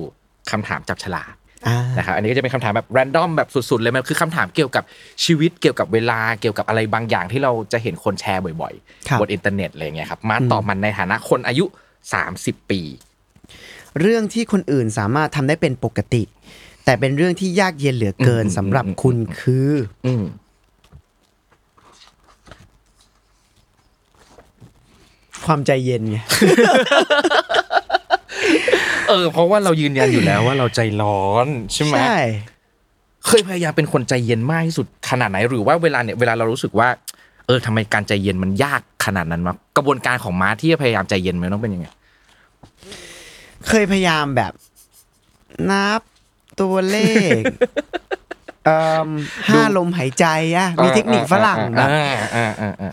[0.52, 1.34] คำถามจับฉลาก
[1.68, 4.84] อ่านะครับอันนี้ก็จะเป็นคำถามแบบแรนดอมแบบสุดๆเลยมันคือคำถามเกี่ยวกับ
[5.26, 8.74] ชีวิตเกี่ยวกับเวลาเกี่ยวกับอะไรบางอย่างที่เราจะเห็นคนแชร์บ่อย
[9.08, 11.66] ครับๆบนอินเทอร์เน็ตอะไรเงี้ยครับมาตอบมันในฐานะคนอายุ
[12.18, 12.82] 30 ปี
[14.02, 16.24] เรื่องที่คนอื่นสามารถทำได้เป็นปกติ
[16.86, 19.72] แต่เป็นเรื่องที่ยากเย็นเหลือเกินอืมสำหรับคุณคือ
[20.08, 20.24] อืม
[25.46, 26.18] ความใจเย็นไง
[29.10, 32.18] เออ เพราะว่าเรายืนยันอยู่แล้วว่าเราใจร้อนใช่ไหมใช่
[33.28, 36.90] เคยพยายามเป็นคนใจเย็นมากที่สุดขนาดไหนหรือว่าเวลาเนี่ยเวลาเรารู้สึกว่า
[37.48, 41.88] เออทำไมการใจเย็นมันยากขนาดนั้นวะกระบวนการของม้าที่จะพยายามใจเย็นมันต้องเป็นยังไง
[43.68, 44.54] เคยพยายามแบบ
[45.72, 46.02] นับ
[46.62, 46.98] ตัวเล
[47.40, 47.42] ข
[48.66, 48.78] เอ่
[49.08, 49.10] ม
[49.50, 50.26] ห้าลมหายใจ
[50.58, 52.92] อะมีเทคนิคฝรั่งแบบอ่าอ่าอ่าอ่า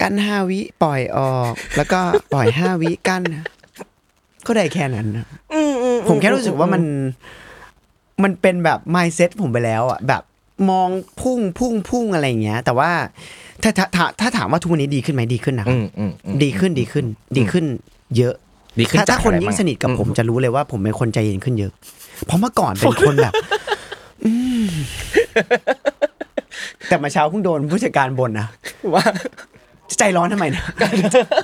[0.00, 2.00] กั้นห้าวิปล่อยออก แล้วก็
[2.34, 3.44] ปล่อยห้าวิกั้นนะ
[4.46, 5.24] ก็ได้แค่นั้นนะ
[6.08, 6.82] ผมแค่รู้สึกว่ามัน
[8.22, 10.22] มันเป็นแบบ mindset ผมไปแล้วอะแบบ
[10.70, 10.88] มอง
[11.20, 12.90] พุ่งพุ่งพุ่งอะไรอย่างเงี้ย แต่ว่า
[13.62, 17.04] ถ้าถ้าถ้าถ้าถามว่าทุกวันนี้ดีขึ้นไหมดีขึ้นนะคอืรับมอืมอืมดีขึ้นดีขึ้น
[17.36, 17.64] ดีขึ้น
[18.16, 18.34] เยอะ
[18.78, 21.72] ดีขึ้นถ้าจกถ้าคนอะไรยิ่งบ้าสนิทกับผมจะรู้เลยว่าผมเป็นคนใจเย็นขึ้นเยอะ
[22.26, 23.32] เพราะเมื่อก่อนเป็นคนแบบ
[24.24, 24.32] อื
[24.66, 24.68] ม
[26.88, 28.46] แต่มาเช้าเพิ่งโดนผู้จัดการบ่นนะ
[28.94, 29.04] ว่า
[29.98, 30.64] ใจร้อนทำไมเนี่ย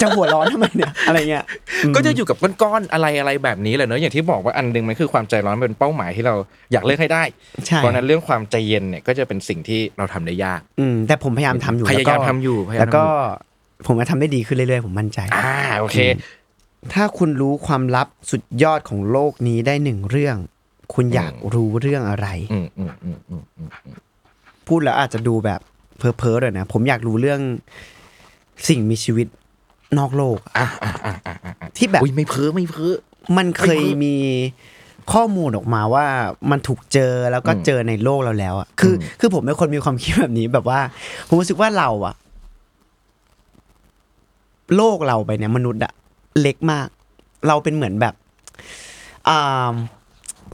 [0.02, 1.44] จะหัวร้อนทำไมเนี่ยอะไรเงี้ย
[1.84, 6.34] อืมก็จะอยู่กับก้อนๆอะไรอะไรแบบนี้แหละเนอะอย่างที่บอกว่าอันหนึงมันคือความใจร้อนเป็นเป้าหมายที่เรา
[6.72, 7.22] อยากเลิกให้ได้
[7.66, 15.98] ใช่เพราะฉะนั้นเรื่องความใจเย็นเนี่ยก็จะเป็นสิ่งที่เราทำได้ยาก อืมแต่ผมพยายามทำอยู่พยายามแล้ก็ทำอยู่พยายามแล้วก็ทำผมจะทำได้ดีขึ้นเรื่อยๆผมมั่นใจอ่าโอเค
[16.94, 20.36] ถ้าคุณรู้ความลับสุดยอดของโลกนี้ได้หนึ่งเรื่อง
[20.94, 23.68] คุณอยากรู้เรื่องอะไรอืมอืมอืมอืมอืม
[24.68, 25.60] พูดแล้วอาจจะดูแบบ
[25.98, 27.40] เพ้อๆเลยนะผมอยากรู้เรื่อง
[28.68, 29.26] สิ่งมีชีวิต
[29.98, 32.94] นอกโลกอะอ่าอ่าอ่าอ่าอ่าที่แบบ อุ้ยไม่เพ้อไม่เพ้อ
[33.36, 34.14] มันเคยมี
[35.12, 36.06] ข้อมูลออกมาว่า
[36.50, 40.80] มันถูกเจอแล้วก็เจอในโลกเราแล้วอะคืออคือผมเป็นคนมีความคิดแบบนี้แบบว่า
[41.28, 42.14] ผมรู้สึกว่าเราอะ
[44.76, 45.92] โลกเราไปเนี่ยมนุษย์อะ
[46.40, 46.88] เล็กมาก
[47.48, 48.14] เราเป็นเหมือนแบบ
[49.28, 49.72] อ่า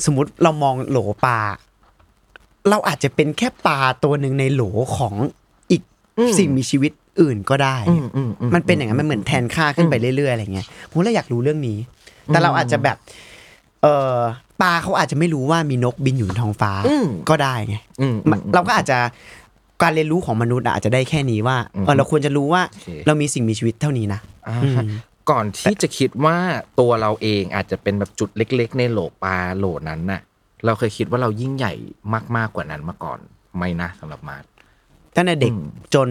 [0.04, 1.38] สมมติเรามองโหลปลา
[2.70, 4.62] เราอาจจะเป็นแค่ปลาตัวหนึ่งในโหล
[4.96, 5.14] ของ
[5.70, 5.82] อีก
[6.38, 11.78] สิ่งมีชีวิต อื่นก็ได้อืมอืมอืมันเป็นอย่างนั้นมันเหมือนแทนค่าขึ้นไปเรื่อยๆอะไรเงี้ยผมเลยอยากรู้เรื่องนี้
[12.26, 12.96] แต่เราอาจจะแบบ
[13.82, 14.16] เออ
[14.62, 18.98] ปลาเขาอาจจะไม่รู้ว่ามีนกบินอยู่บนท้องฟ้าอืมก็ได้ไงอืมมันเราก็อาจจะ
[19.82, 24.88] การเรียนรู้ของมนุษย์อะอาจจะได้แค่นี้ว่าอืมเออเราควรจะรู้ว่าโอเคเรามีสิ่งมีชีวิตเท่านี้นะอ่าอืม
[25.30, 26.36] ก่อนที่จะคิดว่า
[26.80, 30.20] ตัวเราเองอาจจะเป็นแบบจุดเล็ก ๆ ในโหลปลาโหลนั้นน่ะ
[30.64, 31.72] เราเคยคิดว่าเรายิ่งใหญ่
[32.36, 33.18] มากๆกว่านั้นมาก่อน
[33.56, 34.44] ไหม่นะสำหรับมาร์ท
[35.14, 35.62] ตั้งแต่เด็กอืม
[35.94, 36.08] จน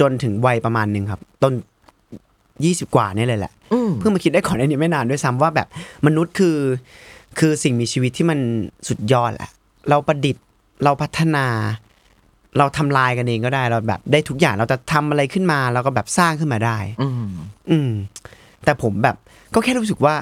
[0.00, 1.52] จนถึงวัยประมาณหนึ่งครับต้น
[2.64, 5.68] ยี่สิบกว่านี่เลยแหละอืมเพิ่งมาคิดได้ก่อนอันนี้ไม่นานด้วยซ้ำว่าแบบ
[6.06, 6.56] มนุษย์คือ
[7.38, 8.38] คือสิ่งมีชีวิตที่มัน
[8.88, 9.50] สุดยอดแหละ
[9.90, 10.44] เราประดิษฐ์
[10.84, 11.46] เราพัฒนา
[12.58, 17.30] เราทำลายกันเองก็ได้เราแบบได้ทุกอย่างเราจะทำอะไรขึ้นมาเราก็แบบสร้างขึ้นมาได้อืม
[17.70, 17.90] อืม
[18.64, 19.16] แต่ผมแบบ
[19.54, 20.14] ก็แค่รู้สึกว่า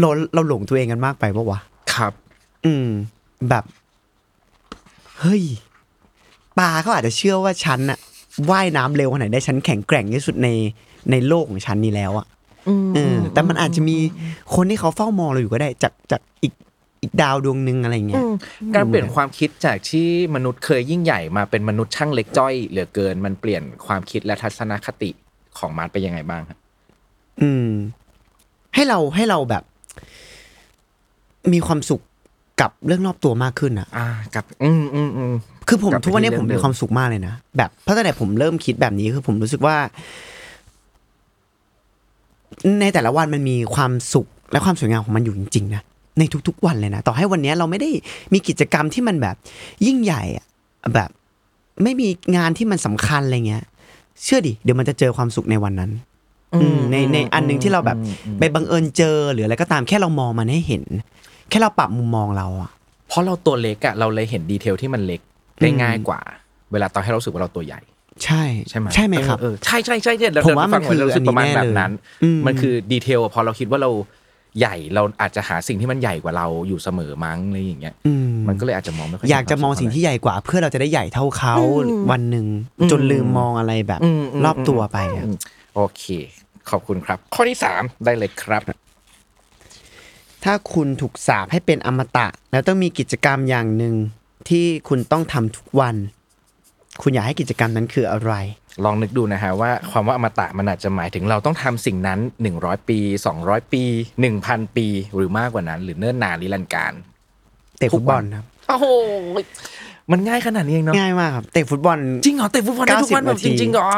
[0.00, 1.60] เราเราหลงตัวเองกันมากไปปะวะ
[1.94, 2.12] ครับ
[2.64, 2.88] อืม
[3.48, 3.64] แบบ
[5.20, 5.42] เฮ้ย
[6.58, 7.98] ปลาเขาอาจจะเชื่อว่าฉันอะ
[8.50, 10.48] ว่ายน้ำเร็วขนาดได้ฉันแข็งแกร่งที่สุดใน
[11.10, 12.26] ในโลกของฉันนี้แล้วอะ
[12.94, 13.96] เออแต่มันอาจจะมี
[14.54, 16.52] คนที่เขาเฝ้ามองเราอยู่ก็ได้จากจากอีก
[17.02, 18.22] อีกดาวดวงหนึ่งอะไรเงี้ย
[18.74, 25.10] การเปลี่ยนความคิดจากที่มนุษย์เคยยิ่งใหญ่มาเป็นมนุษย์ช่างเล็กจ้อยเหลือเกิน มันเปลี่ยนความคิดและทัศนคติ
[25.58, 26.58] ของมาร์ทไปยังไงบ้างครับ
[27.42, 27.68] อืม
[28.74, 29.64] ให้เราให้เราแบบ
[31.52, 32.02] มีความสุข
[32.60, 35.34] กับเรื่องรอบตัวมากขึ้นอะอ่า กับ อืมอืมอืม
[35.70, 39.76] คือผมกลับไปทุกวันนี้ที่ผมเรื่องมีความสุขมากเลยนะแบบเพราะตั้งแต่ผมเริ่มคิดแบบนี้คือผมรู้สึกว่า
[42.80, 45.82] ในแต่ละวันมันมีความสุขและความสวยงามของมันอยู่จริงๆนะ
[46.18, 47.90] ในทุกๆวันเลยนะต่อให้วันนี้เราไม่ได้
[48.32, 49.36] มีกิจกรรมที่มันแบบ
[49.86, 50.46] ยิ่งใหญ่อะ
[50.94, 51.10] แบบ
[51.82, 53.64] ไม่มีงานที่มันสำคัญอะไรเงี้ย
[54.24, 55.90] เชื่อดิเดี๋ยวมันจะเจอความสุขในวันนั้น
[56.54, 57.98] อืมในในอันหนึ่งที่เราแบบ
[58.38, 60.84] ไปบังเอิญเจอหรืออะไรก็ตามแค่เรามองมันให้เห็น
[61.50, 62.70] แค่เราปรับมุมมองเราอะ
[63.08, 65.20] เพราะเราตัวเล็กอะเราเลยเห็นดีเทลที่มันเล็ก
[65.60, 66.20] ได้อืมง่ายกว่า
[66.72, 67.80] เวลาตอนให้เรารู้สึกว่าเราตัวใหญ่
[68.24, 73.90] ใช่ใช่ไหมใช่ไหมครับเออเออใช่ใช่ใช่เนี่ยเดี๋ยผมว่ามันเดี๋ยคือฟังหยเรารู้สึกประมาณอันนี้แบแน่บนั้นเลยอืมมันคือดีเทลอะพอเราคิดว่าเรา
[74.58, 81.54] ใหญ่เราอาจจะหาสิ่งที่มันใหญ่กว่าเราอยู่เสมอมั้งอะไรอย่างเงี้ยอืมมันก็เลยอาจจะมองไม่ค่อยอยากจะมองเห็นควสิ่งที่ใหญ่กว่า เพื่อเราจะได้ใหญ่เท่าเขา
[82.10, 82.46] วันหนึ่ง
[82.80, 85.36] อืมจนลืมมองอะไรแบบอืมมรอบตัวไปอะอืม
[85.74, 86.04] โอเค
[86.70, 88.62] ขอบคุณครับ ข้อที่สามได้เลยครับ
[90.44, 93.94] ถ้าคุณถูกสาปให้เป็นอมตะ แล้วต้องมีกิจกรรมอย่างหนึ่ง
[94.48, 95.96] ที่คุณต้องทำทุกวัน
[97.02, 98.32] คุณอยากให้กิจกรรมนั้นคืออะไร
[98.84, 102.18] ลองนึกดูนะฮะว่าความว่าอมตะมันอาจจะหมายถึงเราต้องทำสิ่งนั้น
[102.54, 102.98] 100 ปี
[103.36, 103.82] 200 ปี
[104.28, 106.92] 1,000 ปี หรือมากกว่านั้น หรือเนิ่นนานนิรันดร์การ
[107.78, 108.86] เตะฟุตบอลครับโอ้โห
[110.12, 113.88] มันง่ายขนาดนี้เองเนาะง่ายมากครับเตะฟุตบอลจริงเหรอเตะฟุตบอลได้ทุกวัน90แบบจริงๆเหรอ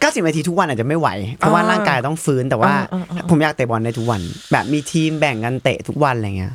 [0.00, 1.08] เก้าสิบนาทีทุกวันอาจจะไม่ไหว
[1.38, 4.20] เพราะว่าอ่าร่างกายต้องฟื้นแต่ว่าอ่าอ่าอ่า ผมอยากเตะบอลได้ทุกวัน
[4.52, 6.54] แบบมีทีมแบ่งกันเตะทุกวันอะไรเงี้ย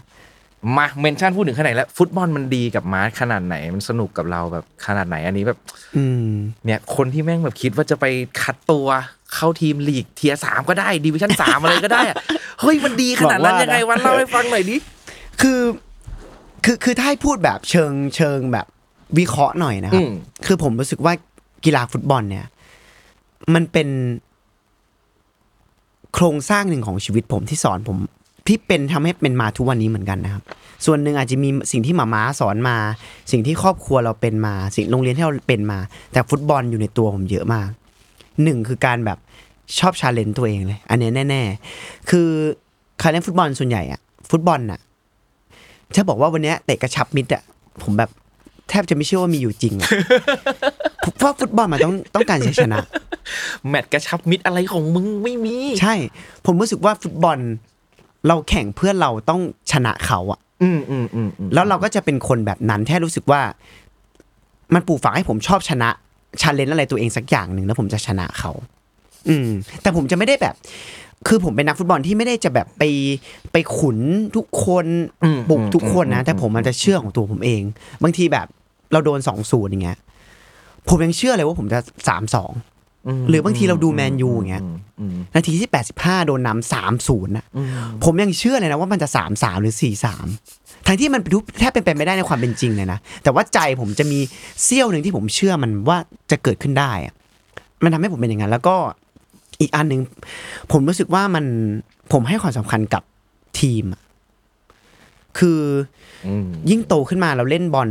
[0.75, 5.59] มา mention พูดถึงขนาดไหนแล้วฟุตบอลมันดีกับมาร์ชขนาดไหน มันสนุกกับเราแบบขนาดไหนอันนี้แบบ
[5.97, 6.29] อืม
[6.65, 8.05] เนี่ยคนที่แม่งแบบคิดว่าจะไป
[8.41, 8.87] คัดตัว
[9.33, 12.17] เข้าทีมลีก tier สามก็ได้ division สามอะไรก็ได้อะ
[12.61, 14.77] เฮ้ยมันดีขนาดนั้นบอกว่ายังไงนะวันเล่าให้ฟังหน่อยดิ
[15.41, 15.61] คือ
[16.65, 18.65] คือคือถ้าให้พูดแบบเชิงเชิงแบบ
[19.19, 20.13] วิเคราะห์หน่อยนะครับ อืม
[20.45, 21.13] คือผมรู้สึกว่า
[21.65, 22.45] กีฬาฟุตบอลเนี่ย
[23.53, 23.89] มันเป็น
[26.13, 27.97] โครงสร้างหนึ่งของชีวิตผมที่สอนผม
[28.47, 30.43] ที่เป็นทำให้เป็นมาทุกวันนี้เหมือนกันนะครับ
[30.85, 32.77] ส่วนหนึ่งอาจจะมีสิ่งที่หมาม้าสอนมา
[33.31, 35.79] สิ่งที่ครอบครัวเราเป็นมา สิ่งโรงเรียนที่เราเป็นมา
[36.13, 37.67] แต่ฟุตบอลอยู่ในตัวผมเยอะมาก
[38.43, 39.17] หนึ่งคือการแบบ
[39.79, 41.41] ชอบชาเลนจ์ตัวเองเลย อันเนี้ยแน่
[41.75, 42.27] ๆ คือ
[42.99, 44.01] ใครเล่นฟุตบอลส่วนใหญ่อะ
[44.31, 44.79] ฟุตบอลน่ะ
[45.95, 47.43] ถ้าบอกว่าวันเนี้ยเตะกระชับมิตรอะ
[47.83, 48.09] ผมแบบ
[48.69, 49.89] แทบจะไม่เชื่อว่ามีอยู่จริงอะ
[51.17, 52.77] เพราะฟุตบอลมันต้องต้องการชัยชนะ
[53.69, 55.95] แมตช์กระชับมิตรอะไรของมึงไม่มี ใช่
[56.45, 57.37] ผมรู้สึกว่าฟุตบอล
[58.27, 59.41] เราแข่งเพื่อเราต้อง
[59.71, 63.41] ชนะเขาอะอืมอืมอืมอืมแล้วเราก็จะเป็นคนแบบนั้นแค่รู้สึกว่า
[64.73, 65.89] มันปลูกฝังให้ผมชอบชนะ
[66.41, 68.51] challenge อะไรตัวเองสักอย่างหนึ่งแล้วผมจะชนะเขา
[69.29, 69.49] อืม
[69.81, 70.55] แต่ผมจะไม่ได้แบบ
[71.27, 72.83] คือผมเป็นนักฟุตบอลที่ไม่ได้จะแบบไป
[73.51, 73.97] ไปขุน
[74.35, 74.85] ทุกคน
[75.23, 77.61] อืมบุกทุกคนนะอืแต่ผมมันจะเชื่อของตัวผมเอง
[78.03, 78.47] บางทีแบบ
[78.91, 79.97] เราโดนสองศูนย์อย่างเงี้ย
[80.89, 82.53] ผมยังเชื่อเลยว่าผมจะสามสองม
[83.29, 87.67] หรือบางทีเราดูแมนยูอย่างเงี้ยมอืมนาทีที่ 85 โดนนำสามศูนย์นะอืม
[88.03, 90.27] ผมยังเชื่อเลยนะว่ามันจะสามสามหรือสี่สาม
[90.87, 94.19] ทั้งที่มันทุกแทบเป็นไปไม่ได้ในความเป็นจริงเลยนะ แต่ว่าใจผมจะมี
[94.63, 95.97] เสี้ยวหนึ่งที่ผมเชื่อมันว่า
[96.31, 97.13] จะเกิดขึ้นได้อะ
[97.83, 98.75] มันทำให้ผมเป็นอย่างนั้น แล้วก็
[99.61, 100.01] อีกอันหนึ่ง
[100.71, 101.45] ผมรู้สึกว่ามัน
[102.13, 103.03] ผมให้ความสำคัญกับ
[103.59, 104.01] ทีมอะ
[105.39, 105.61] คือ
[106.27, 107.89] อืมยิ่งโตขึ้นมาเราเล่นบอล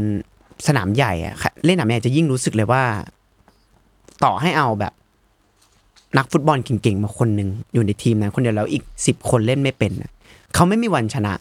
[0.66, 2.82] สนามใหญ่อะค่ะเล่นสนามใหญ่จะยิ่งรู้สึกเลยว่า
[4.24, 4.92] ต่อให้เอาแบบ
[6.18, 10.10] นักฟุตบอลเก่งๆ มาคนหนึ่งอยู่ในทีมนั้นคนเดียวแล้วอีกสิบคนเล่นไม่เป็นน่ะ
[10.54, 11.34] เขาไม่มีวันชนะ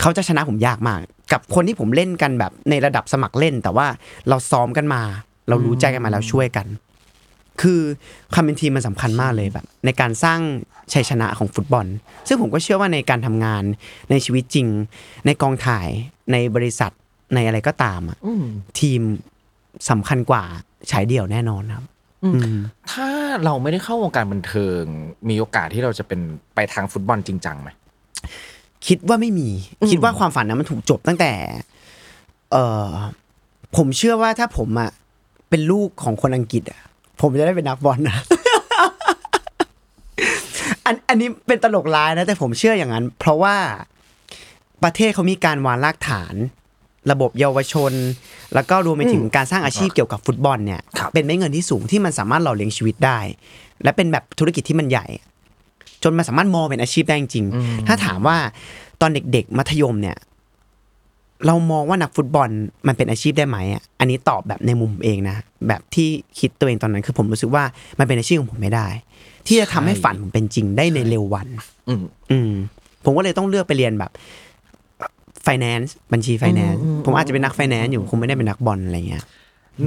[0.00, 0.98] เขาจะชนะผมยากมาก
[1.32, 3.86] กับคนที่ผมเล่นกันแบบในระดับสมัครเล่น แต่ว่า
[4.28, 5.02] เราซ้อมกันมา
[5.48, 6.66] เรารู้ใจกันมาแล้วช่วยกัน
[7.60, 7.80] คือ
[8.32, 10.40] ความเป็นทีมมันสำคัญมากเลยแบบ ในการสร้าง
[10.92, 11.86] ชัยชนะของฟุตบอล
[12.28, 13.62] ซึ่งผมก็เชื่อว่าในการทำงาน
[14.10, 14.66] ในชีวิตจริง
[15.26, 15.88] ในกองถ่าย
[16.32, 16.90] ในบริษัท
[17.34, 18.44] ในอะไรก็ตามอะอืม
[18.80, 19.00] ทีม
[19.90, 20.44] สำคัญกว่า
[20.90, 21.84] ฉายเดี่ยวแน่นอนครับ
[22.24, 22.58] อืมอืม
[22.92, 23.08] ถ้า
[23.44, 24.82] เราไม่ได้เข้าวงการบันเทิง
[25.28, 26.20] มีโอกาสที่เราจะเป็น
[26.54, 27.68] ไปทางฟุตบอลจริงจังไหม
[28.86, 29.48] คิดว่าไม่มี
[29.90, 31.32] คิดว่าความฝันนั้นมันถูกจบตั้งแต่
[32.52, 32.88] เออ
[33.76, 34.90] ผมเชื่อว่าถ้าผมอะ
[35.50, 36.80] เป็นลูกของคนอังกฤษอะ
[37.20, 38.18] ผมจะได้เป็นนักบอลนะ
[40.86, 43.56] อันอันนี้เป็นตลกร้ายนะ แต่ผมเชื่ออย่างนั้น เพราะว่า
[44.82, 46.34] ประเทศเขามีการวางรากฐาน
[47.10, 47.92] ระบบเยาวชน
[48.54, 53.18] แล้วก็รวมไปถึงการสร้างอาชีพเกี่ยวกับฟุตบอลเนี่ยครับเป็นเม็ดเงินที่สูงที่มันสามารถหล่อเลี้ยงชีวิตได้
[53.82, 55.06] และเป็นแบบธุรกิจที่มันใหญ่
[56.02, 58.36] จนมันสามารถมองเป็นอาชีพได้จริงๆถ้าถามว่า
[59.00, 60.16] ตอนเด็กๆ มัธยมเนี่ย
[61.46, 62.48] เรามองว่านักฟุตบอล
[62.86, 65.36] มันเป็นอาชีพได้ไหมอะอันนี้ตอบแบบในมุมผมเองนะ
[65.68, 66.08] แบบที่
[66.38, 67.64] คิดตัวเองตอนนั้นคือผมรู้สึกว่า
[67.98, 68.86] มันเป็นอาชีพของผมไม่ได้
[69.46, 71.48] ที่จะทำให้ฝันผมเป็นจริงได้ในเร็ววัน
[71.88, 72.52] อืมอืม
[73.04, 74.10] ผมก็เลยต้องเลือกไปเรียนแบบ
[75.46, 79.24] finance บัญชี finance อืมผมอาจจะเป็นนัก finance อยู่คงไม่ได้เป็นนักบอลอะไรเงี้ย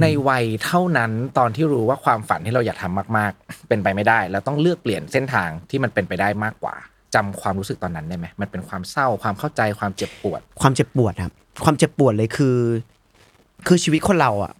[0.00, 6.74] ในวัยเท่านั้นตอนที่รู้ว่าความฝันที่เราอยากทำมาก ๆ เป็นไปไม่ได้ แล้วต้องเลือกเปลี่ยนเส้นทางที่มันเป็นไปได้มากกว่า
[7.14, 11.32] จำความรู้สึกตอนนั้นได้ไหมมันเป็นความเศร้าความเข้าใจความเจ็บปวด ความเจ็บปวดครับ
[11.64, 12.56] ความเจ็บปวดเลยคือ
[13.66, 14.52] คือชีวิตคนเราอะ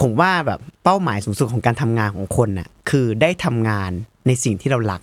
[0.00, 3.90] ผมว่าแบบเป้าหมายสูงสุดของการทำงานของคนน่ะ คือได้ทำงาน
[4.26, 5.00] ในสิ่งที่เรารัก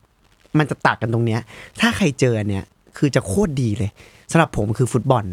[0.58, 1.42] มันจะตัดกันตรงเนี้ย
[1.80, 2.64] ถ้าใครเจอเนี่ย
[2.98, 3.92] คือจะโคตรดีเลย
[4.32, 5.26] สำหรับผมคือฟุตบอล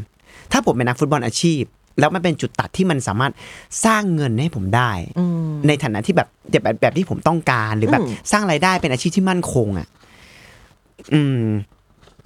[0.52, 1.62] ถ้าผมเป็นนักฟุตบอลอาชีพ
[1.98, 3.32] แล้วมันเป็นจุดตัดที่มันสามารถ
[3.85, 4.90] สร้างเงินให้ผมได้
[5.66, 6.28] ในฐานะที่แบบ
[6.62, 9.86] แบบแบบที่ผมต้องการหรือแบบอืมสร้างรายได้เป็นอาชีพที่มั่นคงอะ
[11.14, 11.44] อืม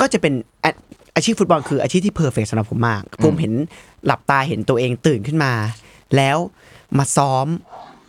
[0.00, 0.34] ก็จะเป็น
[0.64, 0.70] อา
[1.16, 3.52] อาชีพฟุตบอลคืออาชีพที่เพอร์เฟกสำหรับผมมาก ผมเห็น
[4.06, 5.52] หลับตาเห็นตัวเองตื่นขึ้นมา
[6.16, 6.36] แล้ว
[6.98, 7.46] มาซ้อม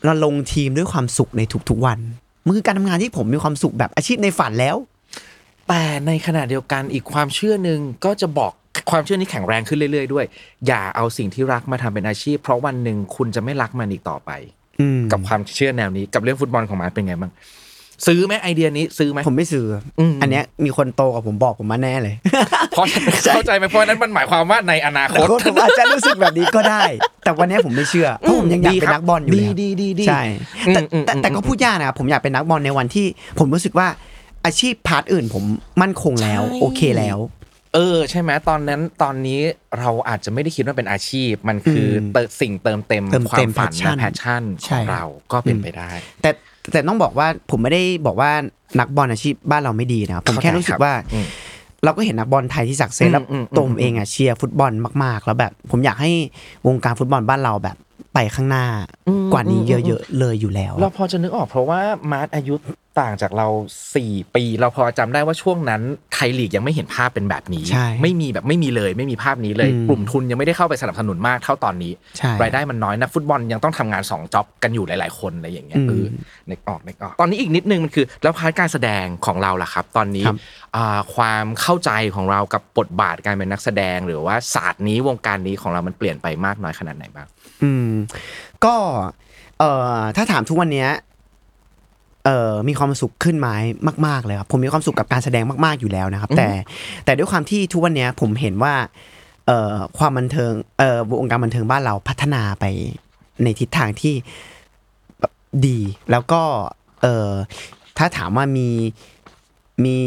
[0.03, 1.99] แล้วลงทีมด้วยความสุขในทุกๆวัน
[2.45, 4.75] มันคือการทำงานที่ผมมีความสุขแบบอาชีพในฝันแล้ว
[5.71, 8.51] แต่ในขณะเดียวกันอีกความเชื่อหนึ่งก็จะบอก
[8.91, 10.25] ความเชื่อนี้แข็งแรงขึ้นเรื่อยๆด้วย
[10.67, 14.31] อย่าเอาสิ่งที่รักมาทำเป็นอาชีพ เพราะวันหนึ่งคุณจะไม่รักมันอีกต่อไป
[14.81, 17.31] อืมกับความเชื่อแนวนี้กับเรื่องฟุตบอลของมาร์ทเป็นไงบ้าง
[18.07, 19.65] ซื้อไหมไอเดียนี้ซื้อไหมผมไม่ซื้อ
[19.99, 22.15] อมอันเนี้ยมีคนโตกับผมบอกผมมาแน่เลย
[22.71, 22.85] เพราะ
[23.33, 26.83] เข้าใจไหมเพราะนั้นมันหมายความว่าในอนาคแต่ตผมอาจจะรู้สึกแบบนี้ก็ได้
[27.23, 30.23] แต่วันเนี้ยผมไม่เชื่อเพราะผมยังอยากเป็นนักบอลอยู่ดีแล้วดีดีดีใช่
[30.73, 33.05] แต่อืมแต่อืมแต่ก็พูดยากนะครับผมอยากเป็นนักบอลในวันที่
[33.39, 33.87] ผมรู้สึกว่า
[34.45, 35.43] อาชีพพาร์ทอื่นผม
[35.81, 37.19] มั่นคงแล้วใช่โอเคแล้ว
[37.75, 39.39] เออ ใช่ไหมตอนนั้นตอนนี้
[39.79, 45.89] เราอาจจะไม่ได้คิดว่าเป็นอาชีพ มันคืออมเติมสิ่งเติมเต็มเติมควาเต็มมฝัน passion และแพชชั่นขใช่องเราก็เป็นไปได้
[46.21, 46.29] แต่
[46.71, 48.31] แต่ต้องบอกว่าผมไม่ได้บอกว่า
[48.79, 51.25] นักบอลอาชีพบ้านเราไม่ดีนะครับผมเข้าใจแค่รู้สึกว่าอืม
[51.83, 54.71] เราก็เห็นนักบอลไทยที่ success แล้วอืมอืมตัวผมเองอะเชียร์ฟุตบอล
[55.03, 56.11] มาก ๆ แล้วแบบ ผมอยากให้
[56.67, 57.77] วงการฟุตบอลบ้านเราแบบ
[58.13, 58.65] ไปข้างหน้า
[59.33, 61.79] กว่านี้เยอะ ๆ เลยอยู่แล้ว เราพอจะนึกออกเพราะว่า
[62.11, 62.55] มาร์ชอายุ
[62.99, 63.47] ต่างจากเรา
[63.95, 65.81] 4 ปี เราพอจำได้ว่าช่วงนั้น
[66.13, 76.05] ไทยลีกยังไม่เห็นภาพเป็นแบบนี้ใช่ไม่มีแบบไม่มีเลย ไม่มีภาพนี้เลยอืมกลุ่มทุนยังไม่ได้เข้าไปสนับสนุนมากเท่าตอนนี้ใช่รายได้มันน้อยนะฟุตบอลยังต้องทำงาน2 job กันอยู่หลาย ๆ คนอะไรอย่างเงี้ยอืมเออ
[76.49, 80.37] นึกออกนึกออกตอนนี้อีกนิดนึงมันคือ แล้วพาร์ทการแสดงของเราล่ะครับ ตอนนี้ครับ
[80.75, 87.27] อ่าความเข้าใจของเรากับบทบาทการเป็นนักแสดง หรือว่าศาสตร์นี้วงการนี้ของเรามันเปลี่ยนไปมากน้อยขนาดไหนบ้าง
[87.63, 87.91] อืม
[88.65, 88.75] ก็
[89.59, 90.89] เอ่อถ้าถามทุกวันเนี้ย
[92.25, 93.49] เอ่อมีความสุขขึ้นไหม
[94.07, 96.49] มาก ๆเลยครับผมมีความสุขกับการแสดงมาก ๆอยู่แล้วนะครับ แต่
[97.05, 98.73] แต่ด้วยความที่ทุกวันเนี้ยผมเห็นว่า
[99.47, 102.65] เอ่อความบันเทิงเอ่อวงการบันเทิงบ้านเราพัฒนาไป
[103.43, 104.13] ในทิศทางที่
[105.19, 105.33] แบบ
[105.67, 105.79] ดี
[106.11, 106.41] แล้วก็
[107.01, 107.31] เอ่อ
[107.97, 108.69] ถ้าถามว่ามี
[109.83, 109.97] มี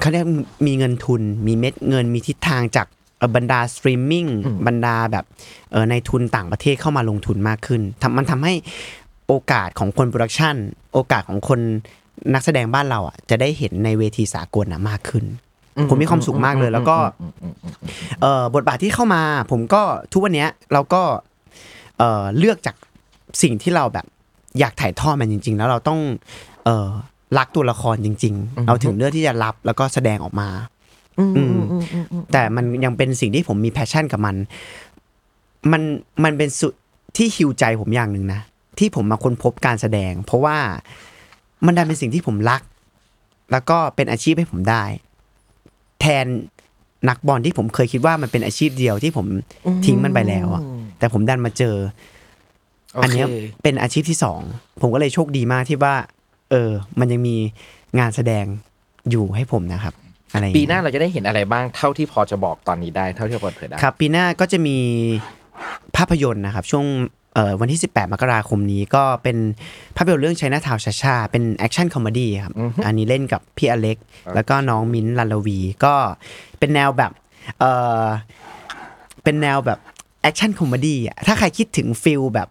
[0.00, 0.26] เขาเรียก
[0.66, 2.86] มีเงินทุน มีเม็ดเงินมีทิศทางจาก
[3.18, 4.26] เอ่อบรรดาสตรีมมิ่ง
[4.66, 5.24] บรรดาแบบ
[5.72, 8.54] เออในทุนต่างประเทศเข้ามาลงทุนมากขึ้นทำมันทำให้
[9.28, 10.56] โอกาสของคน production
[10.94, 11.60] โอกาสของคน
[12.34, 15.24] นักแสดงบ้านเราอะจะได้เห็นในเวทีสากลนะมากขึ้น
[15.90, 16.96] ผมมีความสุขมากเลย แล้วก็
[18.20, 19.82] เอ่อบทบาทที่เข้ามา ผมก็
[20.12, 21.02] ทุกวันเนี้ยเราก็
[21.98, 22.76] เอ่อเลือกจาก
[23.42, 24.06] สิ่งที่เราแบบ
[24.58, 26.00] อยากถ่ายทอดมันจริง ๆ แล้วเราต้อง
[26.64, 26.88] เอ่อ
[27.38, 30.48] รักตัวละครจริง ๆเราถึงเลือกที่จะรับแล้วก็แสดงออกมา
[31.36, 31.60] อืม
[32.32, 34.36] แต่มันยังเป็นสิ่งที่ผมมี passion กับมัน
[35.72, 35.82] มัน
[36.24, 36.74] มันเป็นจุด
[37.16, 38.40] ที่ heal ใจผมอย่างหนึ่งนะ
[38.78, 40.58] ที่ผมมาค้นพบการแสดง เพราะว่า
[41.66, 42.62] มันดันเป็นสิ่งที่ผมรัก
[43.52, 44.84] แล้วก็เป็นอาชีพให้ผมได้
[46.00, 46.26] แทน
[47.08, 49.26] นักบอลที่ผมเคยคิดว่ามันเป็นอาชีพเดียวที่ผม
[49.86, 50.62] ทิ้งมันไปแล้วอะ
[50.98, 51.76] แต่ผมดันมาเจอ
[53.02, 53.26] อันเนี้ย
[53.62, 54.40] เป็นอาชีพที่สอง
[54.80, 55.94] ผมก็เลยโชคดีมากที่ว่า
[56.50, 56.70] เออ
[57.00, 57.36] มันยังมี
[57.98, 58.44] งานแสดง
[59.10, 59.94] อยู่ให้ผมนะครับ
[60.32, 64.78] อะไรอย่งปีเงี้ยหน้าเราจะได้เห็นอะไรบ้างเท่าที่พอจะบอกตอนนี้ได้เท่าที่พอเปิดเผยได้ครับ ปีหน้าก็จะมี
[65.96, 66.86] ภาพยนตร์นะครับช่วง
[67.34, 69.36] เอ่อวันที่ 18 มกราคมนี้ก็เป็น
[69.96, 72.54] ภาพยนตร์เรื่องไชน่าทาวน์ชะชะช่าเป็น action comedy ครับ
[72.86, 73.96] อันนี้เล่นกับพี่อเล็กซ์
[74.34, 75.94] แล้วก็น้องมิ้นท์รัญชน์รวี ก็
[76.58, 77.12] เป็นแนวแบบ
[77.58, 77.64] เอ
[78.02, 78.04] อ
[79.24, 79.78] เป็นแนวแบบ
[80.22, 82.48] action comedy อะถ้าใครคิดถึง feel แบบ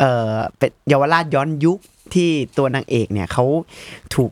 [0.00, 1.78] เออเป็นเยาวราชย้อนยุค
[2.14, 2.28] ที่
[2.58, 3.44] ตัวนางเอกเนี่ยเขา
[4.14, 4.30] ถูก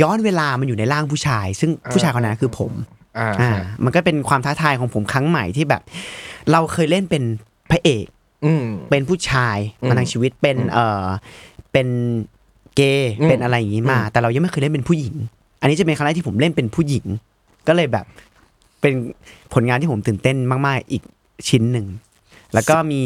[0.00, 2.72] ย้อนเวลามันอยู่ในร่างผู้ชาย ซึ่งผู้ชายคนนั้นคือผม
[3.18, 3.52] อ่าอ่า
[3.84, 5.82] มันก็เป็นความท้าทายของผมครั้งใหม่ที่แบบ
[6.52, 7.22] เราเคยเล่นเป็น
[7.72, 8.06] พระเอก
[8.44, 11.06] อืมเป็นผู้ชายอืมมาทั้งชีวิตเป็นเออ
[11.72, 11.88] เป็น
[12.76, 15.14] เกย์อืมเป็นอะไรอย่างนี้มา แต่เรายังไม่เคยเล่นเป็นผู้หญิง
[15.60, 17.06] อันนี้จะเป็นครั้งแรกที่ผมเล่นเป็นผู้หญิง
[17.68, 18.06] ก็เลยแบบ
[18.80, 18.92] เป็น
[19.54, 21.02] ผลงานที่ผมตื่นเต้นมาก ๆ อีก
[21.48, 21.86] ชิ้นหนึ่ง
[22.54, 23.02] แล้วก็มี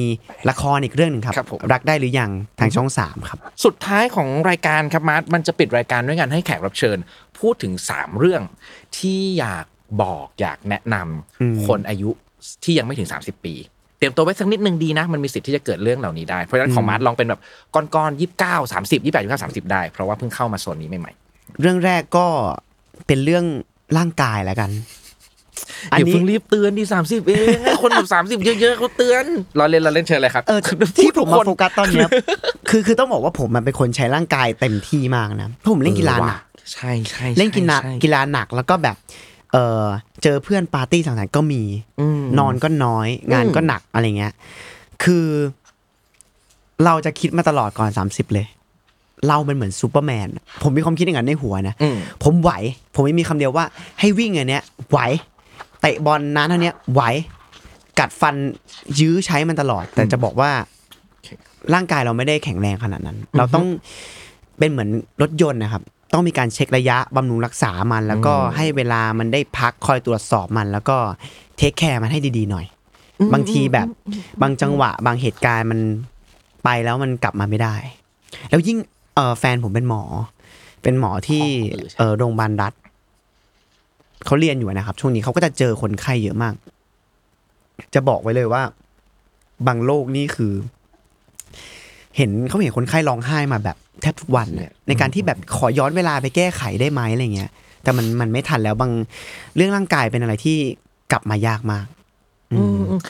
[0.50, 2.30] ละครอีกเรื่องหนึ่งครับครับผมรักได้หรือยัง
[2.60, 6.98] ทางช่องสามครับ สุดท้ายของรายการครับมาร์ทมันจะปิดรายการด้วยการให้แขกรับเชิญ
[7.38, 8.42] พูดถึง3เรื่อง
[8.98, 9.66] ที่อยาก
[10.02, 12.10] บอกอยากแนะนำอืมคนอายุ
[12.64, 13.54] ที่ยังไม่ถึง 30 ปี
[13.98, 17.40] เตรียมตัวไว้สักนิดนึงดีนะ มันมีสิทธิ์ที่จะเกิดเรื่องเหล่านี้ได้ เพราะฉะนั้นของมาร์ชลองเป็นแบบ
[17.74, 21.12] ก้อนๆยี่สิบเก้าสามสิบยี่สิบแปดยี่สิบเก้าสามสิบได้ เพราะว่าเพิ่งเข้ามาโซนนี้ใหม่
[21.60, 22.26] เรื่องแรกก็
[23.06, 23.44] เป็นเรื่อง
[23.96, 27.46] ร่างกายแล้วกันๆอย่าเพิ่งรีบเตือนดีสามสิบเอง
[27.82, 29.24] คนแบบสามสิบเยอะๆเขาเตือน
[29.56, 30.60] เราเล่นเราเล่นเชิญเลยครับเออ
[31.04, 32.08] ที่ผมมาโฟกัสตอนเนี้ย
[32.68, 36.40] คือคือต้องบอกว่าผมมันเป็นคนใช้ร่างกายเต็มที่มากนะเพราะผมเล่นกีฬาหนัก
[36.72, 38.96] ใช่ใช่เล่นกีฬาใช่กีฬาหนักแล้วก็แบบ
[39.56, 39.84] เออ
[40.22, 41.62] เจอเพื่อนปาร์ตี้สังสรรค์ก็มี
[42.00, 44.32] อืมนอนก็น้อย งานก็หนักอะไรเงี้ย
[45.04, 45.26] คือ
[46.84, 48.46] เราจะคิดมาตลอดก่อนสามสิบเลย
[49.28, 50.28] เรามันเหมือนซูเปอร์แมน
[50.62, 52.50] ผมมีความคิดอย่างนั้นในหัวนะอืมผมไหว
[52.94, 53.64] ผมไม่มีคำเดียวว่า
[54.00, 54.98] ให้วิ่งอันเนี้ยไหว
[55.80, 57.02] เตะบอลนานเท่าเนี้ยไหว
[57.98, 58.34] กัดฟัน
[58.98, 60.50] ยื้อใช้มันตลอด แต่จะบอกว่า
[61.74, 63.66] ร่างกายเราไม่ได้แข็งแรงขนาดนั้น เราต้อง
[64.58, 64.88] เป็นเหมือน
[65.22, 70.96] รถยนต์นะครับ ต้องมีการเช็คระยะบำรุงรักษามัน แล้วก็ให้เวลามันได้พักคอยตรวจสอบมัน แล้วก็
[71.56, 72.66] เทคแคร์มันให้ดีๆหน่อย
[73.32, 73.88] บางทีแบบ
[74.42, 75.80] บางจังหวะ บางเหตุการณ์มัน
[76.64, 77.74] ไปแล้วมันกลับมาไม่ได้
[78.50, 78.78] แล้วยิ่ง
[79.14, 80.02] เออแฟนผมเป็นหมอ
[80.82, 82.72] เป็นหมอที่อ๋อเออใช่เออโรงพยาบาลรัฐ
[84.26, 86.54] เขาเรียนอยู่นะครับ ช่วงนี้เขาก็จะเจอคนไข้เยอะมาก
[87.94, 88.62] จะบอกไว้เลยว่า
[89.66, 90.52] บางโรคนี่คือ
[92.16, 97.50] เห็นเขาเห็นคนไข้ร้องไห้มาแบบแทบทุกวันเนี่ยในการที่แบบขอย้อนเวลาไปแก้ไขได้ไหมอะไรเงี้ย
[97.82, 98.92] แต่มันมันไม่ทันแล้วบาง
[99.56, 100.56] เรื่องร่างกายเป็นอะไรที่
[101.12, 101.86] กลับมายากมาก
[102.52, 103.00] อืมอืม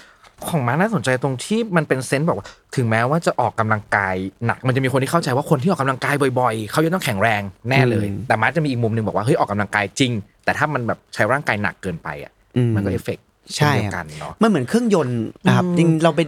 [0.49, 2.47] ของมาน่าสนใจตรงที่มันเป็นเซนส์บอกว่า
[2.77, 4.15] ถึงแม้ว่าจะออกกำลังกาย
[4.47, 10.13] หนัก มันจะมีคนที่เข้าใจว่าคนที่ออกกำลังกายบ่อยๆเขาจะต้องแข็งแรงแน่เลยอืมแต่มาจะมีอีกมุมหนึ่งบอกว่าเฮ้ยออกกำลังกายจริง
[10.45, 13.26] แต่ถ้ามันแบบใช้ร่างกายหนักเกินไปอะอืมมันก็เอฟเฟกต์
[13.57, 16.21] ใช่เช่นเดียครับวกันเนาะมันเหมือนเครื่องยนต์นะครับจริงเราไป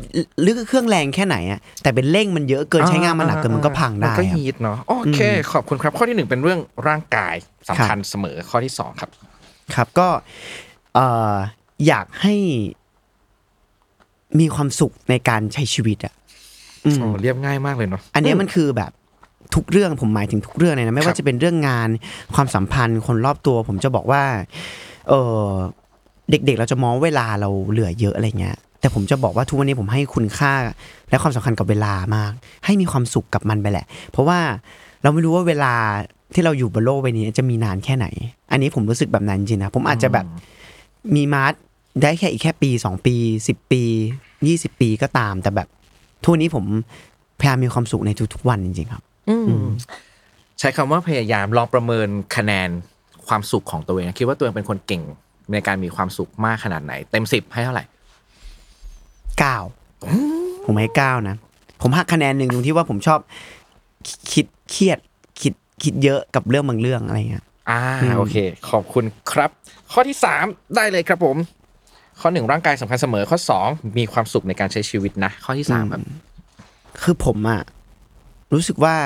[0.47, 5.21] ลึกเครื่องแรงแค่ไหนอะแต่เป็นเร่งมันเยอะเกินใช้งานมันหนักเกินมันก็พังได้มันก็ครับฮีทเนาะโอเค
[5.53, 7.35] ขอบคุณครับ ข้อที่หนึ่งเป็นเรื่องร่างกาย
[7.69, 9.11] สำคัญเสมอข้อที่สองครับ
[9.75, 10.09] ครับก็
[10.95, 11.35] เอ่อ
[11.87, 12.35] อยากให้
[14.41, 16.15] มีความสุขในการใช้ชีวิตอะ
[16.85, 18.93] อืมโอ้เรียบง่ายมากเลยเนาะอันเนี้ยมันคือแบบ
[19.55, 21.89] ทุกเรื่องผมหมายถึงทุกเรื่องเลยนะไม่ครัว่าบจะเป็นเรื่องงาน
[22.35, 24.23] ความสัมพันธ์คนรอบตัว ผมจะบอกว่า
[25.09, 25.15] เอ
[25.47, 25.49] อ
[26.31, 30.53] เด็กๆ เราจะมองเวลาเราเหลือเยอะอะไรเงี้ย แต่ผมจะบอกว่าทุกวันนี้ผมให้คุณค่า
[31.11, 32.33] และความสำคัญกับเวลามาก
[32.65, 34.39] ให้มีความสุขกับมันไปแหละ เพราะว่า
[35.03, 35.75] เราไม่รู้ว่าเวลา
[36.35, 38.07] ที่เราอยู่บนโลกใบนี้จะมีนานแค่ไหน
[38.51, 40.27] อันนี้ผมรู้สึกแบบนั้นจริงๆนะ ผมอาจจะแบบ
[41.15, 41.55] มีมาร์ท
[42.03, 43.15] ได้แค่อีกแค่ปีสองปี
[43.49, 43.83] สิบปี
[44.47, 45.69] ยี่สิบปีก็ตาม แต่แบบ
[46.23, 46.65] ทุกวันนี้ผม
[47.39, 49.03] พยายามมีความสุขในทุกๆวันจริงๆครับ
[50.59, 52.69] ใช้คำว่าพยายามลองประเมินคะแนน
[53.29, 55.03] ความสุขของตัวเอง คิดว่าตัวเองเป็นคนเก่ง
[55.53, 57.85] ในการมีความสุขมากขนาดไหน เต็มสิบให้เท่าไหร่
[59.39, 59.57] เก้า
[60.65, 61.37] ผมให้เก้านะ
[61.83, 63.21] ผมหักคะแนนหนึ่งตรงที่ว่าผมชอบ
[64.33, 64.99] คิดเครียด
[65.43, 67.81] คิดคิดเยอะกับเรื่องบางเรื่องอะไรเงี้ยอ่า
[68.17, 68.37] โอเค
[68.71, 69.51] ขอบคุณครับ
[69.93, 70.45] ข้อที่สาม
[70.77, 71.37] ได้เลยครับผม
[72.21, 73.69] ข้อหนึ่งร่างกายสำคัญเสมอข้อสอง
[73.99, 76.01] มีความสุขในการใช้ชีวิตนะข้อที่สามครับ
[77.03, 77.63] คือผมอะ
[78.55, 78.97] รู้สึกว่า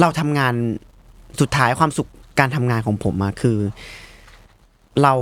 [0.00, 0.54] เราทำงาน
[1.40, 2.08] สุดท้ายความสุข
[2.40, 3.58] การทำงานของผมอะคือ
[5.02, 5.14] เรา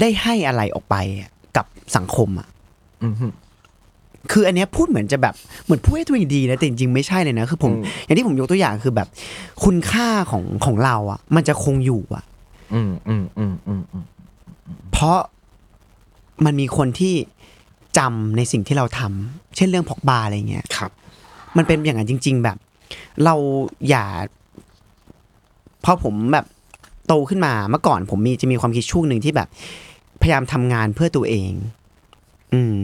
[0.00, 1.66] ได้ให้อะไรออกไปอะกับ
[1.96, 2.48] สังคมอะ
[3.04, 3.26] อือฮึ
[4.32, 9.08] คืออันเนี้ยพูดเหมือนจะแบบเหมือนพูดให้ตัวเองดีนะแต่จริงๆไม่ใช่เลยนะคือผมอืมอย่างที่ผมยกตัวอย่างคือแบบ
[9.64, 12.24] คุณค่าของของเราอะมันจะคงอยู่อะ
[12.74, 14.04] อืมอืมอืมอืมอืม
[14.92, 15.18] เพราะ
[16.44, 17.14] มันมีคนที่
[17.98, 20.90] จำในสิ่งที่เราทำเช่นเรื่องพอกบาอะไรเงี้ยครับ
[21.56, 22.56] มันเป็นอย่างนั้นจริง ๆ แบบ
[23.24, 23.34] เรา
[23.88, 24.06] อย่า
[25.84, 26.46] พอผมแบบ
[27.06, 29.48] โตขึ้นมาเมื่อก่อน ผมมีจะมีความคิดช่วงหนึ่งที่แบบ
[30.22, 31.52] พยายามทำงานเพื่อตัวเอง
[32.54, 32.80] อืม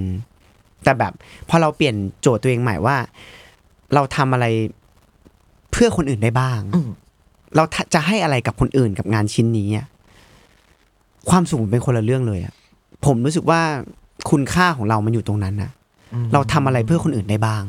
[0.84, 1.12] แต่แบบ
[1.48, 2.96] พอเราเปลี่ยนโจทย์ตัวเองใหม่ว่า
[3.94, 4.46] เราทำอะไร
[5.72, 6.88] เพื่อคนอื่นได้บ้างอืม
[7.56, 7.64] เรา
[7.94, 9.86] จะให้อะไรกับคนอื่นกับงานชิ้นนี้อะ
[11.30, 12.54] ความสุขมันเป็นคนละเรื่องเลยอะ
[13.06, 13.60] ผมรู้สึกว่า
[14.30, 15.70] คุณค่าของเรามันอยู่ตรงนั้นนะ
[16.32, 17.62] เราทำอะไรเพื่อคนอื่นได้บ้าง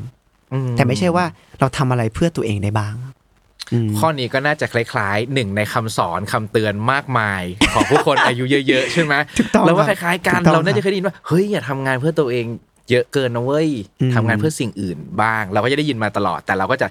[0.54, 1.26] อืแต่ไม่ใช่ว่า
[1.60, 3.21] เราทำอะไรเพื่อตัวเองได้บ้างอืม
[4.00, 7.44] ข้อนี้ก็น่าจะคล้ายๆหนึ่งในคำสอนคำเตือนมากมาย
[7.74, 12.46] ของผู้คนอายุเยอะๆใช่ไหมถูกต้องแล้วว่าคครับล้ายๆกันถูกต้องเราน่าจะเคยได้ยินว่าเฮ้ยอย่าทำงานเพื่อตัวเอง
[12.92, 13.70] เยอะเกินนะเว้ย
[14.02, 16.88] อืมทำงานเพื่อสิ่งอื่นบ้าง เราก็จะได้ยินมาตลอด แต่เราก็จะ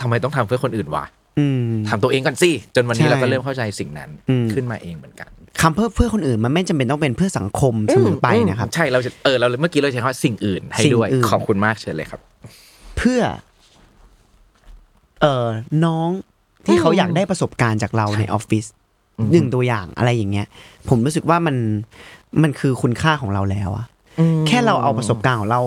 [0.00, 1.04] ทำไมต้องทำเพื่อคนอื่นวะ
[1.38, 5.30] อืมทำตัวเองก่อนสิจนวันนี้ใช่เราก็เริ่มเข้าใจสิ่งนั้นอืมขึ้นมาเองเหมือนกัน
[5.60, 12.20] คำเพื่อเพื่อคนอื่นมันไม่จำเป็นต้องเป็นเพื่อสังคมเสมอไปนะครับ ใช่เราจะเออเราเมื่อกี้เราใช้คำว่าสิ่งอื่นให้สิ่งด้วยอื่นขอบคุณมากเชิญเลยครับ
[12.98, 13.20] เพื่อ
[15.20, 15.46] เอ่อ
[15.84, 16.08] น้อง
[16.66, 18.64] ที่เขาอยากได้ประสบการณ์จากเราในออฟฟิศ
[19.18, 20.46] อืมหนึ่งตัวอย่างอะไรอย่างเงี้ย
[20.88, 21.56] ผมรู้สึกว่ามัน
[22.42, 23.86] มันคือคุณค่าของเราแล้วอะ
[24.46, 25.60] แค่เราเอาประสบการณ์ของเรา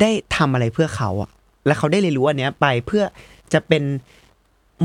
[0.00, 1.30] ได้ทำอะไรเพื่อเขาอะ
[1.66, 3.02] แล้วเขาได้เรียนรู้อันเนี้ยไปเพื่อ
[3.52, 3.82] จะเป็น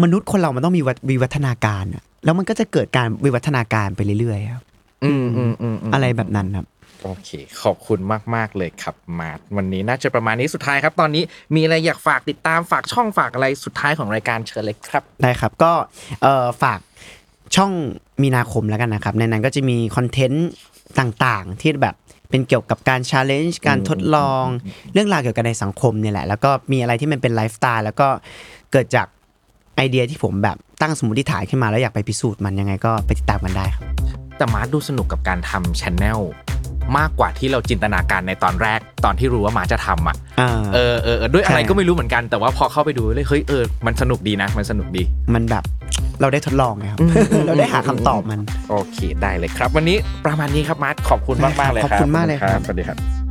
[0.03, 4.63] มนุษย์คนเรามันต้องมีวัฒวิวัฒนาการอะแล้วมันก็จะเกิดการวิวัฒนาการไปเรื่อยๆครับ
[5.03, 6.65] อืมอืมอืมมอะไรแบบนั้นครับ
[7.07, 7.31] โอเค
[7.63, 7.99] ขอบคุณ
[8.35, 11.23] มาก ๆ เลยครับมาร์ทวันนี้น่าจะประมาณนี้สุดท้ายครับ ตอนนี้
[11.55, 15.71] มีอะไรอยากฝากติดตามฝากช่องฝากอะไรสุดท้ายของรายการเชิญเลยครับ ได้ครับก็
[16.23, 16.79] เอ่อฝาก
[17.55, 17.71] ช่อง
[18.23, 20.47] มีนาคมแล้วกันนะครับ ในนั้นก็จะมี content
[20.99, 21.95] ต่างๆ ที่แบบ
[22.29, 24.45] เป็นเกี่ยวกับการ challenge การทดลอง
[24.93, 28.07] เรื่องราวเกี่ยวกับในสังคมเนี่ยแหละ แล้วก็มีอะไรที่มันเป็นไลฟ์สไตล์แล้วก็
[28.71, 29.07] เกิดจาก
[29.75, 33.83] ไอเดียที่ผมแบบตั้งสมมติฐานขึ้นมาแล้วอยากไปพิสูจน์มันยังไงก็ไปติดตามกันได้ครับ
[34.37, 36.19] แต่มาร์ชดูสนุกกับการทำ channel
[36.97, 45.03] มากกว่าที่เราจินตนาการในตอนแรกตอนที่รู้ว่ามาร์ทจะทำอะอ่าเออเออเออด้วยอะไรใช่ก็ไม่รู้เหมือนกันแต่ว่าพอเข้าไปดูเลยเฮ้ยเออมันสนุกดีนะ มันสนุกดี
[45.35, 45.63] มันแบบ
[46.21, 46.99] เราได้ทดลองไงครับ
[47.47, 53.26] เราได้หาคำตอบมัน โอเคได้เลยครับ วันนี้ประมาณนี้ครับมาร์ทขอบคุณมากมากๆเลยครับ ขอบคุณมากเลยครับสวัสดีครับ